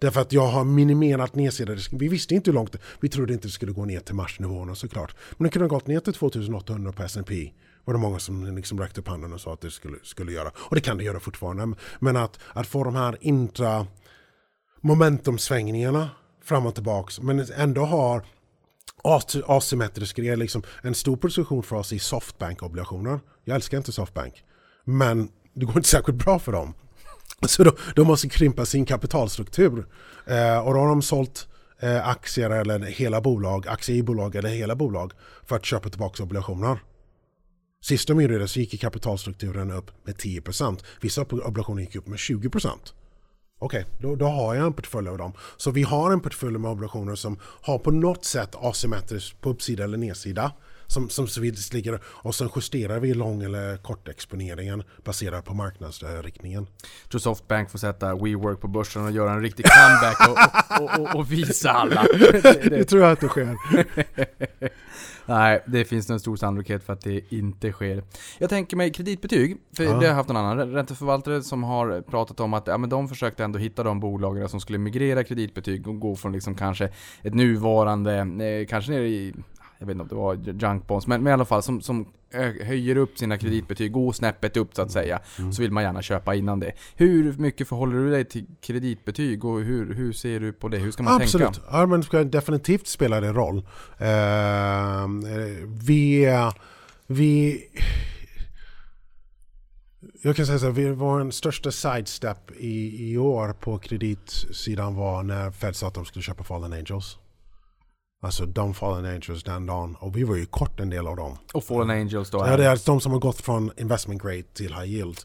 [0.00, 1.78] Därför att jag har minimerat nedsidan.
[1.92, 5.16] Vi visste inte hur långt, vi trodde inte det skulle gå ner till marsnivåerna såklart.
[5.36, 7.52] Men det kunde ha gått ner till 2800 på S&P
[7.84, 10.50] var det många som liksom räckte upp handen och sa att det skulle, skulle göra.
[10.56, 11.76] Och det kan det göra fortfarande.
[12.00, 13.86] Men att, att få de här intra
[14.80, 16.10] momentumsvängningarna
[16.44, 18.24] fram och tillbaks men ändå har
[19.46, 20.36] asymmetrisk grejer.
[20.36, 23.20] Liksom en stor position för oss i softbank-obligationer.
[23.44, 24.44] Jag älskar inte softbank.
[24.84, 26.74] Men det går inte särskilt bra för dem.
[27.46, 29.86] Så de, de måste krympa sin kapitalstruktur.
[30.26, 31.48] Eh, och då har de sålt
[31.80, 35.12] eh, aktier eller hela bolag, aktiebolag eller hela bolag
[35.44, 36.78] för att köpa tillbaka obligationer.
[37.82, 40.84] Sist de gjorde det så gick kapitalstrukturen upp med 10%.
[41.00, 42.68] Vissa obligationer gick upp med 20%.
[43.58, 45.32] Okej, okay, då, då, har jag en portfölj av dem.
[45.56, 49.84] Så vi har en portfölj med obligationer som har på något sätt asymmetriskt på uppsida
[49.84, 50.52] eller nedsida
[50.86, 56.66] som, som Swiss ligger och sen justerar vi lång eller kort exponeringen baserat på marknadsriktningen.
[57.02, 61.00] Jag tror Softbank får sätta WeWork på börsen och göra en riktig comeback och, och,
[61.00, 62.02] och, och visa alla.
[62.42, 63.56] Det, Det tror jag att det sker.
[65.26, 68.02] Nej, det finns en stor sannolikhet för att det inte sker.
[68.38, 69.98] Jag tänker mig kreditbetyg, för Ja.
[69.98, 73.44] det har haft någon annan ränteförvaltare som har pratat om att ja, men de försökte
[73.44, 76.88] ändå hitta de bolagen som skulle migrera kreditbetyg och gå från liksom kanske
[77.22, 79.34] ett nuvarande, eh, kanske ner i
[79.82, 82.06] jag vet inte om det var junk bonds, men, men i alla fall som, som
[82.60, 85.20] höjer upp sina kreditbetyg, går snäppet upp så att säga.
[85.52, 86.72] Så vill man gärna köpa innan det.
[86.96, 90.78] Hur mycket förhåller du dig till kreditbetyg och hur, hur ser du på det?
[90.78, 91.68] Hur ska man Absolut, tänka?
[91.70, 93.58] ja, men ska definitivt spela det roll.
[93.98, 95.08] Eh,
[95.66, 96.28] vi,
[97.06, 97.64] vi...
[100.22, 105.22] Jag kan säga så här, vi, vår största sidestep i, i år på kreditsidan var
[105.22, 107.18] när Fed sa att de skulle köpa Fallen Angels.
[108.24, 109.96] Alltså de Fallen Angels den dagen.
[110.00, 111.38] Och vi var ju kort en del av dem.
[111.54, 112.38] Och Fallen Angels då?
[112.38, 115.18] Ja, det är alltså de som har gått från investment grade till high yield.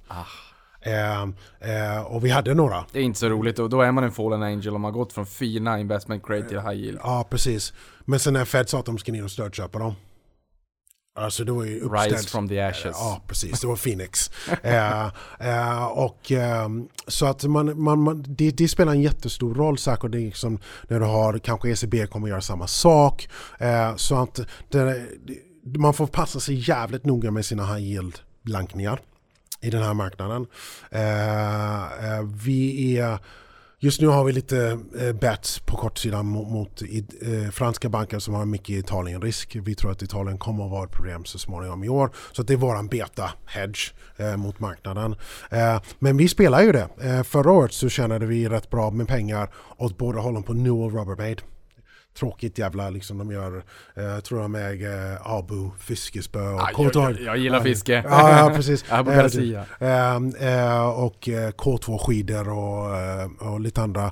[0.81, 2.85] Eh, eh, och vi hade några.
[2.91, 4.99] Det är inte så roligt och då är man en fallen angel om man har
[4.99, 6.99] gått från fina investment grade till high yield.
[7.03, 7.73] Ja, precis.
[8.05, 9.93] Men sen när Fed sa att de ska ner och stödköpa dem.
[11.17, 12.13] Alltså det var ju uppställt.
[12.13, 12.95] Rise from the ashes.
[12.99, 13.61] Ja, precis.
[13.61, 14.31] Det var Phoenix.
[14.63, 15.05] eh,
[15.39, 20.11] eh, och ehm, så att man, man, man, det, det spelar en jättestor roll säkert
[20.11, 23.29] det liksom, när du har, kanske ECB kommer göra samma sak.
[23.59, 24.39] Eh, så att
[24.69, 25.05] det,
[25.63, 28.99] man får passa sig jävligt noga med sina high yield blankningar
[29.61, 30.47] i den här marknaden.
[30.91, 33.19] Eh, eh, vi är
[33.79, 38.19] Just nu har vi lite eh, bets på kortsidan mot, mot i, eh, franska banker
[38.19, 39.55] som har mycket Italien-risk.
[39.55, 42.11] Vi tror att Italien kommer att vara ett problem så småningom i år.
[42.31, 45.15] Så att det är våran beta-hedge eh, mot marknaden.
[45.51, 46.89] Eh, men vi spelar ju det.
[47.01, 50.91] Eh, förra året så tjänade vi rätt bra med pengar åt båda hållen på Newell
[50.91, 51.41] Rubbermaid.
[52.19, 53.63] Tråkigt jävla liksom de gör,
[53.95, 57.01] eh, jag tror de äger eh, Abu, fiskespö och Ah, jag, K2.
[57.01, 58.03] jag, jag gillar fiske.
[58.09, 58.83] Ja, ja precis.
[58.89, 59.65] På Eh, Garcia.
[59.79, 64.11] Ehm, eh, och eh, K2-skidor och, och lite andra.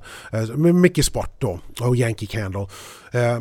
[0.56, 1.60] Mycket sport då.
[1.82, 2.68] Och Yankee Candle.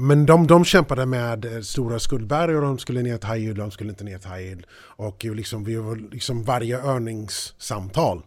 [0.01, 3.70] Men de, de kämpade med stora skuldberg och de skulle ner till high yield, de
[3.70, 4.66] skulle inte ner till high yield.
[4.97, 8.23] Och liksom, vi var, liksom varje övningssamtal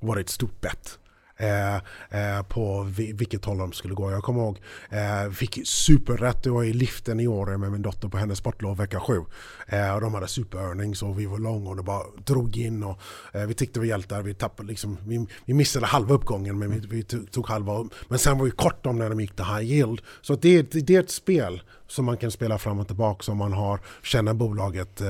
[0.00, 0.98] var ett stort bett.
[1.42, 1.74] Eh,
[2.10, 2.82] eh, på
[3.14, 4.10] vilket håll de skulle gå.
[4.10, 4.60] Jag kommer ihåg,
[4.90, 6.42] eh, fick superrätt.
[6.42, 9.24] Det var i liften i år med min dotter på hennes sportlov vecka sju.
[9.66, 12.82] Eh, och de hade superörning och vi var långa och det bara drog in.
[12.82, 12.98] Och,
[13.32, 14.22] eh, vi tyckte vi var hjältar.
[14.22, 17.88] Vi, tappade liksom, vi, vi missade halva uppgången men vi, vi tog, halva.
[18.08, 20.00] Men sen var vi kort om när de gick till high yield.
[20.20, 21.62] Så det, det, det är ett spel
[21.92, 25.06] som man kan spela fram och tillbaka om man har, känner bolaget eh,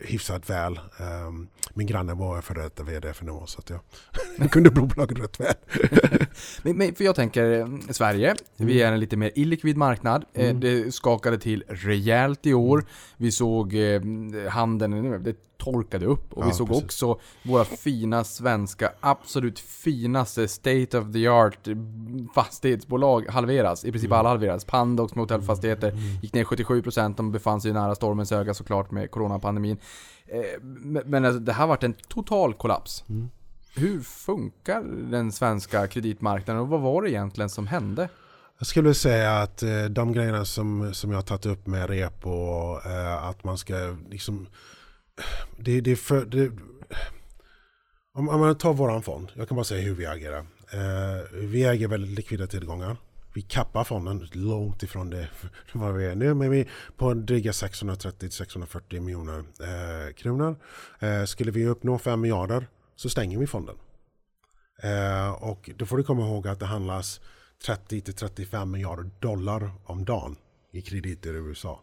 [0.00, 0.76] hyfsat väl.
[0.76, 1.32] Eh,
[1.74, 3.80] min granne var före detta VD för Nuon så att jag,
[4.38, 5.54] jag kunde bolaget rätt väl.
[6.62, 10.24] Men, men, för jag tänker, eh, Sverige, vi är en lite mer illikvid marknad.
[10.34, 12.84] Eh, Det skakade till rejält i år.
[13.16, 14.00] Vi såg eh,
[14.50, 15.34] handeln, det
[15.64, 16.32] torkade upp.
[16.32, 16.84] Och vi Ja, såg precis.
[16.84, 21.68] också våra fina svenska, absolut finaste state of the art
[22.34, 23.84] fastighetsbolag halveras.
[23.84, 24.64] I princip alla halveras.
[24.64, 27.14] Pandox med hotellfastigheter gick ner 77%.
[27.16, 29.78] De befann sig nära stormens öga såklart med coronapandemin.
[30.26, 30.62] Eh,
[31.04, 33.04] Men alltså, det här varit en total kollaps.
[33.74, 38.08] Hur funkar den svenska kreditmarknaden och vad var det egentligen som hände?
[38.58, 42.26] Jag skulle säga att eh, de grejerna som, som jag har tagit upp med rep
[42.26, 43.74] och eh, att man ska
[44.10, 44.46] liksom...
[45.56, 46.24] Det, det är för...
[46.24, 46.52] Det,
[48.14, 50.46] om, om man tar våran fond, jag kan bara säga hur vi agerar.
[50.72, 52.96] Eh, vi äger väldigt likvida tillgångar.
[53.34, 55.28] Vi kappar fonden långt ifrån det
[55.72, 56.34] vad vi är nu.
[56.34, 60.56] Men vi är på dryga 630-640 miljoner eh, kronor.
[60.98, 62.66] Eh, skulle vi uppnå 5 miljarder
[62.96, 63.76] så stänger vi fonden.
[64.82, 67.20] Eh, och då får du komma ihåg att det handlas
[67.66, 70.36] 30-35 miljarder dollar om dagen
[70.72, 71.80] i krediter i USA.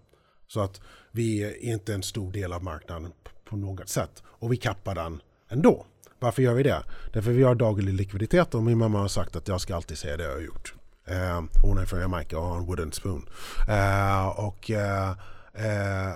[0.48, 0.82] Så att
[1.12, 3.12] vi är inte en stor del av marknaden
[3.46, 4.24] på något sätt.
[4.26, 5.86] Och vi kappar den ändå.
[6.20, 6.84] Varför gör vi det?
[7.14, 10.18] Därför vi har daglig likviditet och min mamma har sagt att jag ska alltid säga
[10.18, 10.74] det jag har gjort.
[11.06, 13.30] Eh, hon är från Jamaica och har en wooden spoon.
[13.70, 15.10] Eh, och eh,
[15.54, 16.14] eh,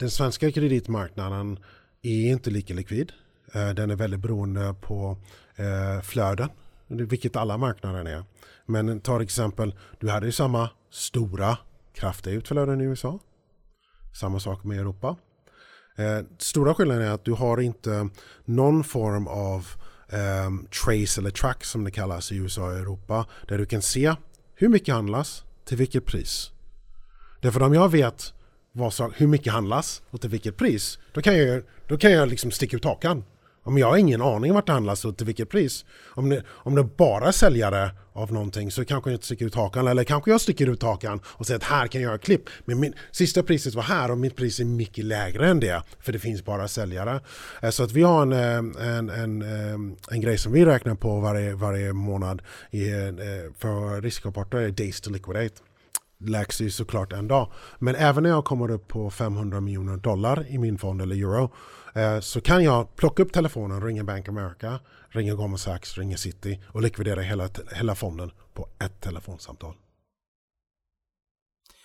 [0.00, 1.58] den svenska kreditmarknaden
[2.02, 3.12] är inte lika likvid.
[3.54, 5.16] Eh, Den är väldigt beroende på
[5.56, 6.48] eh, flöden,
[6.86, 8.24] vilket alla marknader är.
[8.66, 11.58] Men ta exempel, du hade ju samma stora
[11.94, 13.18] kraftiga utflöden i USA.
[14.12, 15.16] Samma sak med Europa.
[15.96, 18.08] Eh, stora skillnaden är att du har inte
[18.44, 19.66] någon form av
[20.08, 20.50] eh,
[20.84, 23.26] trace eller track som det kallas i USA och Europa.
[23.48, 24.14] Där du kan se
[24.54, 26.50] hur mycket handlas, till vilket pris.
[27.40, 28.34] Därför om jag vet
[28.72, 32.50] vad hur mycket handlas och till vilket pris, då kan jag, då kan jag liksom
[32.50, 33.24] sticka ut hakan.
[33.70, 35.84] Om jag har ingen aning vart det handlas och till vilket pris.
[36.14, 39.54] Om det, om det bara är säljare av någonting så kanske jag inte sticker ut
[39.54, 39.88] hakan.
[39.88, 42.42] Eller kanske jag sticker ut hakan och säger att här kan jag göra klipp.
[42.64, 45.82] Men min, sista priset var här och mitt pris är mycket lägre än det.
[46.00, 47.20] För det finns bara säljare.
[47.62, 50.94] Eh, så att vi har en, eh, en, en, eh, en grej som vi räknar
[50.94, 52.84] på varje, varje månad i,
[53.58, 55.54] för riskrapporter är Days to Liquidate
[56.24, 57.52] läggs ju såklart en dag.
[57.78, 61.50] Men även när jag kommer upp på 500 miljoner dollar i min fond eller euro
[61.94, 66.60] Eh, så kan jag plocka upp telefonen, ringa Bank America, ringa Goldman Sachs, ringa City
[66.66, 69.74] och likvidera hela, hela fonden på ett telefonsamtal.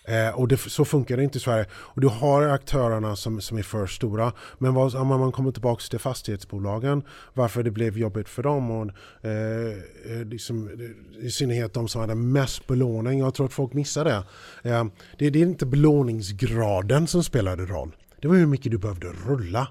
[0.08, 1.66] Eh, och det, så funkar det inte i Sverige.
[1.72, 4.32] Och du har aktörerna som, som är för stora.
[4.58, 7.02] Men vad, om man kommer tillbaka till fastighetsbolagen,
[7.34, 8.90] varför det blev jobbigt för dem och
[9.22, 10.70] eh, eh, liksom,
[11.18, 13.18] i synnerhet de som hade mest belåning.
[13.18, 14.22] Jag tror att folk missar det.
[14.70, 14.84] Eh,
[15.18, 15.30] det.
[15.30, 17.96] Det är inte belåningsgraden som spelade roll.
[18.20, 19.68] Det var hur mycket du behövde rulla.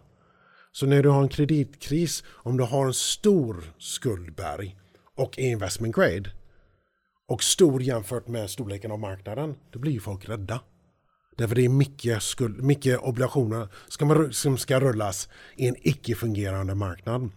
[0.76, 4.76] Så när du har en kreditkris, om du har en stor skuldberg
[5.16, 6.30] och investment grade
[7.28, 10.60] och stor jämfört med storleken av marknaden, då blir ju folk rädda.
[11.38, 16.76] Därför det är mycket, skuld, mycket obligationer som, man- som ska rullas i en icke-fungerande
[16.76, 17.30] marknad.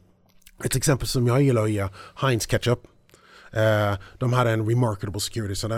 [0.65, 2.81] Ett exempel som jag gillar att ge, Heinz Ketchup.
[3.53, 5.69] Eh, de hade en remarkable security, så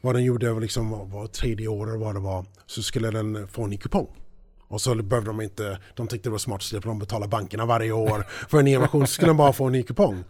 [0.00, 3.64] vad den gjorde var liksom var, tredje år vad det var, så skulle den få
[3.64, 4.25] en ny kupong.
[4.68, 7.66] Och så behövde de inte, de tyckte det var smart, så slipper de betala bankerna
[7.66, 10.24] varje år för en emission, så skulle de bara få en ny kupong.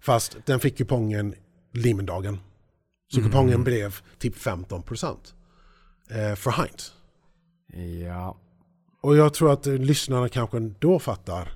[0.00, 1.34] Fast den fick kupongen
[1.72, 2.40] Lehman-dagen.
[3.14, 5.16] Så kupongen blev typ 15%
[6.10, 6.92] eh, för Heinz.
[8.06, 8.36] Ja.
[9.00, 11.52] Och jag tror att lyssnarna kanske då fattar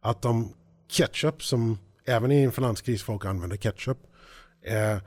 [0.00, 0.54] att de
[0.88, 3.98] ketchup som även i en finanskris folk använder ketchup
[4.62, 4.98] eh,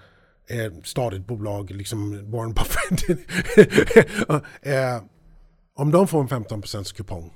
[0.48, 3.10] är stadigt bolag, liksom Warren Buffett.
[4.62, 5.02] eh,
[5.76, 7.32] om de får en 15% kupong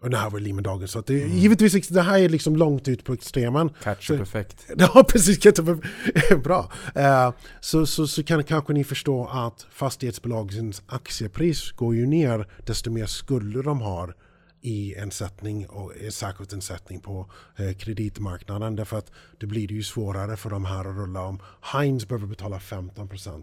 [0.00, 0.88] och det här var Lehman-dagen.
[0.88, 3.70] Så att det, givetvis, det här är liksom långt ut på extremen.
[3.82, 4.66] Catch-up-effekt.
[4.78, 5.42] Ja, precis.
[5.42, 5.82] Ketchup
[6.44, 6.72] bra.
[6.94, 12.90] Eh, så, så, så kan kanske ni förstå att fastighetsbolagens aktiepris går ju ner desto
[12.90, 14.14] mer skulder de har
[14.60, 18.76] i en sättning och särskilt en sättning på eh, kreditmarknaden.
[18.76, 21.22] Därför att det blir det ju svårare för de här att rulla.
[21.22, 23.42] Om Heinz behöver betala 15%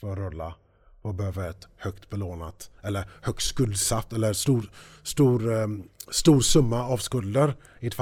[0.00, 0.54] för att rulla
[1.08, 4.70] och behöver ett högt belånat eller högt skuldsatt eller stor,
[5.02, 7.94] stor, um, stor summa av skulder i ett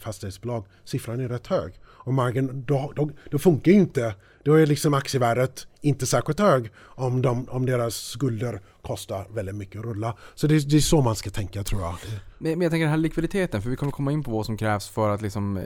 [0.00, 0.64] fastighetsbolag.
[0.84, 1.72] Siffran är rätt hög.
[1.84, 4.14] Och margen, då, då, då funkar ju inte.
[4.48, 9.78] Då är liksom aktievärdet inte särskilt hög om, de, om deras skulder kostar väldigt mycket
[9.78, 10.16] att rulla.
[10.34, 11.94] Så det, det är så man ska tänka tror jag.
[12.38, 14.56] Men, men jag tänker den här likviditeten, för vi kommer komma in på vad som
[14.56, 15.56] krävs för att liksom,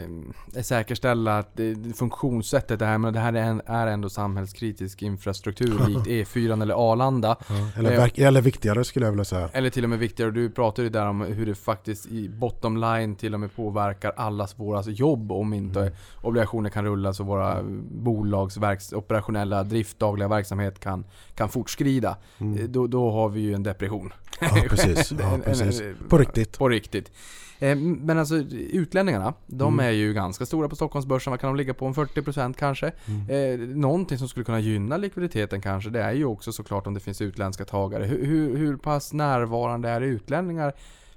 [0.55, 5.03] eh, säkerställa att det, funktionssättet det här, men det här är, en, är ändå samhällskritisk
[5.03, 7.37] infrastruktur likt E4 eller Arlanda.
[7.77, 9.49] Eller, Eh, eller viktigare skulle jag vilja säga.
[9.53, 12.77] Eller till och med viktigare, du pratade ju där om hur det faktiskt i bottom
[12.77, 15.93] line till och med påverkar allas våra jobb om inte
[16.23, 21.05] obligationer kan rullas och våra bolags verks, operationella drift, dagliga verksamhet kan,
[21.35, 22.17] kan fortskrida.
[22.39, 24.13] Eh, Då, då har vi ju en depression.
[24.41, 25.13] Ja, precis.
[25.21, 25.83] Ja, precis.
[26.09, 26.59] På riktigt.
[26.59, 27.11] På riktigt.
[27.59, 28.35] Eh, Men alltså
[28.73, 29.87] utlänningarna, de Mm.
[29.87, 31.31] är ju ganska stora på Stockholmsbörsen.
[31.31, 31.87] Vad kan de ligga på?
[31.87, 32.93] En 40% kanske?
[33.07, 33.61] Mm.
[33.61, 37.01] Eh, någonting som skulle kunna gynna likviditeten kanske, det är ju också såklart om det
[37.01, 38.05] finns utländska tagare.
[38.05, 40.73] Hur, hur, hur pass närvarande är utlänningar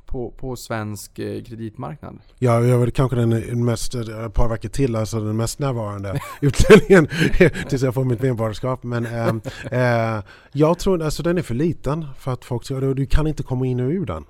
[0.06, 2.19] på, på svensk eh, kreditmarknad?
[2.40, 7.07] Ja, jag är kanske den mest, ett par veckor till, alltså den mest närvarande utlänningen
[7.69, 8.84] tills jag får mitt medborgarskap.
[8.84, 9.41] Men ähm,
[9.72, 13.44] äh, jag tror alltså den är för liten för att folk ska, du kan inte
[13.44, 14.26] komma in och ur den.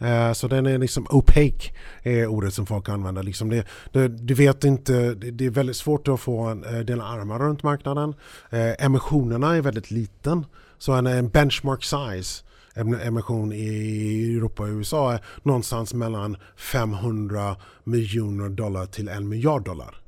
[0.00, 1.72] Eh, Så den är liksom opaque
[2.02, 3.22] är ordet som folk använder.
[3.22, 6.80] Liksom det, det, du vet inte, det det är väldigt svårt att få en, eh,
[6.80, 8.14] dina armar runt marknaden.
[8.50, 10.46] Eh, emissionerna är väldigt liten.
[10.78, 12.44] Så en, en benchmark size
[12.78, 20.00] emission i Europa och USA är någonstans mellan 500 miljoner dollar till en miljard dollar.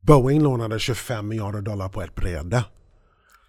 [0.00, 2.64] Boeing lånade 25 miljarder dollar på ett bräde.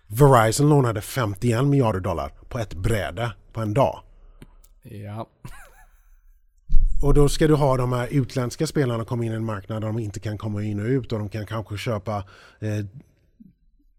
[0.08, 4.00] Verizon lånade 51 miljarder dollar på ett bräde på en dag.
[4.82, 5.30] Ja.
[7.02, 9.88] Och då ska du ha de här utländska spelarna komma in i en marknad där
[9.88, 12.24] de inte kan komma in och ut och de kan kanske köpa
[12.60, 12.86] eh,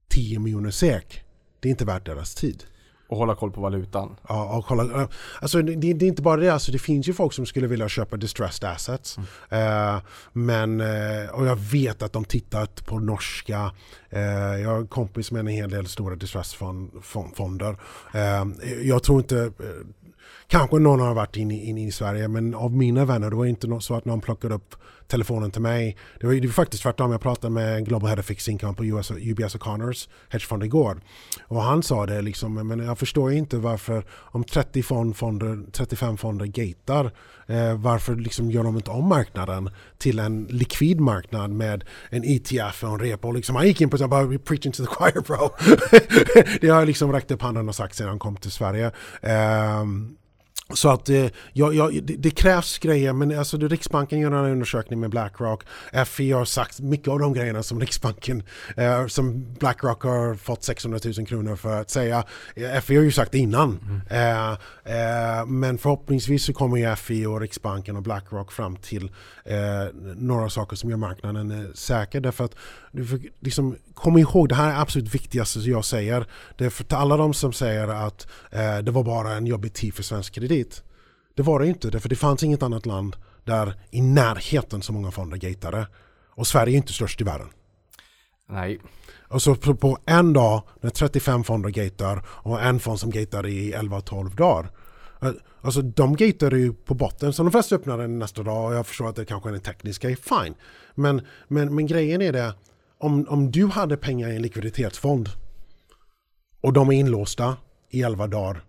[0.08, 1.24] 10 miljoner SEK.
[1.60, 2.64] Det är inte värt deras tid.
[3.08, 4.16] Och hålla koll på valutan.
[4.28, 5.08] Ja, och kolla.
[5.40, 7.88] Alltså, det, det är inte bara det, alltså, det finns ju folk som skulle vilja
[7.88, 9.18] köpa distressed assets.
[9.48, 9.98] Eh,
[10.32, 13.72] men, eh, och jag vet att de tittat på norska,
[14.10, 14.20] eh,
[14.60, 16.58] jag har en kompis med en hel del stora distressed
[17.34, 17.62] fond.
[18.14, 18.44] Eh,
[18.82, 19.50] jag tror inte, eh,
[20.48, 23.80] kanske någon har varit inne in i Sverige, men av mina vänner, det var inte
[23.80, 24.74] så att någon plockade upp
[25.06, 25.96] telefonen till mig.
[26.20, 28.84] Det var, det var faktiskt tvärtom, jag pratade med Global Head of Fixed Income på
[28.84, 31.00] US, UBS O'Connors hedgefond igår.
[31.46, 36.16] Och han sa det liksom, men jag, förstår inte varför om 30 fond, fonder, 35
[36.16, 37.04] fonder gatar,
[37.46, 42.84] eh, varför liksom gör de inte om marknaden till en likvid marknad med en ETF
[42.84, 43.32] och en repo.
[43.32, 45.50] Liksom, han gick in på det bara preaching to the choir bro.
[46.60, 48.92] det har jag liksom räckt upp handen och sagt sedan han kom till Sverige.
[49.82, 50.16] Um,
[50.74, 55.00] så att eh, ja, ja, det, det, krävs grejer, men alltså Riksbanken gör en undersökning
[55.00, 55.62] med Blackrock.
[56.06, 58.42] FI har sagt mycket av de grejerna som Riksbanken,
[58.76, 62.24] eh, som Blackrock har fått 600 000 kronor för att säga.
[62.54, 63.78] Eh, FI har ju sagt det innan.
[63.82, 64.00] Mm.
[64.10, 64.50] Eh,
[64.84, 69.10] eh, men förhoppningsvis så kommer ju FI och Riksbanken och Blackrock fram till
[69.44, 69.56] eh,
[70.16, 72.20] några saker som gör marknaden eh, säker.
[72.20, 72.54] Därför att,
[73.40, 76.26] liksom, kom ihåg, det här är absolut viktigaste jag säger.
[76.58, 78.26] Det är för alla de som säger att
[78.82, 80.82] det var bara en jobbig tid för svensk kredit dit.
[81.34, 85.10] Det var det inte, för det fanns inget annat land där i närheten så många
[85.10, 85.86] fonder gatade.
[86.30, 87.48] Och Sverige är inte störst i världen.
[88.48, 88.80] Nej.
[89.28, 93.72] Och så på en dag när 35 fonder gatar och en fond som gatar i
[93.72, 94.70] 11-12 dagar.
[95.22, 98.74] Eh, alltså de gatade ju på botten så de flesta öppnade den nästa dag och
[98.74, 100.54] jag förstår att det kanske är en teknisk grej, fine.
[100.94, 102.54] Men, men, men grejen är det,
[102.98, 105.28] om, om du hade pengar i en likviditetsfond
[106.60, 107.56] och de är inlåsta
[107.90, 108.64] i 11 dagar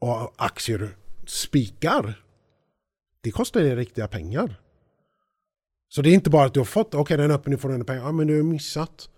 [0.00, 2.22] och aktier spikar.
[3.20, 4.60] Det kostar dig riktiga pengar.
[5.88, 7.58] Så det är inte bara att du har fått, okej okay, den är öppen, nu
[7.58, 8.02] får du pengar.
[8.02, 9.08] Ja, men du har missat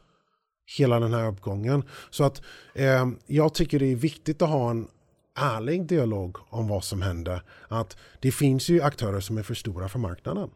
[0.78, 1.82] hela den här uppgången.
[2.10, 2.42] Så att
[2.74, 4.88] eh, jag tycker det är viktigt att ha en
[5.34, 7.42] ärlig dialog om vad som händer.
[7.68, 10.50] Att det finns ju aktörer som är för stora för marknaden.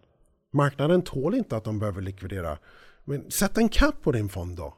[0.53, 2.59] Marknaden tål inte att de behöver likvidera.
[3.05, 4.75] Men sätt en cap på din fond då.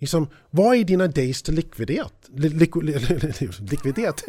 [0.00, 2.12] Liksom, vad är dina days till likviditet?
[2.34, 2.76] Lik,
[3.60, 4.24] likviditet?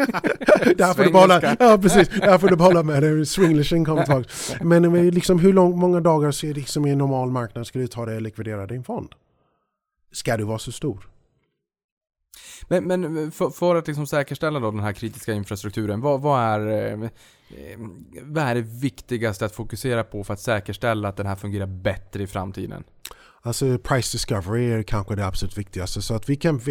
[0.78, 3.26] där får du behålla, ja, precis, där får du behålla med dig.
[3.26, 4.30] Swinglishen kommer tillbaka.
[4.64, 8.18] Men liksom, hur lång, många dagar liksom, i en normal marknad ska du ta dig
[8.18, 9.10] att likvidera din fond?
[10.12, 11.08] Ska du vara så stor?
[12.68, 16.94] Men, men för, för, att liksom säkerställa då den här kritiska infrastrukturen, vad, vad, är,
[16.94, 17.10] eh,
[18.22, 22.24] vad är det viktigaste att fokusera på för att säkerställa att den här fungerar bättre
[22.24, 22.84] i framtiden?
[23.42, 26.02] Alltså price discovery är kanske det absolut viktigaste.
[26.02, 26.62] Så att vi kan,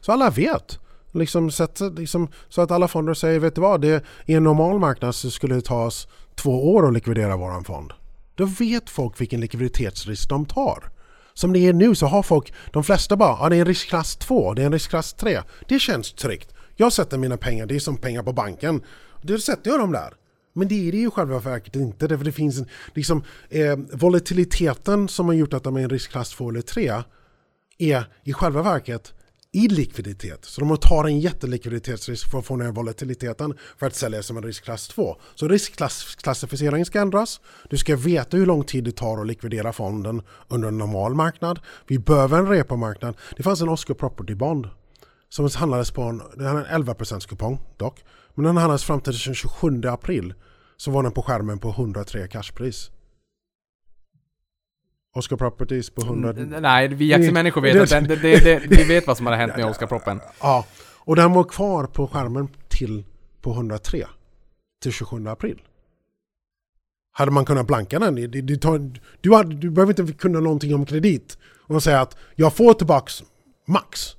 [0.00, 0.78] så alla vet.
[1.12, 4.44] Liksom, så, att, liksom, så att alla fonder säger, vet du vad, det, i en
[4.44, 7.92] normal marknad så skulle det ta oss två år att likvidera våran fond.
[8.34, 10.90] Då vet folk vilken likviditetsrisk de tar.
[11.34, 14.16] Som det är nu så har folk, de flesta bara, ja det är en riskklass
[14.16, 15.42] 2, det är en riskklass 3.
[15.68, 16.54] Det känns tryggt.
[16.76, 18.82] Jag sätter mina pengar, det är som pengar på banken.
[19.22, 20.14] Då sätter jag dem där.
[20.52, 22.06] Men det är det ju själva verket inte.
[22.06, 26.30] Därför det finns en, liksom, eh, volatiliteten som har gjort att de är en riskklass
[26.30, 27.02] 2 eller 3
[27.78, 29.14] är i själva verket
[29.54, 30.44] i likviditet.
[30.44, 34.42] Så de tar en jättelikviditetsrisk för att få ner volatiliteten för att sälja som en
[34.42, 35.16] riskklass 2.
[35.34, 37.40] Så riskklassificeringen ska ändras.
[37.70, 41.58] Du ska veta hur lång tid det tar att likvidera fonden under en normal marknad.
[41.86, 43.16] Vi behöver en repomarknad.
[43.36, 44.68] Det fanns en Oscar Property Bond
[45.28, 48.04] som handlades på en, den hade en 11% kupong dock.
[48.34, 50.34] Men den handlades fram till den 27 april
[50.76, 52.90] så var den på skärmen på 103 cashpris.
[55.14, 56.30] Oscar Properties på 100...
[56.30, 59.56] Mm, nej, vi aktiemänniskor vet att den, det, det, vi vet vad som har hänt
[59.56, 60.20] med Oscar Proppen.
[60.40, 60.66] Ja,
[60.98, 63.04] och den var kvar på skärmen till
[63.40, 64.06] på 103
[64.82, 65.62] till 27 april.
[67.12, 68.58] Hade man kunnat blanka den, du, du,
[69.20, 73.22] du, hade, du behöver inte kunna någonting om kredit och säga att jag får tillbaks
[73.66, 74.16] max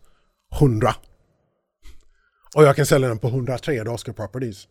[0.59, 0.95] 100.
[2.55, 4.67] Och jag kan sälja den på 103 Oscar Properties.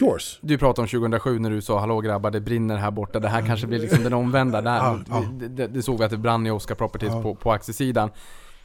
[0.00, 0.38] Yours.
[0.42, 3.20] Du pratade om 2007 när du sa hallå grabbar det brinner här borta.
[3.20, 4.60] Det här kanske blir liksom den omvända.
[4.60, 5.24] Där, ja, ja.
[5.32, 7.22] Det, det, såg vi att det brann i Oscar Properties ja.
[7.22, 8.10] på, på aktiesidan.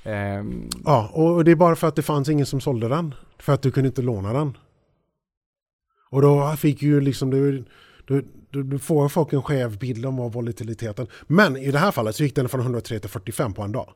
[0.04, 3.16] Um, ja, och det är bara för att det fanns ingen som sålde den.
[3.40, 4.58] För att du kunde inte låna den.
[6.10, 7.30] Och då fick ju liksom...
[7.30, 7.66] Du,
[8.06, 11.08] du, du, du får folk en skev bild om volatiliteten.
[11.28, 13.94] Men i det här fallet så gick den från 103 till 45 på en dag.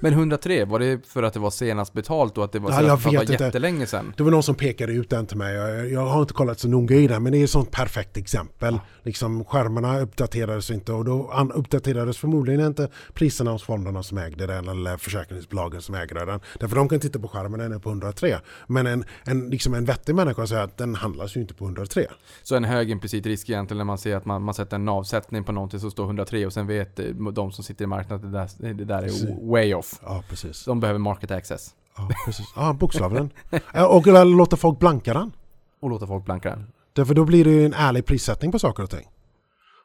[0.00, 2.82] Men 103, var det för att det var senast betalt och att det var, ja,
[2.82, 3.44] jag vet inte.
[3.44, 4.14] jättelänge sedan?
[4.16, 5.54] Det var någon som pekade ut den till mig.
[5.54, 8.16] Jag, jag har inte kollat så noga i den, men det är ett sånt perfekt
[8.16, 8.74] exempel.
[8.74, 8.80] Ja.
[9.02, 14.68] Liksom, skärmarna uppdaterades inte och då uppdaterades förmodligen inte priserna hos fonderna som ägde den
[14.68, 16.40] eller försäkringsbolagen som ägde den.
[16.60, 18.38] Därför de kan titta på skärmen, den är på 103.
[18.66, 22.06] Men en, en, liksom en vettig människa säger att den handlas ju inte på 103.
[22.42, 25.44] Så en hög implicit risk egentligen när man ser att man, man sätter en avsättning
[25.44, 27.00] på någonting som står 103 och sen vet
[27.32, 30.00] de som sitter i marknaden att det där, det där är way off off.
[30.02, 30.64] Ja, precis.
[30.64, 31.74] De behöver market access.
[31.96, 32.46] Ja, precis.
[32.56, 33.30] Ja, bokstavligen.
[33.88, 35.32] och låta folk blanka den.
[35.80, 36.66] Och låta folk blanka den.
[36.92, 39.08] Därför då blir det en ärlig prissättning på saker och ting.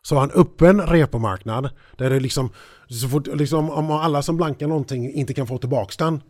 [0.02, 2.50] Så ha en öppen repomarknad där det liksom,
[2.90, 6.22] så fort, liksom om alla som blankar någonting inte kan få tillbaka den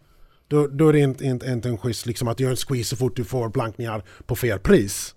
[0.47, 2.95] då, då är det inte, inte, inte en schysst liksom att göra en squeeze så
[2.95, 5.15] fort du får blankningar på fel pris.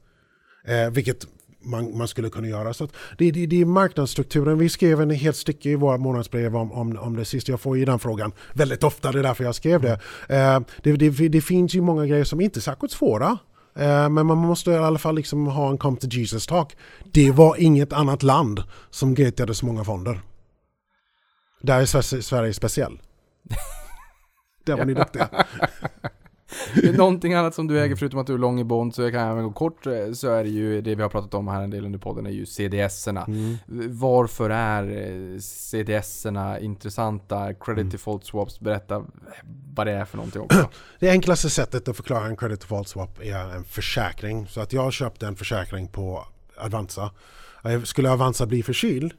[0.64, 1.26] Eh, vilket
[1.62, 2.74] man, man skulle kunna göra.
[2.74, 4.58] Så det, det, det är marknadsstrukturen.
[4.58, 7.48] Vi skrev en helt stycke i våra månadsbrev om, om, om det sist.
[7.48, 10.00] Jag får ju den frågan väldigt ofta, det är därför jag skrev det.
[10.28, 11.28] Eh, det, det.
[11.28, 13.38] Det finns ju många grejer som inte är särskilt svåra.
[13.74, 16.76] Eh, men man måste i alla fall liksom ha en come to Jesus talk.
[17.12, 20.20] Det var inget annat land som gretade så många fonder.
[21.62, 23.00] Där är Sverige, Sverige speciell.
[24.64, 25.28] Där var ni duktiga.
[26.74, 29.02] Det är Någonting annat som du äger förutom att du är lång i bond så
[29.02, 31.48] jag kan även gå kort eh, så är det ju det vi har pratat om
[31.48, 33.24] här en del under podden är ju CDS-erna.
[33.24, 33.56] Mm.
[33.90, 37.54] Varför är eh, CDS-erna intressanta?
[37.54, 37.90] Credit Mm.
[37.90, 39.04] default swaps, berätta
[39.74, 40.68] vad det är för någonting också.
[40.98, 44.46] Det enklaste sättet att förklara en credit default swap är en försäkring.
[44.46, 46.26] Så att jag köpte en försäkring på
[46.56, 47.10] Avanza.
[47.84, 49.12] Skulle Avanza bli förkyld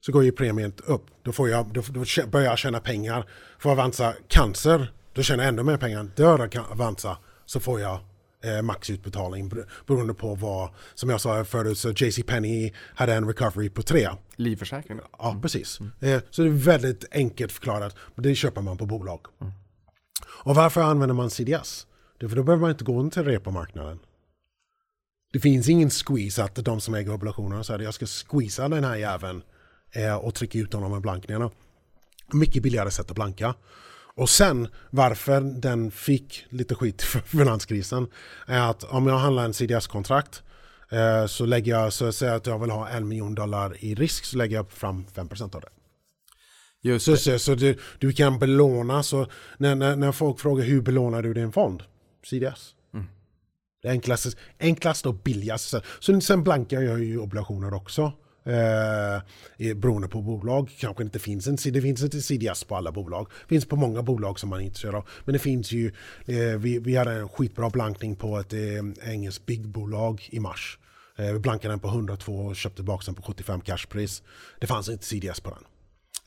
[0.00, 1.06] så går ju premien upp.
[1.22, 3.28] Då, får jag, då, då börjar jag tjäna pengar.
[3.58, 6.10] Får Avanza cancer, då tjänar jag ännu mer pengar.
[6.16, 7.98] Dör Avanza så får jag
[8.44, 13.26] eh, maxutbetalning bero- beroende på vad, som jag sa förut, så JC Penney hade en
[13.26, 14.08] recovery på tre.
[14.36, 15.00] Livförsäkring?
[15.18, 15.80] Ja, precis.
[16.00, 17.96] Eh, Så det är väldigt enkelt förklarat.
[18.14, 19.20] Det köper man på bolag.
[20.26, 21.86] Och varför använder man CDS?
[22.18, 23.98] Det är för då behöver man inte gå in till repomarknaden.
[25.32, 28.96] Det finns ingen squeeze att de som äger obligationer säger jag ska squeeza den här
[28.96, 29.42] jäveln
[29.92, 31.50] eh, och trycka ut honom med blankningarna.
[32.32, 33.54] Mycket billigare sätt att blanka.
[34.16, 38.06] Och sen varför den fick lite skit för finanskrisen
[38.46, 40.42] är att om jag handlar en CDS-kontrakt
[40.90, 43.94] eh, så lägger jag, så säger jag att jag vill ha en miljon dollar i
[43.94, 45.68] risk så lägger jag fram 5% av det.
[46.82, 49.26] Just Så, så, så du, du kan belåna, så
[49.58, 51.82] när, när, när folk frågar hur belånar du din fond?
[52.24, 52.76] CDS.
[53.82, 55.82] Det enklaste, enklaste och billigaste.
[56.00, 58.12] Så sen blankar jag ju obligationer också.
[58.46, 60.70] Eh, beroende på bolag.
[60.78, 63.28] Kanske inte finns en, det finns inte CDS på alla bolag.
[63.42, 65.08] Det finns på många bolag som man är intresserad av.
[65.24, 65.92] Men det finns ju,
[66.26, 70.78] eh, vi, vi hade en skitbra blankning på ett eh, engelskt byggbolag i mars.
[71.16, 74.22] Eh, vi blankade den på 102 och köpte tillbaka den på 75 cashpris.
[74.60, 75.64] Det fanns inte CDS på den.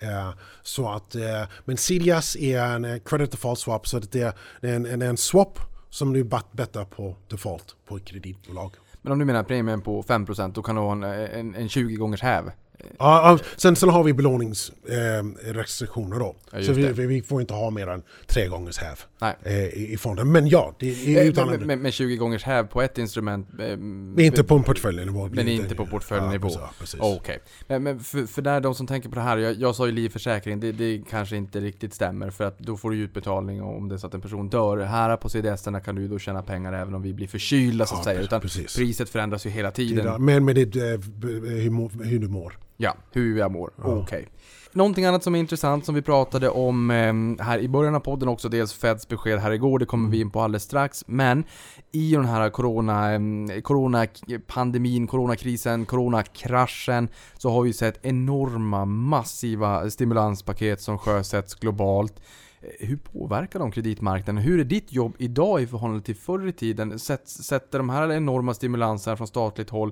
[0.09, 4.33] Eh, så att, eh, men CDS är en eh, credit default swap så det är
[4.61, 5.59] en, en, en swap
[5.89, 8.71] som du bettar på default på ett kreditbolag.
[9.01, 11.95] Men om du menar premien på 5% då kan du ha en, en, en 20
[11.95, 12.51] gångers häv.
[12.99, 16.35] Ja, sen, sen har vi belåningsrestriktioner eh, då.
[16.51, 18.99] Ja, så vi, vi, får inte ha mer än tre gångers häv
[19.43, 20.31] eh, i, i fonden.
[20.31, 23.47] Men ja, det är Eh, utan Men, men, men 20 gångers häv på ett instrument.
[23.59, 25.29] eh, Men inte på en portföljnivå.
[25.31, 26.49] Men inte på portföljnivå.
[26.53, 26.99] Ja, precis.
[26.99, 27.39] Okej.
[27.67, 29.91] Men, men för, för där de som tänker på det här, jag, jag sa ju
[29.91, 33.89] livförsäkring, det, det kanske inte riktigt stämmer för att då får du ju utbetalning om
[33.89, 34.77] det är så att en person dör.
[34.77, 37.99] Här på CDS-erna kan du då tjäna pengar även om vi blir förkylda så att
[37.99, 38.21] Ja, säga.
[38.21, 38.75] Utan precis.
[38.75, 40.25] priset förändras ju hela tiden.
[40.25, 42.57] Men med det, eh, b- hur, må- hur du mår.
[42.81, 43.71] Ja, hur jag mår.
[43.83, 44.27] Okej.
[44.71, 48.29] Någonting annat som är intressant som vi pratade om eh, här i början av podden
[48.29, 51.03] också, dels Feds besked här igår, det kommer vi in på alldeles strax.
[51.07, 51.43] Men
[51.91, 53.19] i den här corona, eh,
[53.63, 62.13] coronapandemin, coronakrisen, coronakraschen så har vi sett enorma, massiva stimulanspaket som sjösätts globalt.
[62.61, 64.43] Eh, Hur påverkar de kreditmarknaden?
[64.43, 66.99] Hur är ditt jobb idag i förhållande till förr i tiden?
[66.99, 69.91] Sätt- Sätter de här enorma stimulanserna från statligt håll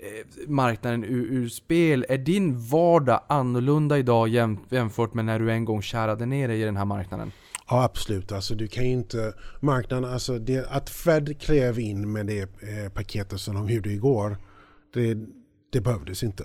[0.00, 2.06] Eh, marknaden ur, ur spel.
[2.08, 4.28] Är din vardag annorlunda idag
[4.70, 7.32] jämfört med när du en gång kärade ner dig i den här marknaden?
[7.70, 12.26] Ja absolut, alltså du kan ju inte, marknaden, alltså det, att Fed klev in med
[12.26, 14.36] det eh, paketet som de gjorde igår,
[14.94, 15.16] det,
[15.72, 16.44] det behövdes inte.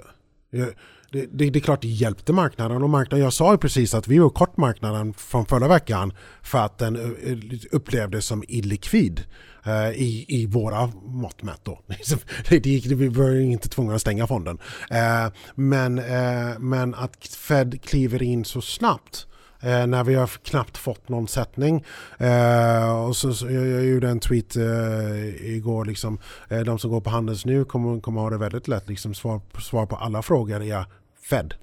[0.51, 0.75] Det,
[1.11, 4.19] det, det är klart det hjälpte marknaden och marknaden, jag sa ju precis att vi
[4.19, 7.37] var kort marknaden från förra veckan för att den eh,
[7.71, 9.23] upplevdes som illikvid
[9.65, 11.79] eh, i, i våra mått mätt då.
[12.49, 14.59] Det gick, vi var ju inte tvungna att stänga fonden.
[14.89, 19.27] Eh, Men, eh, men att Fed kliver in så snabbt
[19.61, 21.85] eh, när vi har knappt fått någon sättning.
[22.17, 26.19] Eh, och så, så, jag, jag gjorde en tweet eh, igår, liksom,
[26.49, 28.89] eh, de som går på Handels nu kommer, kommer ha det väldigt lätt.
[28.89, 30.85] Liksom, svar, svar på alla frågor är
[31.29, 31.53] Fed.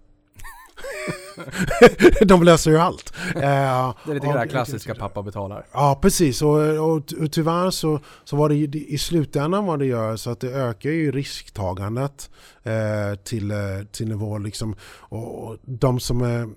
[2.27, 3.13] de löser ju allt.
[3.37, 5.67] Eh, Det är lite det och- där klassiska pappa betalar.
[5.73, 10.17] Ja precis och, och, och tyvärr så, så var det i slutändan vad det gör
[10.17, 12.31] så att det ökar ju risktagandet
[12.63, 13.57] eh, till, eh,
[13.93, 16.49] till nivå liksom och och de som, är,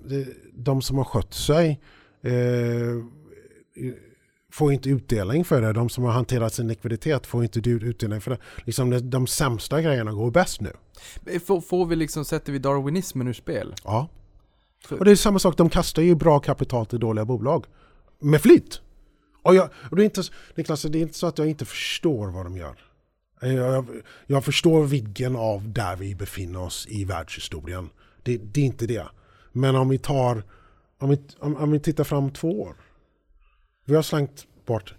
[0.53, 1.80] de som har skött sig
[2.23, 2.31] eh,
[4.53, 5.73] får inte utdelning för det.
[5.73, 8.38] De som har hanterat sin likviditet får inte ut- utdelning för det.
[8.65, 10.71] Liksom de, de sämsta grejerna går bäst nu.
[11.45, 13.73] Får, får vi liksom, sätter vi darwinismen ur spel?
[13.84, 14.07] Ja.
[14.89, 17.65] Och det är samma sak, de kastar ju bra kapital till dåliga bolag.
[18.19, 18.81] Med flit.
[19.41, 20.23] Och, jag, och det, är inte,
[20.55, 22.80] Niklas, det är inte så att jag inte förstår vad de gör.
[23.41, 23.85] Jag, jag,
[24.27, 27.89] jag förstår vidden av där vi befinner oss i världshistorien.
[28.23, 29.05] Det, det är inte det.
[29.51, 30.43] Men om vi tar,
[30.97, 32.76] om vi, om, om vi tittar fram två år.
[33.85, 34.95] Vi har slängt bort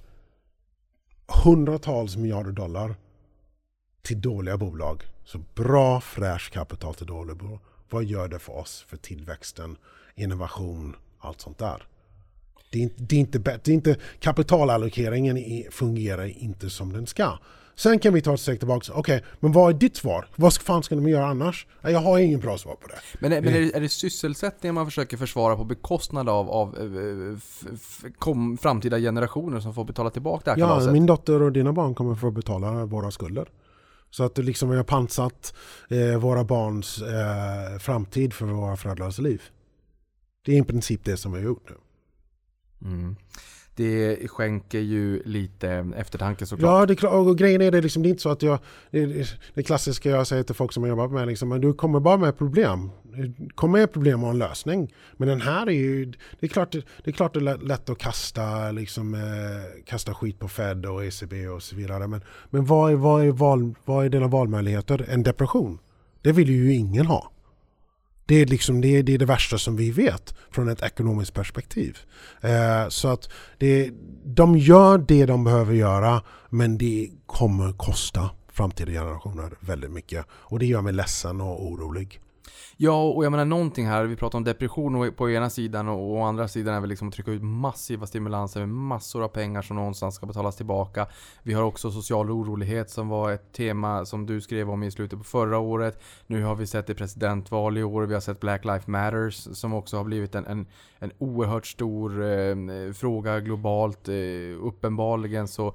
[1.44, 2.94] hundratals miljarder dollar
[4.02, 7.60] till dåliga bolag Så bra fräscht kapital till dåliga bolag.
[7.94, 9.76] Vad gör det för oss, för tillväxten,
[10.14, 11.86] innovation, allt sånt där?
[12.70, 15.38] Det är inte, det är inte, det är inte kapitalallokeringen
[15.70, 17.38] fungerar inte som den ska.
[17.76, 18.92] Sen kan vi ta ett steg tillbaka.
[18.94, 20.26] Okej, men vad är ditt svar?
[20.36, 21.66] Vad fan ska de göra annars?
[21.82, 22.98] Jag har ingen bra svar på det.
[23.20, 26.76] Men, är- men är, det, är det sysselsättningen man försöker försvara på bekostnad av, av
[26.78, 30.92] eh, f, f, kom, framtida generationer som får betala tillbaka det här Ja, kalaset?
[30.92, 33.48] min dotter och dina barn kommer få betala våra skulder.
[34.14, 35.54] Så att liksom vi har pansat
[35.88, 39.42] eh, våra barns eh, framtid för våra föräldrars liv.
[40.44, 41.76] Det är i princip det som vi har gjort nu.
[42.88, 43.16] Mm.
[43.76, 46.70] Det skänker ju lite eftertanke såklart.
[46.70, 47.28] Ja, det är.
[47.28, 48.58] Och grejen är det, liksom, det är inte så att jag...
[48.90, 52.00] Det, det klassiska jag säger till folk som har jobbat med liksom, men du kommer
[52.00, 52.90] bara med problem.
[53.54, 54.94] Kom med problem och en lösning.
[55.16, 56.04] Men den här är ju...
[56.40, 59.84] Det är klart det, det, är, klart det är lätt- lätt att kasta, liksom, eh,
[59.84, 62.06] kasta skit på Fed och ECB och så vidare.
[62.06, 62.20] Men,
[62.50, 65.06] men vad, är, vad, är val, vad är dina valmöjligheter?
[65.08, 65.78] En depression?
[66.22, 67.30] Det vill ju ingen ha.
[68.26, 71.34] Det är, liksom, det, är, det är det värsta som vi vet från ett ekonomiskt
[71.34, 71.98] perspektiv.
[72.40, 73.28] Eh, så att
[73.58, 73.90] det,
[74.24, 80.26] de gör det de behöver göra men det kommer kosta framtida generationer väldigt mycket.
[80.30, 82.20] Och det gör mig ledsen och orolig.
[82.76, 86.22] Ja, och jag menar någonting här, vi pratar om depression på ena sidan och å
[86.22, 89.76] andra sidan är vi liksom att trycka ut massiva stimulanser med massor av pengar som
[89.76, 91.06] någonstans ska betalas tillbaka.
[91.42, 95.18] Vi har också social orolighet som var ett tema som du skrev om i slutet
[95.18, 96.02] på förra året.
[96.26, 99.74] Nu har vi sett det presidentval i år, vi har sett Black Lives Matters som
[99.74, 100.66] också har blivit en, en,
[100.98, 104.08] en oerhört stor eh, fråga globalt.
[104.08, 104.14] Eh,
[104.60, 105.68] uppenbarligen så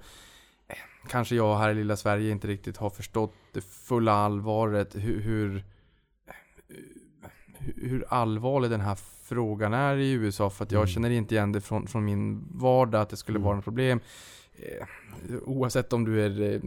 [0.68, 0.76] eh,
[1.10, 5.64] kanske jag här i lilla Sverige inte riktigt har förstått det fulla allvaret hur, hur
[7.78, 10.88] hur allvarlig den här frågan är i USA för att jag Mm.
[10.88, 13.46] känner inte igen det från, från min vardag att det skulle Mm.
[13.48, 14.00] vara ett problem.
[14.56, 14.86] Eh,
[15.46, 16.60] oavsett om du är eh,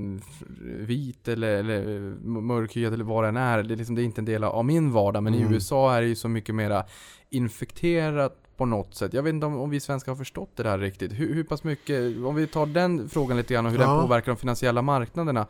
[0.87, 3.63] vit eller, eller eh, mörkhyad eller vad den är.
[3.63, 5.51] Det är, liksom, det är inte en del av min vardag men Mm.
[5.51, 6.85] i USA är det ju så mycket mera
[7.31, 9.13] infekterat på något sätt.
[9.15, 11.13] Jag vet inte om, om vi svenskar har förstått det där riktigt.
[11.13, 13.91] Hur, hur pass mycket, om vi tar den frågan lite grann och hur Ja.
[13.93, 15.47] den påverkar de finansiella marknaderna.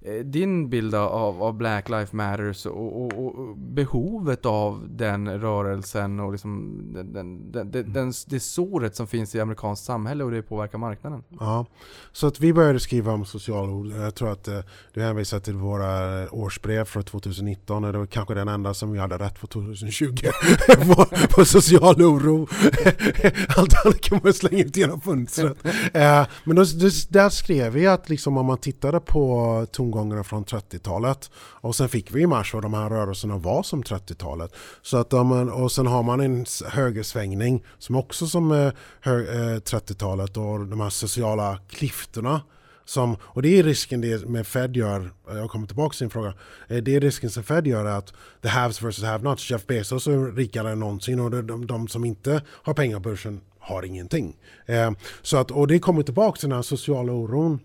[0.00, 6.20] Eh, Din bild av, av Black Lives Matters och, och, och behovet av den rörelsen
[6.20, 10.42] och liksom den, den, den, den, det såret som finns i amerikanskt samhälle och det
[10.42, 11.22] påverkar marknaden.
[11.40, 11.66] Ja.
[12.12, 14.02] Så att vi började skriva om social oro.
[14.02, 14.60] Jag tror att eh,
[14.94, 18.92] du hänvisar till våra eh, årsbrev för 2019 och det var kanske den enda som
[18.92, 20.16] vi hade rätt för 2020
[20.66, 22.48] på, på social oro.
[23.56, 25.56] Allt annat kan man slänga ut genom fönstret.
[25.94, 26.64] Eh, men då,
[27.08, 32.14] där skrev vi att liksom om man tittade på tongångarna från 30-talet och sen fick
[32.14, 34.52] vi i mars vad de här rörelserna var som 30-talet.
[34.82, 40.42] Så att man, och sen har man en högersvängning som också som eh, 30-talet eh,
[40.42, 42.40] och de här sociala klyftorna.
[42.84, 46.10] Som, och det är risken det med Fed gör, eh, jag kommer tillbaka till din
[46.10, 46.34] fråga,
[46.68, 48.12] eh, det är risken som Fed gör att
[48.42, 52.04] the haves versus have-nots, Jeff Bezos är rikare än någonsin och de, de, de som
[52.04, 54.36] inte har pengar på börsen har ingenting.
[54.66, 54.90] Eh,
[55.22, 57.60] så att, och det kommer tillbaka till den här sociala oron.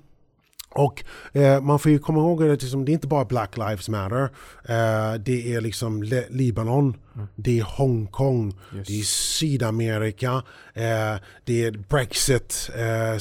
[0.75, 3.89] Och eh, man får ju komma ihåg att liksom, det är inte bara Black Lives
[3.89, 4.23] Matter.
[4.65, 6.95] Eh, det är liksom Le- Libanon,
[7.35, 8.87] det är Hongkong, Just.
[8.87, 10.31] det är Sydamerika,
[10.73, 13.19] eh, det är Brexit, eh,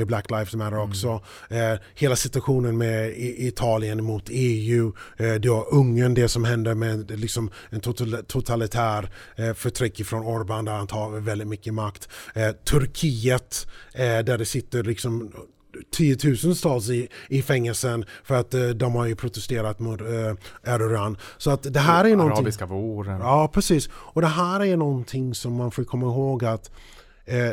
[0.00, 1.20] och Black Lives Matter också.
[1.50, 6.74] Eh, hela situationen med I- Italien mot EU, eh, det har Ungern, det som händer
[6.74, 12.08] med liksom, en total- totalitär eh, förtryck från Orbán där han tar väldigt mycket makt.
[12.34, 15.32] Eh, Turkiet, där det sitter liksom
[15.90, 21.16] tiotusentals i, i fängelsen för att eh, de har ju protesterat mot eh, Erdogan.
[21.38, 22.38] Så att det här är någonting...
[22.38, 23.20] Arabiska våren.
[23.20, 23.88] Ja, precis.
[23.92, 26.70] Och det här är någonting som man får komma ihåg att
[27.24, 27.52] eh,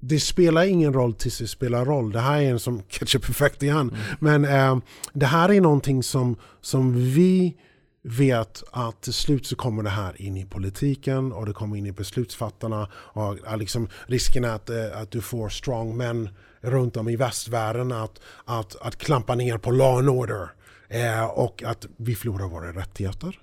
[0.00, 2.12] det spelar ingen roll tills det spelar roll.
[2.12, 3.96] Det här är en som ketchup effekt igen.
[4.20, 4.78] Men eh,
[5.12, 7.56] det här är någonting som, som vi
[8.04, 11.86] vet att till slut så kommer det här in i politiken och det kommer in
[11.86, 12.88] i beslutsfattarna.
[12.94, 16.28] Och, liksom, risken är att, eh, att du får strong men
[16.62, 20.48] runt om i västvärlden att, att, att klampa ner på law and order.
[20.88, 23.38] Eh, och att vi förlorar våra rättigheter.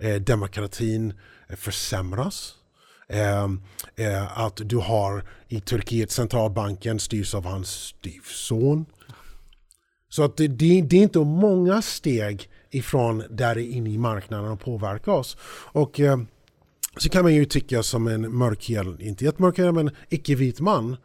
[0.00, 1.14] Eh, demokratin
[1.48, 2.54] eh, försämras.
[3.08, 3.44] Eh,
[3.96, 8.86] eh, att du har i Turkiet centralbanken styrs av hans styvson.
[10.08, 14.60] Så att det, det, det är inte många steg ifrån där in i marknaden och
[14.60, 15.36] påverka oss.
[15.72, 16.18] Och eh,
[16.96, 20.96] så kan man ju tycka som en mörkhyad, inte jättemörkhyad men icke-vit man.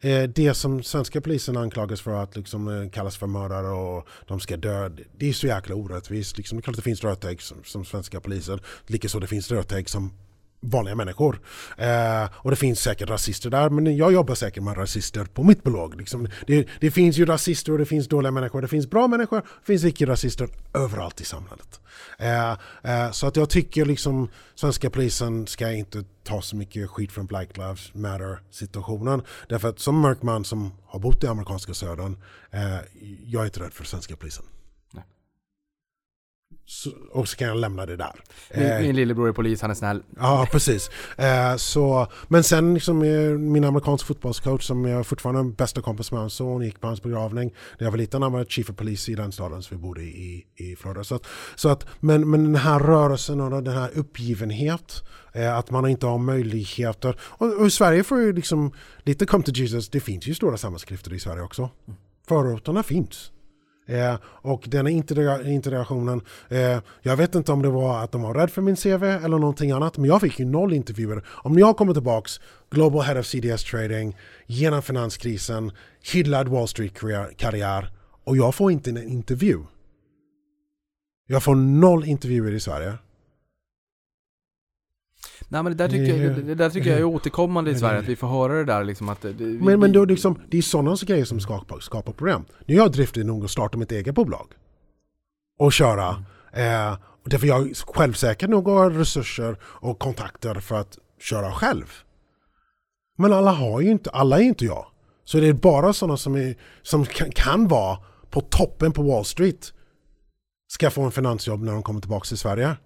[0.00, 4.40] Eh, det som svenska polisen anklagas för att liksom, eh, kallas för mördare och de
[4.40, 4.90] ska dö.
[5.18, 6.38] Det är så jäkla orättvist.
[6.38, 9.50] Liksom, det är klart att det finns rötägg som, som svenska polisen, Likaså det finns
[9.50, 10.12] rötägg som
[10.60, 11.40] vanliga människor.
[11.76, 15.62] Eh, och det finns säkert rasister där, men jag jobbar säkert med rasister på mitt
[15.62, 15.94] bolag.
[15.96, 19.36] Liksom, det, det, finns ju rasister och det finns dåliga människor, det finns bra människor,
[19.36, 21.80] det finns icke-rasister överallt i samhället.
[22.18, 22.50] Eh,
[22.82, 27.26] eh, så att jag tycker liksom svenska polisen ska inte ta så mycket skit från
[27.26, 29.22] Black Lives Matter situationen.
[29.48, 32.16] Därför att som mörk man som har bott i amerikanska södern,
[32.50, 32.76] eh,
[33.24, 34.44] jag är inte rädd för svenska polisen.
[36.68, 38.12] Så, och så kan jag lämna det där.
[38.54, 40.02] Min, Eh, min lillebror är polis, han är snäll.
[40.16, 40.90] Ja, precis.
[41.16, 46.12] Eh, så, men sen liksom, eh, min amerikansk fotbollscoach som jag fortfarande är bästa kompis
[46.12, 47.54] med hans son gick på hans begravning.
[47.78, 50.02] När jag var liten han var chief of police i den staden som vi bodde
[50.02, 51.04] i, i Florida.
[51.04, 51.26] Så att,
[51.56, 55.02] så att, men, men den här rörelsen och den här uppgivenhet,
[55.32, 57.20] eh, att man inte har möjligheter.
[57.20, 58.72] Och, och i Sverige får ju liksom
[59.02, 61.70] lite come to Jesus, det finns ju stora samhällsklyftor i Sverige också.
[62.28, 63.30] Förorterna finns.
[63.88, 68.34] Eh, och den integra- integrationen, eh, jag vet inte om det var att de var
[68.34, 71.24] rädda för min CV eller någonting annat, men jag fick ju noll intervjuer.
[71.28, 72.40] Om jag kommer tillbaks,
[72.70, 75.72] Global Head of CDS Trading, genom finanskrisen,
[76.12, 77.92] hyllad Wall Street-karriär
[78.24, 79.58] och jag får inte en intervju.
[81.26, 82.94] Jag får noll intervjuer i Sverige.
[85.48, 88.08] Nej men det där tycker, jag, det, där tycker jag är återkommande i Sverige, att
[88.08, 89.22] vi får höra det där liksom att...
[89.22, 92.44] Det, vi, Men, men då liksom, det är sådana grejer som skapar, skapar problem.
[92.64, 94.46] Nu är jag driftig nog att starta mitt eget bolag.
[95.58, 96.08] Och köra.
[96.52, 101.92] Eh, och därför jag är självsäker nog har resurser och kontakter för att köra själv.
[103.18, 104.86] Men alla har ju inte, alla är inte jag.
[105.24, 107.98] Så det är bara sådana som, är, som kan, kan vara
[108.30, 109.72] på toppen på Wall Street
[110.68, 112.76] ska få en finansjobb när de kommer tillbaka till Sverige.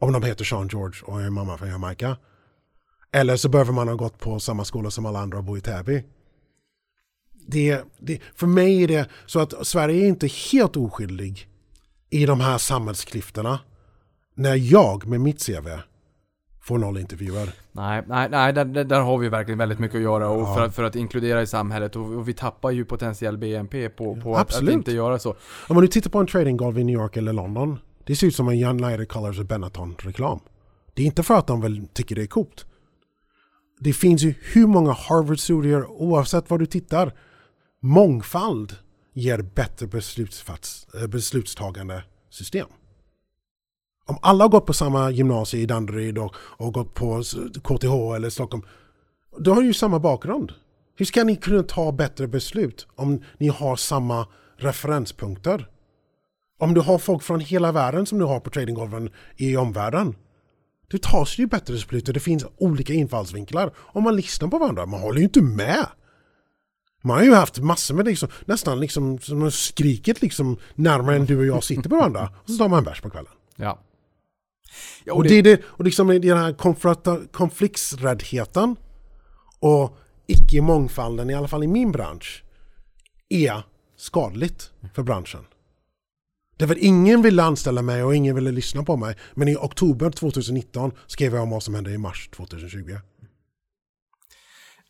[0.00, 2.16] Om de heter Sean George och är mamma från Jamaica.
[3.12, 5.60] Eller så behöver man ha gått på samma skola som alla andra och bo i
[5.60, 6.04] Täby.
[7.46, 11.48] Det, det, för mig är det så att Sverige är inte helt oskyldig
[12.10, 13.58] i de här samhällsklyftorna
[14.34, 15.68] när jag med mitt CV
[16.62, 17.52] får noll intervjuer.
[17.72, 20.74] Nej, nej, nej där, där, har vi verkligen väldigt mycket att göra och för, att,
[20.74, 24.54] för att inkludera i samhället och, och vi tappar ju potentiell BNP på, på att,
[24.54, 25.30] att inte göra så.
[25.68, 27.78] Om man nu tittar på en tradinggolv i New York eller London.
[28.04, 30.40] Det ser ut som en United Colors och Benetton-reklam.
[30.94, 32.66] Det är inte för att de väl tycker det är coolt.
[33.80, 37.14] Det finns ju hur många Harvard-studier oavsett var du tittar.
[37.82, 38.76] Mångfald
[39.14, 39.86] ger bättre
[40.94, 42.66] eh, beslutstagande system.
[44.06, 47.22] Om alla har gått på samma gymnasie i Danderyd och, och gått på
[47.62, 48.62] KTH eller Stockholm.
[49.38, 50.52] Då har ni ju samma bakgrund.
[50.96, 55.68] Hur ska ni kunna ta bättre beslut om ni har samma referenspunkter?
[56.60, 60.16] Om du har folk från hela världen som du har på tradinggolven i omvärlden.
[60.90, 63.72] Det tas ju bättre beslut och det finns olika infallsvinklar.
[63.76, 65.86] Om man lyssnar på varandra, man håller ju inte med.
[67.02, 71.24] Man har ju haft massor med liksom, nästan liksom, som har skrikit liksom närmare än
[71.24, 72.32] du och jag sitter på varandra.
[72.42, 73.32] Och så tar man en bärs på kvällen.
[73.56, 73.78] Ja.
[75.04, 76.52] ja Och det är det, och liksom den här
[77.32, 78.76] konfliktsräddheten
[79.60, 82.44] och icke-mångfalden, i alla fall i min bransch,
[83.28, 83.62] är
[83.96, 85.44] skadligt för branschen.
[86.60, 89.14] Därför ingen ville anställa mig och ingen ville lyssna på mig.
[89.34, 92.96] Men i oktober 2019 skrev jag om vad som hände i mars 2020.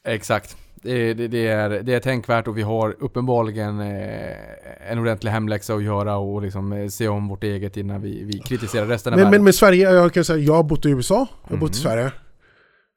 [0.05, 0.57] Exakt.
[0.75, 5.75] Det, det, det, är, det är tänkvärt och vi har uppenbarligen eh, en ordentlig hemläxa
[5.75, 9.17] att göra och liksom eh, se om vårt eget innan vi, vi kritiserar resten av
[9.17, 9.41] Men, världen.
[9.41, 11.79] men med Sverige, jag kan säga, jag har bott i USA, jag har bott i
[11.79, 12.13] Sverige.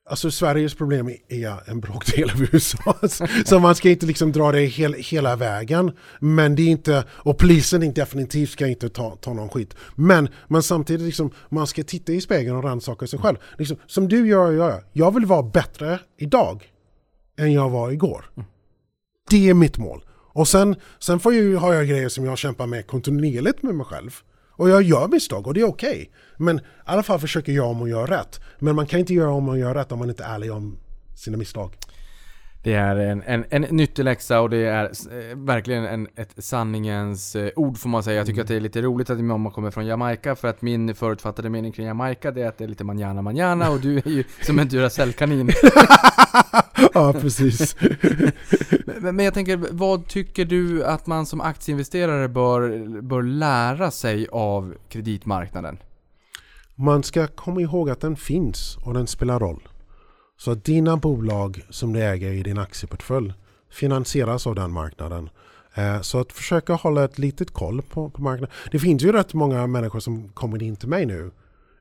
[0.05, 2.97] Alltså Sveriges problem är en bråkdel av USA.
[3.45, 5.91] Så man ska inte liksom dra det hel, hela vägen.
[6.19, 9.75] Men det är inte, och polisen är definitivt ska inte ta, ta någon skit.
[9.95, 13.37] Men, men samtidigt, liksom, man ska titta i spegeln och rannsaka sig själv.
[13.57, 16.71] Liksom, som du gör jag, jag vill vara bättre idag
[17.37, 18.25] än jag var igår.
[19.29, 20.03] Det är mitt mål.
[20.33, 23.85] Och sen, sen får jag, har jag grejer som jag kämpar med kontinuerligt med mig
[23.85, 24.11] själv.
[24.55, 26.11] Och jag gör misstag och det är okej.
[26.37, 28.39] Men i alla fall försöker jag om att göra rätt.
[28.59, 30.77] Men man kan inte göra om och göra rätt om man inte är ärlig om
[31.15, 31.75] sina misstag.
[32.63, 37.35] Det är en, en, en nyttig läxa och det är eh, verkligen en, ett sanningens
[37.35, 38.17] eh, ord får man säga.
[38.17, 40.61] Jag tycker att det är lite roligt att min mamma kommer från Jamaica för att
[40.61, 43.97] min förutfattade mening kring Jamaica det är att det är lite manjana manjana och du
[43.97, 45.49] är ju som en Duracell-kanin.
[46.93, 47.75] ja, precis.
[48.85, 54.27] men, men jag tänker, vad tycker du att man som aktieinvesterare bör, bör lära sig
[54.31, 55.77] av kreditmarknaden?
[56.75, 59.67] Man ska komma ihåg att den finns och den spelar roll.
[60.37, 63.33] Så att dina bolag som du äger i din aktieportfölj
[63.69, 65.29] finansieras av den marknaden.
[65.73, 68.55] Eh, så att försöka hålla ett litet koll på, på marknaden.
[68.71, 71.31] Det finns ju rätt många människor som kommer in till mig nu.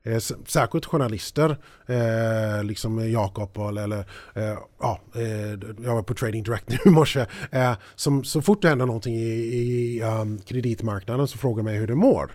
[0.05, 3.99] Eh, särskilt journalister, eh, liksom Jakob eller, eller
[4.33, 5.49] eh, ja, eh,
[5.85, 7.25] jag var på Trading Direct nu i morse.
[7.51, 11.87] Eh, som, så fort det händer någonting i, i um, kreditmarknaden så frågar mig hur
[11.87, 12.31] det mår.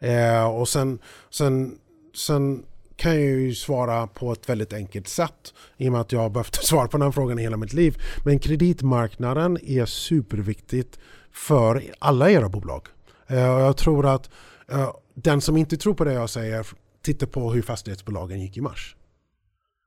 [0.00, 0.98] Eh, och sen,
[1.30, 1.78] sen,
[2.14, 2.62] sen
[2.96, 6.30] kan jag ju svara på ett väldigt enkelt sätt i och med att jag har
[6.30, 7.96] behövt svara på den frågan i hela mitt liv.
[8.24, 10.98] Men kreditmarknaden är superviktigt
[11.32, 12.88] för alla era bolag.
[13.26, 14.30] Eh, jag tror att
[14.68, 16.66] eh, den som inte tror på det jag säger,
[17.02, 18.96] tittar på hur fastighetsbolagen gick i mars.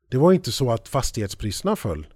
[0.10, 2.08] Det var inte så att fastighetspriserna föll.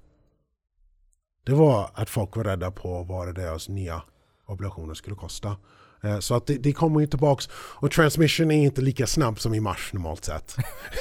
[1.46, 4.02] Det var att folk var rädda på vad deras nya
[4.46, 5.58] obligationer skulle kosta.
[6.04, 7.50] Eh, så att det, det kommer ju tillbaks.
[7.54, 10.56] Och transmission är inte lika snabb som i mars normalt sett.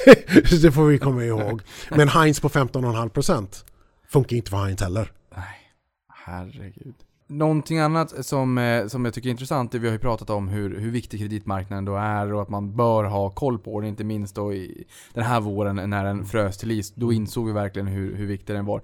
[0.61, 1.61] det får vi komma ihåg.
[1.89, 3.63] Men Heinz på 15,5%
[4.09, 5.11] funkar inte för Heinz heller.
[5.35, 5.45] Nej,
[6.25, 6.95] herregud.
[7.27, 10.47] Någonting annat som, eh, som jag tycker är intressant, det vi har ju pratat om
[10.47, 14.03] hur, hur viktig kreditmarknaden då är och att man bör ha koll på den, inte
[14.03, 16.93] minst då i den här våren när den frös till is.
[16.95, 18.81] Då insåg vi verkligen hur, hur viktig den var.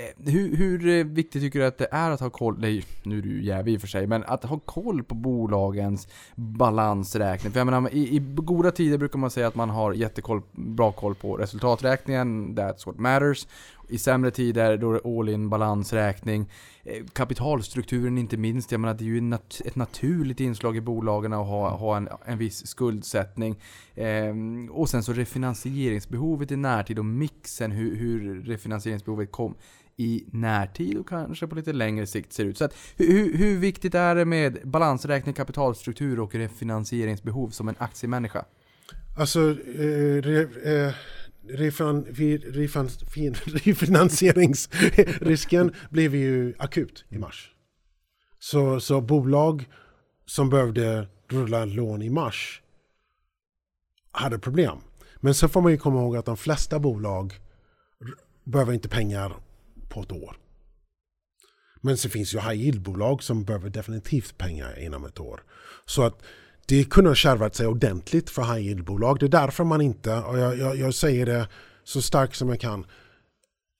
[0.00, 3.18] Eh, hur, hur eh, viktigt tycker du att det är att ha koll, nej, nu
[3.18, 7.52] är du jävig i och för sig, men att ha koll på bolagens balansräkning?
[7.52, 10.92] För jag menar, i, i goda tider brukar man säga att man har jättekoll, bra
[10.92, 13.46] koll på resultaträkningen, that's what matters.
[13.88, 16.50] I sämre tider då är det all in balansräkning.
[16.84, 21.32] Eh, kapitalstrukturen inte minst, jag menar det är ju nat- ett naturligt inslag i bolagen
[21.32, 23.56] att ha, ha en, en viss skuldsättning.
[23.94, 29.54] Ehm, och sen så refinansieringsbehovet i närtid och mixen, hur, hur refinansieringsbehovet kom
[30.00, 32.58] i närtid och kanske på lite längre sikt ser ut.
[32.58, 38.44] Så att, hur, hur- viktigt är det med balansräkning, kapitalstruktur och refinansieringsbehov som en aktiemänniska?
[39.18, 40.92] Alltså, eh, re, eh,
[41.48, 47.50] refan, vi- refan, fin, refinansieringsrisken blev ju akut i mars.
[48.38, 49.68] Så, så bolag
[50.26, 52.62] som behövde rulla lån i mars
[54.12, 54.78] hade problem.
[55.16, 57.32] Men så får man ju komma ihåg att de flesta bolag
[58.44, 59.32] behöver inte pengar
[59.90, 60.36] på ett år.
[61.80, 65.42] Men så finns ju high yield-bolag som behöver definitivt pengar inom ett år.
[65.86, 66.22] Så att
[66.66, 69.18] det kunde ha kärvat sig ordentligt för high yield-bolag.
[69.20, 71.48] Det är därför man inte, och jag, jag, jag säger det
[71.84, 72.86] så starkt som jag kan,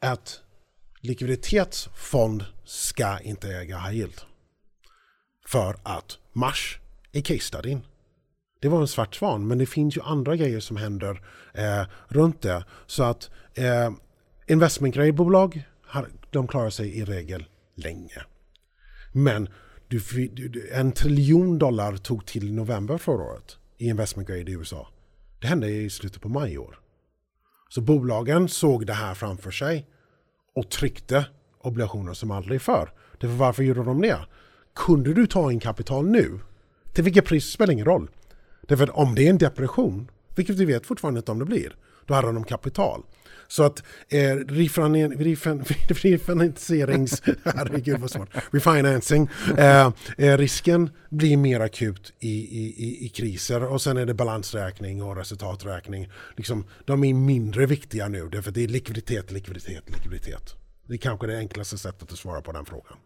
[0.01, 0.41] att
[1.01, 4.20] likviditetsfond ska inte äga high yield.
[5.47, 6.78] För att Mars
[7.12, 7.81] är case studyn.
[8.61, 11.23] Det var en svart svan, men det finns ju andra grejer som händer
[11.55, 12.65] eh, runt det.
[12.87, 13.91] Så att eh,
[14.47, 15.62] investment grade-bolag,
[16.31, 17.45] de klarar sig i regel
[17.75, 18.23] länge.
[19.12, 19.49] Men
[19.89, 20.01] du,
[20.73, 24.89] en triljon dollar tog till i november förra året i investment grade i USA.
[25.41, 26.79] Det hände i slutet på maj i år.
[27.69, 29.87] Så bolagen såg det här framför sig
[30.55, 31.27] och tryckte
[31.59, 32.93] obligationer som aldrig förr.
[33.19, 34.19] Därför varför gjorde de det?
[34.75, 36.41] Kunde du ta in kapital nu?
[36.93, 38.11] Till vilket pris spelar ingen roll.
[38.62, 41.77] Därför att om det är en depression, vilket vi vet fortfarande inte om det blir,
[42.07, 43.03] då hade de kapital.
[43.51, 47.20] Så att eh, refinansierings...
[47.24, 48.28] Refin, herregud vad svårt.
[48.51, 49.28] Refinancing.
[49.59, 54.14] Eh, eh, risken blir mer akut i, i, i, i kriser och sen är det
[54.14, 56.10] balansräkning och resultaträkning.
[56.36, 60.60] Liksom, de är mindre viktiga nu därför att det är likviditet, likviditet, likviditet.
[60.91, 62.99] Det är kanske det enklaste sättet att svara på den frågan.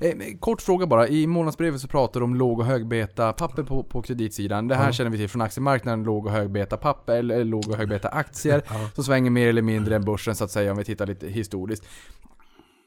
[0.00, 1.08] Eh, men kort fråga bara.
[1.08, 4.68] I månadsbrevet så pratar du om låg och högbeta papper på, på kreditsidan.
[4.68, 6.04] Det här känner vi till från aktiemarknaden.
[6.04, 8.62] Låg och högbeta papper, eller låg och högbeta aktier.
[8.94, 11.84] Som svänger mer eller mindre än börsen så att säga om vi tittar lite historiskt.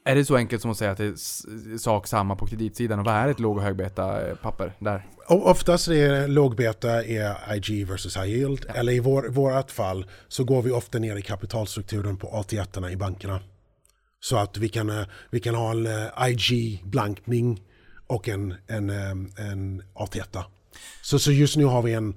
[0.04, 2.98] Är det så enkelt som att säga att det är sak samma på kreditsidan?
[2.98, 5.06] Och vad är ett låg och högbeta eh, papper där?
[5.26, 8.66] Oftast är lågbeta är IG versus high yield.
[8.74, 12.96] Eller i vår, vårt fall så går vi ofta ner i kapitalstrukturen på AT1 i
[12.96, 13.40] bankerna.
[14.20, 17.62] Så att vi kan, eh, vi kan ha en eh, IG-blankning
[18.06, 19.10] och en, en, eh,
[19.50, 20.42] en AT1.
[21.02, 22.08] Så, så just nu har vi en,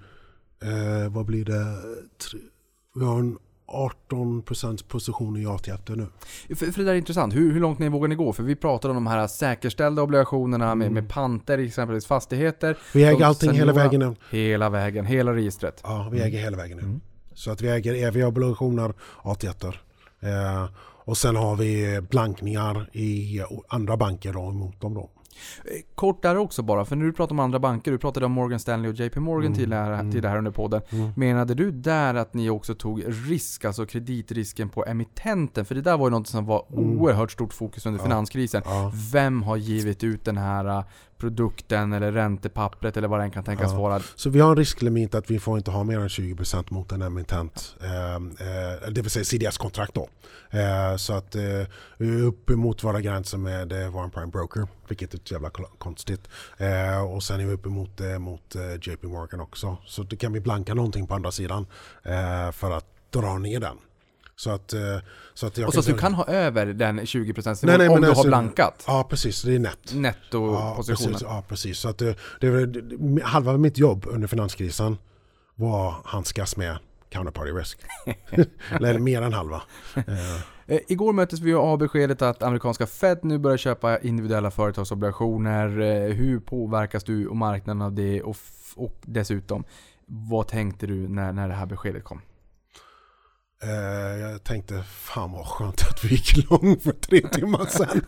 [0.63, 1.65] eh, vad blir det,
[2.95, 3.37] vi har en
[4.09, 6.07] 18% position i AT1 nu.
[6.55, 7.33] För, för det där är intressant.
[7.35, 8.33] Hur, hur långt ner vågar ni gå?
[8.33, 12.77] För vi pratar om de här säkerställda obligationerna med, med panter, exempelvis fastigheter.
[12.93, 14.15] Vi äger allting hela seniora- vägen nu.
[14.37, 15.79] Hela vägen, hela registret.
[15.83, 16.99] Ja, vi äger hela vägen nu.
[17.33, 18.93] Så att vi äger eviga obligationer,
[19.23, 19.73] AT1.
[20.19, 20.65] Eh,
[21.05, 25.09] och sen har vi blankningar i andra banker då, emot dem då.
[25.65, 28.31] Eh, Kort där också bara, för när du pratar om andra banker, du pratade om
[28.31, 29.57] Morgan Stanley och JP Morgan Mm.
[29.57, 30.81] till, det här, till det här under podden.
[31.15, 35.65] Menade du där att ni också tog risk, alltså kreditrisken på emittenten?
[35.65, 38.63] För det där var ju något som var oerhört stort fokus under finanskrisen.
[38.63, 38.77] Mm.
[38.77, 38.91] Ja.
[39.13, 40.83] Vem har givit ut den här eh,
[41.23, 43.79] produkten eller räntepappret eller vad den kan tänkas Ja.
[43.79, 44.01] vara?
[44.15, 47.01] Så vi har en risklimit att vi får inte ha mer än 20% mot en
[47.01, 47.75] emittent.
[47.81, 50.09] Eh, eh, det vill säga CDS-kontrakt då.
[50.49, 51.41] Eh, så att eh,
[51.97, 54.67] vi är uppemot våra gränser med eh, vår prime broker.
[54.87, 56.29] Vilket är jävla konstigt.
[56.57, 59.77] Eh, och sen är vi uppemot eh, mot eh, JP Morgan också.
[59.85, 61.65] Så då kan vi blanka någonting på andra sidan.
[62.03, 63.77] Eh, för att dra ner den.
[64.35, 64.79] Så att, eh,
[65.33, 67.95] så att jag Och så att du kan ha över den 20% Nej, nej, om
[67.95, 69.79] du har alltså- blankat Ja precis, det är nätt.
[69.91, 71.11] Ja, nettopositionen.
[71.13, 71.79] precis, ja, precis.
[71.79, 74.97] Så att det, det, det, halva mitt jobb under finanskrisen
[75.55, 76.77] var att handskas med
[77.09, 77.79] counterparty risk.
[78.71, 79.61] Eller mer än halva.
[79.95, 80.03] Eh,
[80.65, 85.79] Eh, igår möttes vi av beskedet att amerikanska Fed nu börjar köpa individuella företagsobligationer.
[85.79, 88.21] Eh, hur påverkas du och marknaden av det?
[88.21, 88.37] Och,
[88.75, 89.63] och dessutom,
[90.05, 92.21] vad tänkte du när, när det här beskedet kom?
[93.63, 98.01] Eh, jag tänkte, fan vad skönt att vi gick lång för tre timmar sedan.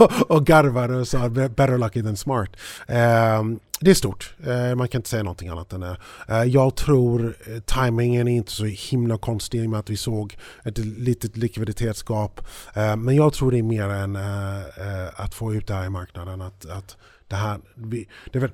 [0.00, 2.50] och, och garvade och sa better lucky than smart.
[2.86, 3.42] Eh,
[3.80, 5.96] det är stort, eh, man kan inte säga någonting annat än det.
[6.28, 9.96] Eh, jag tror eh, timingen är inte så himla konstig i och med att vi
[9.96, 12.40] såg ett litet likviditetsgap.
[12.74, 15.86] Eh, men jag tror det är mer än eh, eh, att få ut det här
[15.86, 16.40] i marknaden.
[16.40, 16.96] Att, att
[17.28, 18.52] det här, vi, det är väl,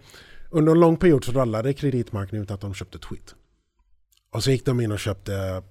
[0.51, 3.35] under en lång period så rallade kreditmarknaden utan att de köpte tweet.
[4.35, 5.63] Och så gick de in och köpte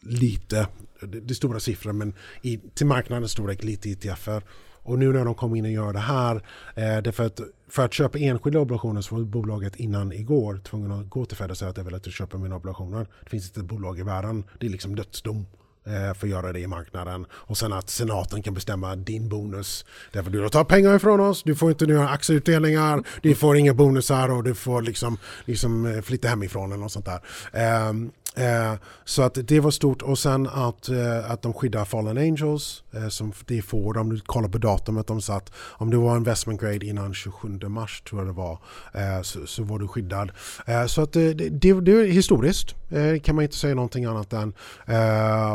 [0.00, 0.66] lite,
[1.00, 4.42] det är stora siffror, men i, till marknadens storlek lite ETFer.
[4.82, 6.36] Och nu när de kommer in och gör det här,
[6.74, 10.60] eh, det är för att, för att köpa enskilda obligationer så var bolaget innan igår
[10.64, 13.06] tvungen att gå till Fed och säga att jag vill att du köper mina obligationer.
[13.24, 15.46] Det finns inte ett bolag i världen, det är liksom dödsdom
[15.86, 17.26] eh, för att göra det i marknaden.
[17.32, 19.84] Och sen att senaten kan bestämma din bonus.
[20.12, 24.28] Därför du tar pengar ifrån oss, du får inte några aktieutdelningar, du får inga bonusar
[24.28, 27.20] och du får liksom, liksom eh, flytta hemifrån eller något sånt där.
[27.52, 28.74] Ehm, Eh,
[29.04, 30.02] så att det var stort.
[30.02, 34.20] Och sen att, eh, att de skyddar Fallen Angels eh, som det får om du
[34.20, 35.52] kollar på datumet de satt.
[35.56, 38.58] Om det var investment grade innan 27 mars tror jag det var
[38.94, 40.32] eh, så, så var du skyddad.
[40.66, 42.74] Eh, så att eh, det, det, det är historiskt.
[42.88, 44.54] Det kan man inte säga någonting annat än.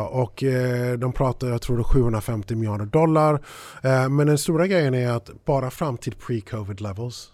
[0.08, 0.44] Och
[0.98, 3.40] de pratar jag tror det 750 miljarder dollar.
[4.08, 7.32] Men den stora grejen är att bara fram till pre-covid levels.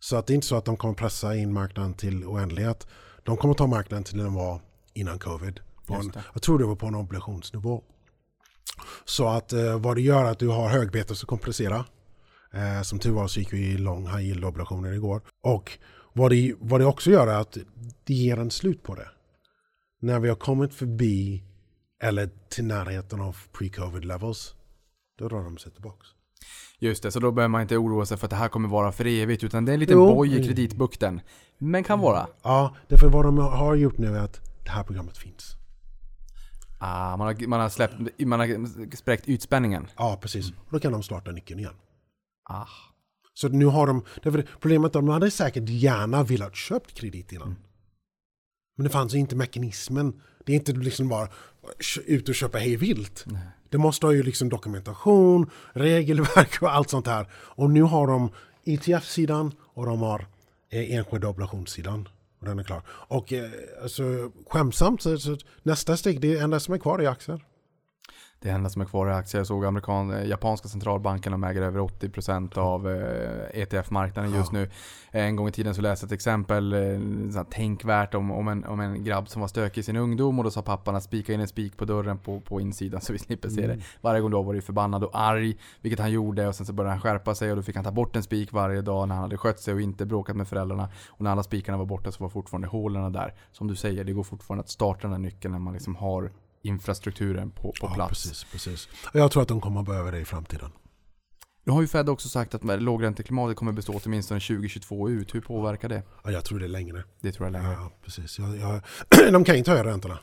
[0.00, 2.86] Så att det är inte så att de kommer pressa in marknaden till oändlighet
[3.22, 4.60] de kommer ta marknaden till den var
[4.94, 5.60] innan covid.
[5.88, 7.82] En, jag tror det var på en obligationsnivå.
[9.04, 11.84] Så att eh, vad det gör är att du har högbeta att kompensera.
[12.52, 15.22] Eh, som tur var så gick vi i lång high yield obligationer igår.
[15.42, 15.78] Och
[16.12, 17.58] vad det, vad det också gör är att
[18.04, 19.08] det ger en slut på det.
[20.00, 21.42] När vi har kommit förbi
[22.02, 24.54] eller till närheten av pre-covid levels.
[25.18, 26.06] Då rör de sig tillbaka.
[26.78, 28.92] Just det, så då behöver man inte oroa sig för att det här kommer vara
[28.92, 30.14] för evigt, utan det är en liten Jo.
[30.14, 31.20] boj i kreditbukten.
[31.62, 32.26] Men kan vara.
[32.42, 35.56] Ja, därför vad de har gjort nu är att det här programmet finns.
[36.78, 39.86] Ah, man, har, man har släppt, man har spräckt ytspänningen.
[39.96, 40.50] Ja, precis.
[40.50, 41.74] Och då kan de starta nyckeln igen.
[42.50, 42.66] Ah.
[43.34, 47.32] Så nu har de, därför problemet är att de hade säkert gärna velat köpt kredit
[47.32, 47.56] innan.
[48.76, 50.20] Men det fanns ju inte mekanismen.
[50.46, 51.28] Det är inte liksom bara
[52.06, 53.24] ut och köpa hej vilt.
[53.68, 57.28] Det måste ha ju liksom dokumentation, regelverk och allt sånt här.
[57.32, 58.30] Och nu har de
[58.64, 60.26] ETF-sidan och de har
[60.70, 62.08] eh, enskilda obligationssidan.
[62.38, 62.82] Och den är klar.
[62.88, 63.50] Och eh,
[63.82, 64.02] alltså,
[64.48, 67.44] skämsamt så, så nästa steg, det enda som är kvar är aktier.
[68.42, 69.40] Det enda som är kvar är aktier.
[69.40, 74.62] Jag såg amerikan, eh, japanska centralbanken de äger över 80% av eh, ETF-marknaden just nu.
[75.10, 78.64] Eh, En gång i tiden så läste jag ett exempel, eh, tänkvärt om, om, en,
[78.64, 81.32] om en grabb som var stökig i sin ungdom och då sa pappan att spika
[81.32, 83.78] in en spik på dörren på, på insidan så vi slipper se det.
[84.00, 86.90] Varje gång då var det förbannad och arg, vilket han gjorde och sen så började
[86.92, 89.22] han skärpa sig och då fick han ta bort en spik varje dag när han
[89.22, 90.88] hade skött sig och inte bråkat med föräldrarna.
[91.08, 93.34] Och när alla spikarna var borta så var fortfarande hålen där.
[93.52, 96.30] Som du säger, det går fortfarande att starta den här nyckeln när man liksom har
[96.62, 98.10] infrastrukturen på, på Ja, plats.
[98.10, 98.88] precis, precis.
[99.14, 100.70] Jag tror att de kommer att behöva det i framtiden.
[101.64, 105.34] Nu har ju Fed också sagt att lågränteklimatet kommer bestå åtminstone 2022 ut.
[105.34, 106.02] Hur påverkar det?
[106.24, 107.04] Ja, jag tror det är längre.
[107.20, 107.72] Det tror jag längre.
[107.72, 108.38] Ja, precis.
[108.38, 108.82] Jag, jag,
[109.32, 110.18] de kan inte höja räntorna.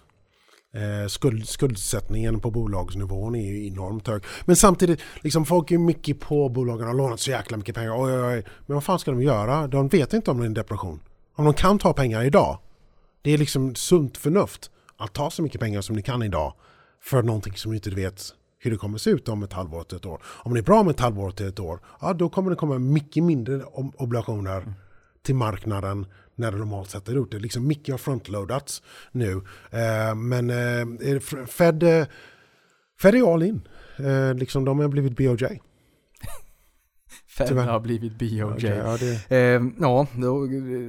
[0.74, 4.24] Eh, skuld, skuldsättningen på bolagsnivån är ju enormt hög.
[4.46, 8.04] Men samtidigt, liksom, folk är mycket på bolagen och har lånat så jäkla mycket pengar.
[8.04, 8.44] Oj, oj, oj.
[8.66, 9.68] Men vad fan ska de göra?
[9.68, 11.00] De vet inte om det är en depression.
[11.36, 12.60] Om de kan ta pengar idag.
[13.22, 16.54] Det är liksom sunt förnuft att ta så mycket pengar som ni kan idag
[17.02, 19.98] för någonting som ni inte vet hur det kommer se ut om ett halvår till
[19.98, 20.22] ett år.
[20.26, 22.80] Om det är bra om ett halvår till ett år, ja då kommer det komma
[22.80, 23.64] mycket mindre
[23.98, 24.74] obligationer
[25.24, 26.06] till marknaden
[26.36, 29.32] när det normalt sett är är liksom mycket har frontloadats nu.
[29.72, 32.08] Eh, men eh, Fed, eh,
[33.02, 33.68] Fed är all in.
[33.98, 35.62] Eh, liksom de har blivit BOJ.
[37.46, 37.68] Tyvärr.
[37.68, 38.44] har blivit BOJ.
[38.44, 40.44] Okej, ja, det, Eh, ja, då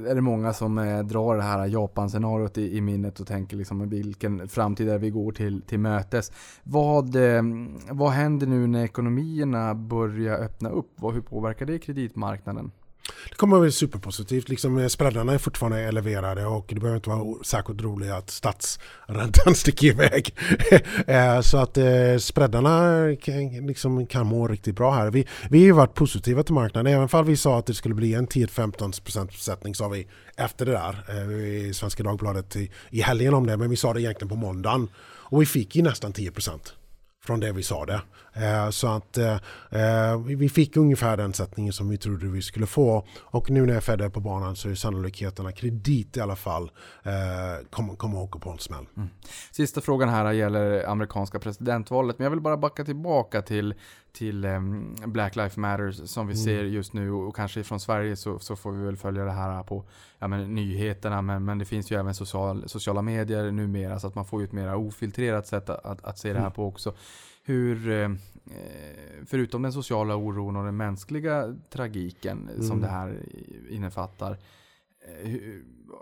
[0.09, 3.89] är det många som eh, drar det här Japan-scenariot i, i minnet och tänker liksom
[3.89, 6.31] vilken framtid är vi går till, till mötes.
[6.63, 7.43] Vad, eh,
[7.89, 10.91] vad händer nu när ekonomierna börjar öppna upp?
[10.95, 12.71] Vad, hur påverkar det kreditmarknaden?
[13.29, 14.49] Det kommer att bli superpositivt.
[14.49, 19.55] Liksom, eh, spreadarna är fortfarande eleverade och det behöver inte vara särskilt roligt att statsräntan
[19.55, 20.35] sticker iväg.
[21.07, 25.11] Eh, så att eh, spreadarna kan, liksom, kan må riktigt bra här.
[25.11, 26.93] Vi, vi har ju varit positiva till marknaden.
[26.93, 30.71] Även om vi sa att det skulle bli en 10-15% besättning sa vi efter det
[30.71, 33.57] där eh, i Svenska Dagbladet i, i helgen om det.
[33.57, 34.89] Men vi sa det egentligen på måndagen.
[35.31, 36.59] Och vi fick ju nästan 10%
[37.29, 38.01] från det vi sa det.
[38.33, 39.33] Eh, så att eh,
[39.69, 43.07] eh vi fick ungefär den sättningen som vi trodde vi skulle få.
[43.21, 46.71] Och nu när Fed är på banan så är sannolikheten att kredit i alla fall
[47.03, 48.85] eh, kommer kom åka på en smäll.
[48.97, 49.09] Mm.
[49.51, 52.19] Sista frågan här gäller amerikanska presidentvalet.
[52.19, 53.73] Men jag vill bara backa tillbaka till,
[54.11, 56.43] till um, Black Lives Matter som vi mm.
[56.43, 57.11] ser just nu.
[57.11, 59.85] Och kanske från Sverige så, så får vi väl följa det här på
[60.19, 61.21] ja, men, nyheterna.
[61.21, 63.99] Men, men det finns ju även social, sociala medier numera.
[63.99, 66.45] Så att man får ju ett mer ofiltrerat sätt att, att, att se det här
[66.45, 66.53] mm.
[66.53, 66.93] på också
[67.49, 68.09] hur, eh,
[69.25, 72.63] förutom den sociala oron och den mänskliga tragiken mm.
[72.63, 73.25] som det här
[73.69, 74.31] innefattar,
[75.23, 75.31] eh,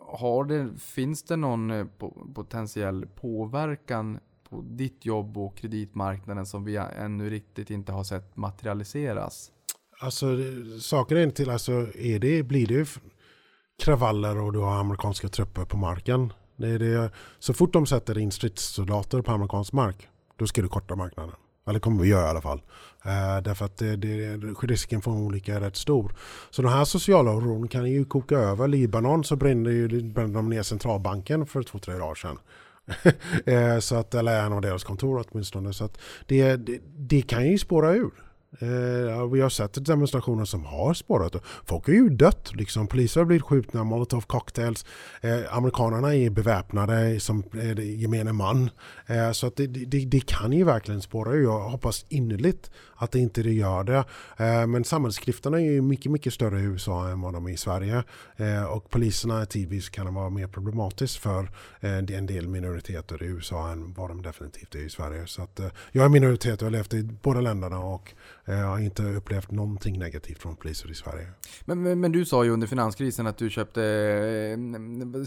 [0.07, 1.85] har det, finns det någon eh,
[2.33, 9.51] potentiell påverkan på ditt jobb och kreditmarknaden som vi ännu riktigt inte har sett materialiseras?
[9.99, 10.37] Alltså
[10.81, 12.99] saken är till, alltså är det, blir det
[13.83, 16.33] kravaller och du har amerikanska trupper på marken.
[16.55, 20.07] Det är det, så fort de sätter in stridssoldater på amerikansk mark
[20.37, 21.35] då ska du korta marknaden.
[21.67, 22.61] Eller kommer vi göra i alla fall.
[23.05, 26.15] Eh, därför att det, det, risken för olycka är rätt stor.
[26.49, 28.67] Så den här sociala oron kan ju koka över.
[28.67, 32.39] Libanon så brände, ju, brände de ner centralbanken för två, tre dagar sedan.
[33.45, 35.73] Eh, så att, eller en av deras kontor åtminstone.
[35.73, 38.26] Så att det, det, det kan ju spåra ur.
[38.59, 41.35] Eh, vi har sett demonstrationer som har spårat.
[41.65, 42.51] Folk har ju dött.
[42.55, 42.87] Liksom.
[42.87, 44.85] Poliser har blivit skjutna, molotov cocktails.
[45.21, 48.69] Eh, amerikanerna är beväpnade som eh, gemene man.
[49.07, 51.43] Eh, så att det, det, det, kan ju verkligen spåra ur.
[51.43, 54.03] Jag hoppas innerligt att det inte det gör det.
[54.37, 57.57] Eh, men samhällsklyftorna är ju mycket, mycket större i USA än vad de är i
[57.57, 58.03] Sverige.
[58.37, 63.71] Eh, och poliserna tidvis kan vara mer problematiskt för eh, en del minoriteter i USA
[63.71, 65.27] än vad de definitivt är i Sverige.
[65.27, 68.13] Så att, eh, jag är minoritet och har levt i båda länderna och
[68.55, 71.27] jag har inte upplevt någonting negativt från poliser i Sverige.
[71.65, 73.81] Men, men, men du sa ju under finanskrisen att du köpte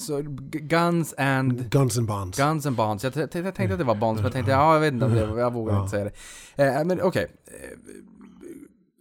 [0.01, 1.71] så, Guns and...
[1.71, 2.39] Guns and Bonds.
[2.39, 3.05] Guns and Bonds.
[3.05, 5.13] Jag, jag tänkte att det var Bonds, men jag tänkte ja, jag vet inte om
[5.13, 5.81] det, jag vågar ja.
[5.81, 6.85] inte säga det.
[6.85, 7.07] men okej.
[7.09, 7.27] Okay.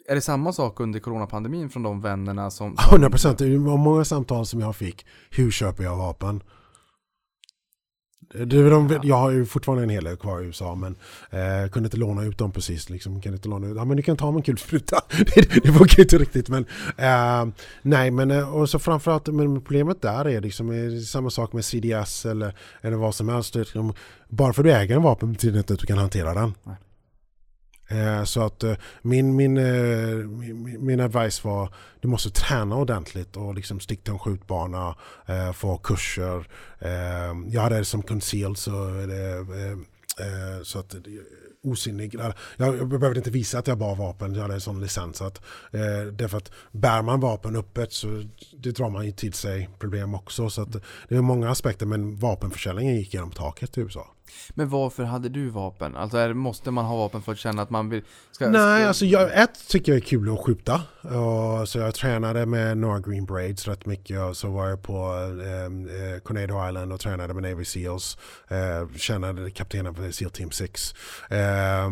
[0.08, 2.78] Är det samma sak under coronapandemin från de vännerna som...
[2.78, 3.04] som...
[3.04, 5.06] 100% det var många samtal som jag fick.
[5.30, 6.44] Hur köper jag vapen?
[8.34, 10.96] Det, de, jag har ju fortfarande en hel del kvar i USA men
[11.30, 12.90] eh, kunde inte låna ut dem precis.
[12.90, 13.76] Liksom, kan inte låna ut.
[13.76, 15.02] Ja, men du kan ta min kulspruta.
[15.36, 16.66] det, det funkar inte riktigt men
[16.98, 17.46] eh,
[17.82, 21.66] nej men eh, och så framförallt men problemet där är liksom är samma sak med
[21.66, 23.56] CDS eller, eller vad som helst.
[24.28, 26.54] Bara för att du äger en vapen betyder inte att du kan hantera den.
[26.64, 26.76] Nej.
[27.92, 29.54] Eh, så att eh, eh, min, min,
[30.86, 34.96] min, advice var du måste träna ordentligt och liksom stick till en skjutbana,
[35.54, 36.48] få kurser.
[37.52, 38.72] Jag hade det som conceal så,
[40.64, 40.96] så att
[41.64, 42.16] osynlig.
[42.16, 45.22] Jag, jag behövde inte visa att jag bar vapen, jag hade en sån licens.
[45.22, 45.38] Att,
[45.72, 48.24] eh, därför att bär man vapen öppet så
[48.58, 50.50] det drar man ju till sig problem också.
[50.50, 50.72] Så att,
[51.10, 54.08] det är många aspekter men vapenförsäljningen gick genom taket i USA.
[54.50, 55.96] Men varför hade du vapen?
[55.96, 58.02] Alltså är, måste man ha vapen för att känna att man vill...
[58.32, 60.82] Ska, Nej, alltså jag, ett tycker jag är kul att skjuta.
[61.02, 64.20] Och, så jag tränade med några Green Braids rätt mycket.
[64.20, 68.18] Och så var jag på eh, Coronado Island och tränade med Navy Seals.
[68.48, 70.94] Eh, kände kaptenen för Seal Team 6.
[71.30, 71.90] Eh,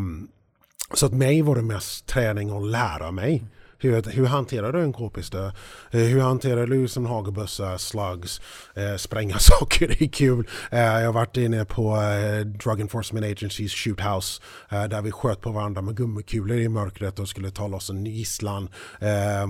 [0.94, 3.44] så att mig var det mest träning och lära mig.
[3.80, 5.52] Hur, hur hanterar du en k-pistol?
[5.91, 8.41] Eh, hur hanterar du som hagelbössa, slugs,
[8.76, 9.88] eh, spränga saker?
[9.88, 10.48] Det är kul.
[10.72, 15.41] Eh, jag har varit inne på eh, Drug Enforcement Agencies shoothouse eh, där vi sköt
[15.41, 18.70] på varandra med gummikulor i mörkret och skulle ta loss en gisslan.
[18.99, 19.44] Eh,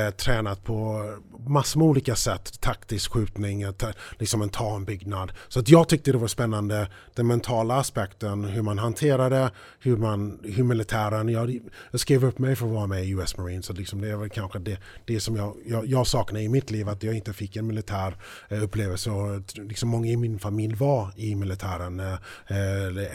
[0.00, 1.04] eh tränat på
[1.46, 2.60] massor med olika sätt.
[2.60, 3.72] Taktisk skjutning, eh,
[4.18, 5.32] liksom en ta en byggnad.
[5.48, 6.88] Så att jag tyckte det var spännande.
[7.14, 11.28] Den mentala aspekten, hur man hanterar det, hur, man, hur militären...
[11.28, 14.10] Jag, jag skrev upp mig för att vara med i US Marines så liksom det
[14.10, 17.14] är väl kanske det, det som jag, jag, jag saknar i mitt liv, att jag
[17.14, 18.16] inte fick en militär
[18.48, 19.10] eh, upplevelse.
[19.10, 22.16] Och liksom många i min familj var i militären, eh,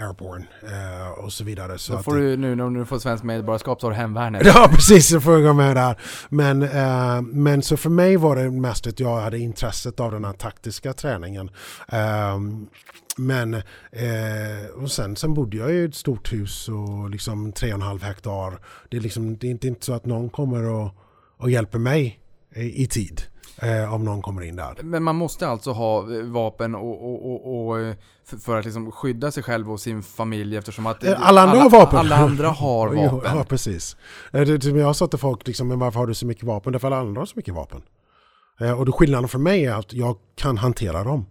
[0.04, 1.78] airborne eh, och så vidare.
[1.78, 4.42] Så Då får att, du nu när du får svensk medborgarskap så har du hemvärnet.
[4.56, 6.00] Ja precis, så får jag gå med där.
[6.30, 10.26] Men, eh, men så för mig var det mest att jag hade intresset av den
[10.26, 11.50] här taktiska träningen.
[13.18, 17.76] Men eh, och sen, sen bodde jag i ett stort hus och liksom tre och
[17.76, 18.60] en halv hektar.
[18.90, 20.90] Det är, liksom, det är inte, inte så att någon kommer och,
[21.38, 22.20] och hjälper mig
[22.56, 23.22] i, i tid.
[23.58, 24.76] Eh, om någon kommer in där.
[24.84, 27.96] Men man måste alltså ha eh, vapen och, och, och, och eh,
[28.40, 31.64] för att liksom skydda sig själv och sin familj eftersom att eh, alla andra alla,
[31.64, 32.00] har vapen.
[32.00, 33.38] Alla andra har vapen.
[33.38, 33.98] ja, precis.
[34.62, 36.74] Jag sa till folk, liksom, men varför har du så mycket vapen?
[36.74, 37.82] Därför alla andra har så mycket vapen.
[38.78, 41.26] Och då skillnaden för mig är att jag kan hantera dem.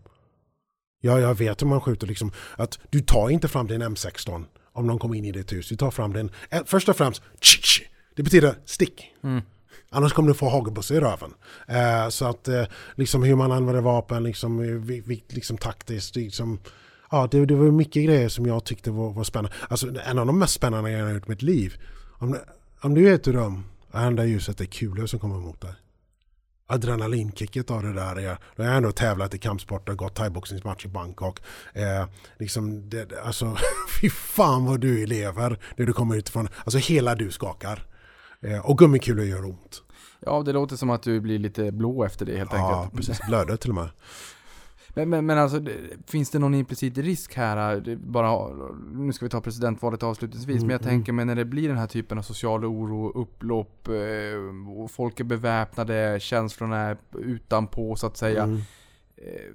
[1.05, 2.07] Ja, jag vet hur man skjuter.
[2.07, 5.69] Liksom, att du tar inte fram din M16 om någon kommer in i ditt hus.
[5.69, 6.31] Du tar fram den.
[6.51, 7.23] Eh, först och främst,
[8.17, 9.13] det betyder stick.
[9.25, 9.43] Mm.
[9.91, 11.35] Annars kommer du få hagelbössa i röven.
[11.69, 12.65] Eh, så att eh,
[12.95, 14.83] liksom hur man använder vapen, liksom,
[15.29, 16.59] liksom taktiskt, liksom,
[17.11, 19.57] ja, det, det var mycket grejer som jag tyckte var, var spännande.
[19.69, 21.75] Alltså en av de mest spännande grejerna jag gjort i mitt liv.
[22.19, 22.37] Om,
[22.81, 25.73] om du vet hur de, det enda ljuset är kulor som kommer mot dig.
[26.67, 30.85] Adrenalinkicket av det där är, då har jag ändå tävlat i kampsport och gått thaiboxningsmatch
[30.85, 31.41] i Bangkok.
[31.73, 32.07] Eh,
[32.39, 33.57] liksom det, alltså,
[34.01, 36.49] fy fan vad du lever när du kommer utifrån.
[36.65, 37.87] Alltså hela du skakar.
[38.43, 39.83] Eh, och gummikulor gör ont.
[40.21, 42.97] Ja, det låter som att du blir lite blå efter det helt Ja, enkelt.
[42.97, 43.27] precis.
[43.29, 43.89] Blöder till och med.
[44.95, 45.63] Men, men, men alltså,
[46.07, 47.97] finns det någon implicit risk här?
[47.97, 48.55] Bara,
[48.93, 51.79] nu ska vi ta presidentvalet avslutningsvis, men jag Mm, tänker mig när det blir den
[51.79, 58.07] här typen av social oro, upplopp, eh, och folk är beväpnade, känslorna är utanpå så
[58.07, 58.43] att säga.
[58.43, 58.61] Mm.
[59.17, 59.51] Eh,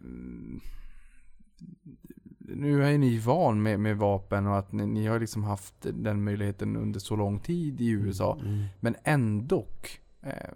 [2.40, 5.74] nu är ju ni van med, med vapen och att ni, ni har liksom haft
[5.82, 8.38] den möjligheten under så lång tid i USA.
[8.42, 8.64] Mm.
[8.80, 9.66] Men ändå
[10.22, 10.50] eh,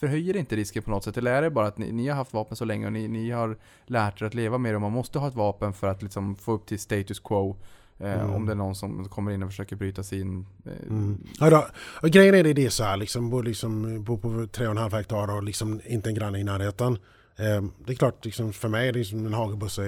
[0.00, 1.16] förhöjer inte risken på något sätt?
[1.16, 3.30] Eller är det bara att ni, ni har haft vapen så länge och ni, ni
[3.30, 3.56] har
[3.86, 6.36] lärt er att leva med det och man måste ha ett vapen för att liksom
[6.36, 7.56] få upp till status quo?
[8.00, 8.30] Eh, Mm.
[8.34, 10.46] Om det är någon som kommer in och försöker bryta sig in.
[10.66, 11.18] Eh, Mm.
[11.40, 11.66] Ja, då,
[12.02, 14.70] och grejen är det, det är så här, liksom, bo, liksom, bo på tre och
[14.70, 16.98] en halv hektar och liksom inte en granne i närheten.
[17.36, 19.82] Eh, det är klart, liksom, för mig är det som en hagelbusse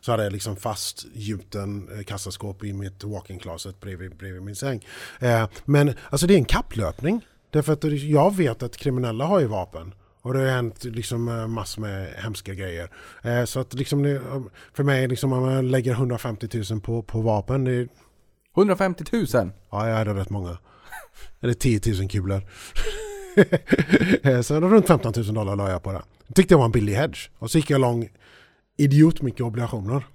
[0.00, 4.84] så hade jag liksom fastgjuten eh, kassaskåp i mitt walk-in closet bredvid, bredvid min säng.
[5.20, 7.20] Eh, men alltså det är en kapplöpning.
[7.50, 9.94] Därför att jag vet att kriminella har ju vapen.
[10.22, 12.90] Och det har hänt liksom eh, massor med hemska grejer.
[13.22, 14.20] Eh, så att liksom
[14.72, 17.88] för mig, liksom, om man lägger 150 000 på, på vapen, det,
[18.56, 19.26] 150 000!
[19.70, 20.58] Ja, jag hade rätt många.
[21.40, 22.42] Eller 10 000 kulor.
[24.42, 26.02] så runt 15 000 dollar la jag på det.
[26.34, 27.30] Tyckte jag var en billig hedge.
[27.38, 28.08] Och så gick jag lång
[28.76, 30.06] idiot mycket obligationer.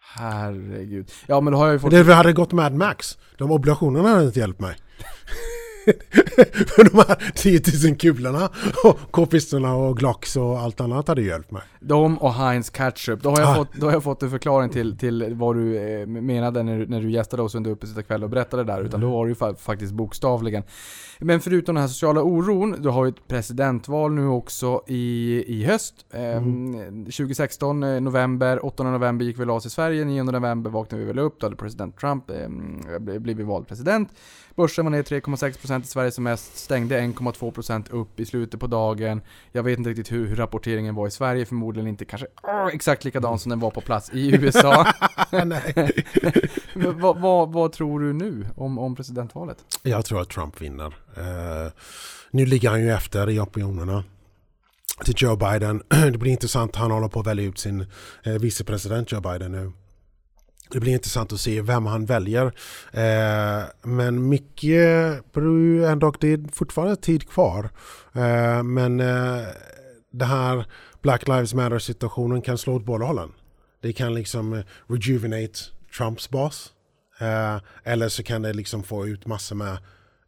[0.00, 1.10] Herregud.
[1.26, 1.90] Ja men då har jag ju fått...
[1.90, 3.18] Det hade gått Mad Max.
[3.38, 4.76] De obligationerna hade inte hjälpt mig.
[6.66, 7.60] För de här 10
[7.90, 8.48] 000 kulorna
[8.84, 11.62] och k-pistolerna och Glocks och allt annat hade hjälpt mig.
[11.80, 13.22] De och Heinz Ketchup.
[13.22, 13.54] Då har jag, Ah.
[13.54, 16.86] fått, då har jag fått en förklaring till, till vad du eh, menade när, du-
[16.86, 18.80] när du gästade oss under uppesittarkväll och berättade där.
[18.82, 20.62] Utan då var det ju fa- faktiskt bokstavligen.
[21.18, 25.64] Men förutom den här sociala oron, du har ju ett presidentval nu också i, i
[25.64, 25.94] höst.
[26.12, 26.42] Eh,
[27.04, 31.04] 2016, eh, november, 8 november gick vi och la oss i Sverige, 9 november vaknade
[31.04, 32.34] vi väl upp, då hade president Trump eh,
[32.98, 34.08] bl- blivit vald president.
[34.56, 39.20] Börsen var ner 3,6% i Sverige som mest, stängde 1,2% upp i slutet på dagen.
[39.52, 43.04] Jag vet inte riktigt hur, hur rapporteringen var i Sverige, förmodligen inte kanske åh, exakt
[43.04, 44.86] likadan som den var på plats i USA.
[46.74, 49.58] Men vad, vad, vad tror du nu om, om presidentvalet?
[49.82, 50.94] Jag tror att Trump vinner.
[51.16, 51.72] Eh,
[52.30, 54.04] nu ligger han ju efter i opinionerna
[55.04, 55.82] till Joe Biden.
[55.88, 56.76] Det blir intressant.
[56.76, 57.86] Han håller på att välja ut sin
[58.22, 59.72] eh, vicepresident Joe Biden nu.
[60.70, 62.46] Det blir intressant att se vem han väljer.
[62.92, 67.70] Eh, men mycket beror ju ändå, det är fortfarande tid kvar.
[68.12, 69.46] Eh, men eh,
[70.12, 70.66] det här
[71.02, 73.32] Black Lives Matter situationen kan slå åt båda hållen.
[73.82, 75.58] Det kan liksom eh, rejuvenate
[75.96, 76.72] Trumps bas.
[77.18, 79.78] Eh, eller så kan det liksom få ut massor med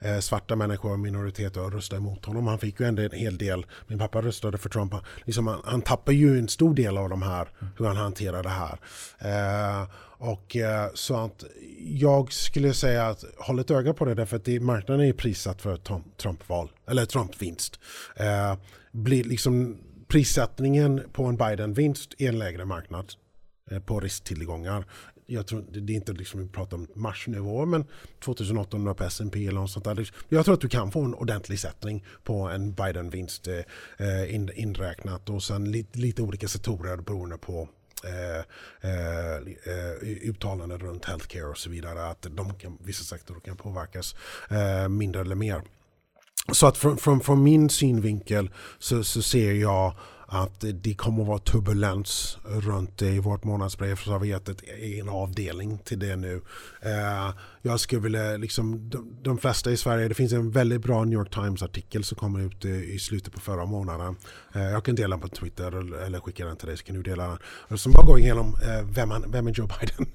[0.01, 2.47] eh, svarta människor och minoriteter att rösta emot honom.
[2.47, 3.67] Han fick ju ändå en hel del.
[3.87, 4.95] Min pappa röstade för Trump.
[5.25, 7.49] Liksom han, han tappar ju en stor del av de här,
[7.79, 8.79] hur han hanterar det här.
[9.19, 9.89] Eh,
[10.21, 11.45] och eh, så att
[11.79, 15.63] jag skulle säga att håll ett öga på det därför att det, marknaden är prissatt
[15.63, 15.77] för
[16.17, 17.81] Trump-val, eller Trump-vinst.
[18.17, 18.57] Eh,
[18.93, 23.13] blir liksom prissättningen på en Biden-vinst är en lägre marknad
[23.71, 24.85] eh, på risktillgångar.
[25.31, 27.85] Jag tror det är inte liksom vi pratar om marsnivå men
[28.21, 30.11] 2800 på S&P eller något sånt där.
[30.29, 35.31] Jag tror att du kan få en ordentlig sättning på en Biden-vinst eh, in, inräknat
[35.31, 37.69] och sen lite, lite olika sektorer beroende på
[38.05, 38.39] eh,
[38.91, 42.07] eh, eh, uttalanden runt healthcare och så vidare.
[42.07, 44.15] Att de kan, vissa sektorer kan påverkas
[44.51, 45.63] eh, mindre eller mer.
[46.53, 49.95] Så att från, från, från min synvinkel så, så ser jag
[50.31, 53.11] att det kommer att vara turbulens runt det.
[53.11, 56.41] I vårt månadsbrev så har vi gett ett, en avdelning till det nu.
[56.81, 61.05] Eh, jag skulle vilja, liksom, de, de flesta i Sverige, det finns en väldigt bra
[61.05, 64.17] New York Times-artikel som kom ut i, i slutet på förra månaden.
[64.55, 66.97] Eh, jag kan dela den på Twitter eller, eller skicka den till dig så kan
[66.97, 67.39] du dela
[67.69, 67.79] den.
[67.79, 70.13] Som bara går igenom eh, vem, han, vem är Joe Biden.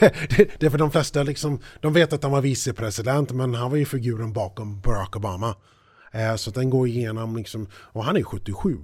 [0.58, 3.78] det, är för de flesta liksom, de vet att han var vicepresident men han var
[3.78, 5.54] ju figuren bakom Barack Obama.
[6.12, 8.78] Eh, så den går igenom liksom, och han är 77.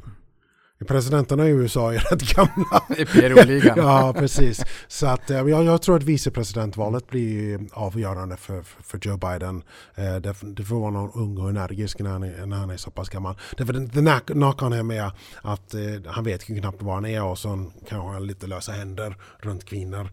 [0.84, 2.82] Presidenterna i USA är rätt gamla.
[2.98, 3.78] I PRO-ligan.
[3.78, 4.64] ja, precis.
[4.88, 9.62] Så att, eh, jag, jag tror att vicepresidentvalet blir avgörande för, för, Joe Biden.
[9.94, 12.76] Eh, det, det får vara någon ung och energisk när han är, när han är
[12.76, 13.34] så pass gammal.
[13.56, 15.10] Därför den, den knock-on är med
[15.42, 18.46] att eh, han vet ju knappt var han är och så kan han ha lite
[18.46, 20.08] lösa händer runt kvinnor.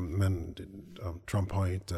[0.00, 0.54] Men
[1.30, 1.94] Trump har ju inte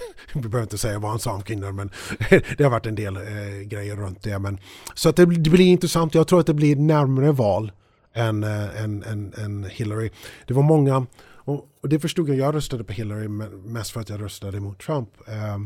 [0.34, 1.90] vi behöver inte säga vad han sa om kvinnor men
[2.58, 3.22] det har varit en del eh,
[3.64, 4.38] grejer runt det.
[4.38, 4.58] Men,
[4.94, 6.14] så att det, det blir intressant.
[6.14, 7.72] Jag tror att det blir närmare val
[8.14, 10.10] än, eh, än, än, än Hillary.
[10.46, 14.00] Det var många, och, och det förstod jag, jag röstade på Hillary men- mest för
[14.00, 15.08] att jag röstade mot Trump.
[15.28, 15.58] Eh,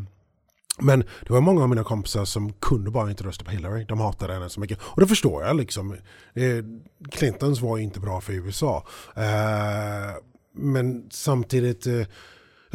[0.79, 3.85] men det var många av mina kompisar som kunde bara inte rösta på Hillary.
[3.85, 4.79] De hatade henne så mycket.
[4.83, 5.93] Och det förstår jag liksom.
[6.35, 6.65] Eh,
[7.11, 8.87] Clintons var inte bra för USA.
[9.17, 10.15] Eh,
[10.53, 12.07] men samtidigt, eh,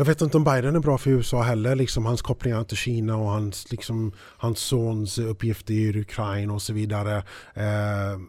[0.02, 1.76] jag vet inte om Biden är bra för USA heller.
[1.76, 6.74] Liksom hans kopplingar till Kina och hans, liksom, hans sons uppgifter i Ukraina och så
[6.74, 7.18] vidare.
[7.54, 8.20] Eh,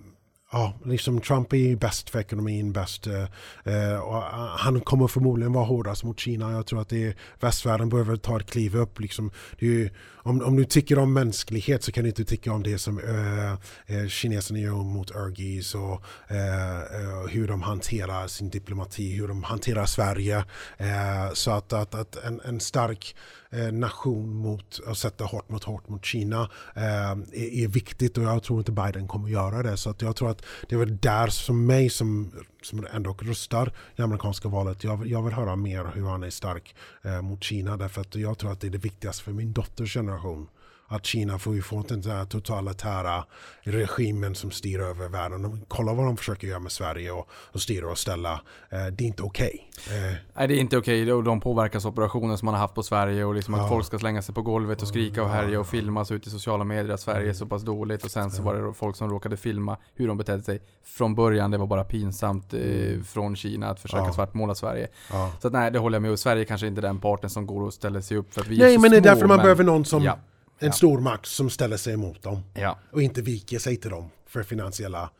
[0.55, 3.07] Ja, liksom Trump är ju bäst för ekonomin, bäst.
[3.07, 3.23] eh,
[3.65, 6.53] eh och eh, han kommer förmodligen vara hårdast mot Kina.
[6.53, 9.01] Jag tror att det är, västvärlden behöver ta ett kliv upp.
[9.01, 12.53] Liksom, det är ju, om, om du tycker om mänsklighet så kan du inte tycka
[12.53, 13.53] om det som eh,
[13.97, 19.87] eh kineserna gör mot Ergis och eh, hur de hanterar sin diplomati, hur de hanterar
[19.87, 20.45] Sverige.
[20.77, 23.15] Eh, så att, att, att en, en stark
[23.55, 27.35] Eh, nation mot att sätta hårt mot hårt mot Kina eh, är,
[27.65, 29.77] är viktigt och jag tror inte Biden kommer göra det.
[29.77, 33.73] Så att jag tror att det är väl där som mig som, som ändå röstar
[33.97, 34.85] i amerikanska valet.
[34.85, 38.15] Jag, vill- jag vill höra mer hur han är stark eh, mot Kina därför att
[38.15, 40.49] jag tror att det är det viktigaste för min dotters generation.
[40.93, 43.25] Att Kina får ju få den här totalitära
[43.63, 45.43] regimen som styr över världen.
[45.43, 48.33] De- Kolla vad de försöker göra med Sverige och, och styra och ställa.
[48.71, 49.71] Eh, det är inte okej.
[49.91, 53.25] Eh, Nej det är inte okej och de påverkansoperationer som man har haft på Sverige
[53.25, 53.69] och liksom att Ja.
[53.69, 56.65] folk ska slänga sig på golvet och skrika och härja och filmas ut i sociala
[56.65, 59.37] medier att Sverige är så pass dåligt och sen så var det folk som råkade
[59.37, 61.51] filma hur de betedde sig från början.
[61.51, 64.13] Det var bara pinsamt eh, från Kina att försöka Ja.
[64.13, 64.89] svartmåla Sverige.
[65.13, 65.33] ja.
[65.41, 67.47] Så att, nej det håller jag med och Sverige kanske inte är den parten som
[67.47, 69.09] går och ställer sig upp för att vi är Nej så men det är små,
[69.11, 70.19] därför man men- behöver någon som Ja.
[70.63, 70.73] En Ja.
[70.73, 72.43] stor makt som ställer sig emot dem.
[72.55, 72.79] Ja.
[72.93, 75.11] och inte viker sig till dem för finansiella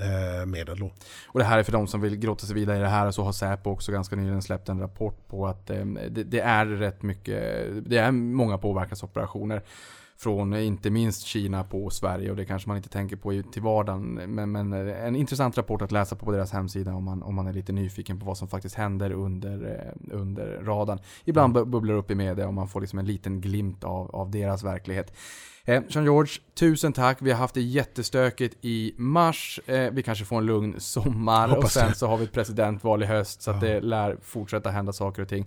[0.00, 0.78] eh, medel.
[0.78, 0.90] Då.
[1.26, 3.22] Och det här är för de som vill grotta sig vidare i det här så
[3.22, 7.02] har Säpo också ganska nyligen släppt en rapport på att eh, det, det är rätt
[7.02, 9.62] mycket, det är många påverkansoperationer
[10.22, 13.62] från eh, inte minst Kina på Sverige och det kanske man inte tänker på till
[13.62, 14.02] vardagen.
[14.14, 17.34] Men, men eh, en intressant rapport att läsa på på deras hemsida om man, om
[17.34, 20.98] man är lite nyfiken på vad som faktiskt händer under, eh, under radarn.
[21.24, 24.30] Ibland bu- bubblar upp i media och man får liksom en liten glimt av, av
[24.30, 25.12] deras verklighet.
[25.64, 27.18] Eh, Jean-George, tusen tack.
[27.20, 29.60] Vi har haft det jättestökigt i mars.
[29.66, 31.94] Eh, vi kanske får en lugn sommar och Hoppas sen det.
[31.94, 33.56] så har vi ett presidentval i höst så Ja.
[33.60, 35.46] det lär fortsätta hända saker och ting.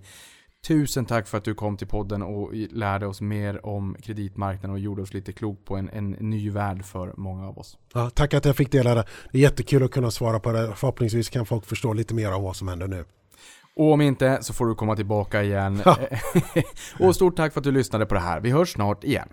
[0.66, 4.78] Tusen tack för att du kom till podden och lärde oss mer om kreditmarknaden och
[4.78, 7.78] gjorde oss lite klok på en, en ny värld för många av oss.
[7.94, 9.04] Ja, tack att jag fick dela det.
[9.32, 10.72] Det är jättekul att kunna svara på det.
[10.76, 13.04] Förhoppningsvis kan folk förstå lite mer av vad som händer nu.
[13.76, 15.82] Och om inte så får du komma tillbaka igen.
[15.84, 15.98] Ja.
[17.06, 18.40] och stort tack för att du lyssnade på det här.
[18.40, 19.28] Vi hörs snart igen.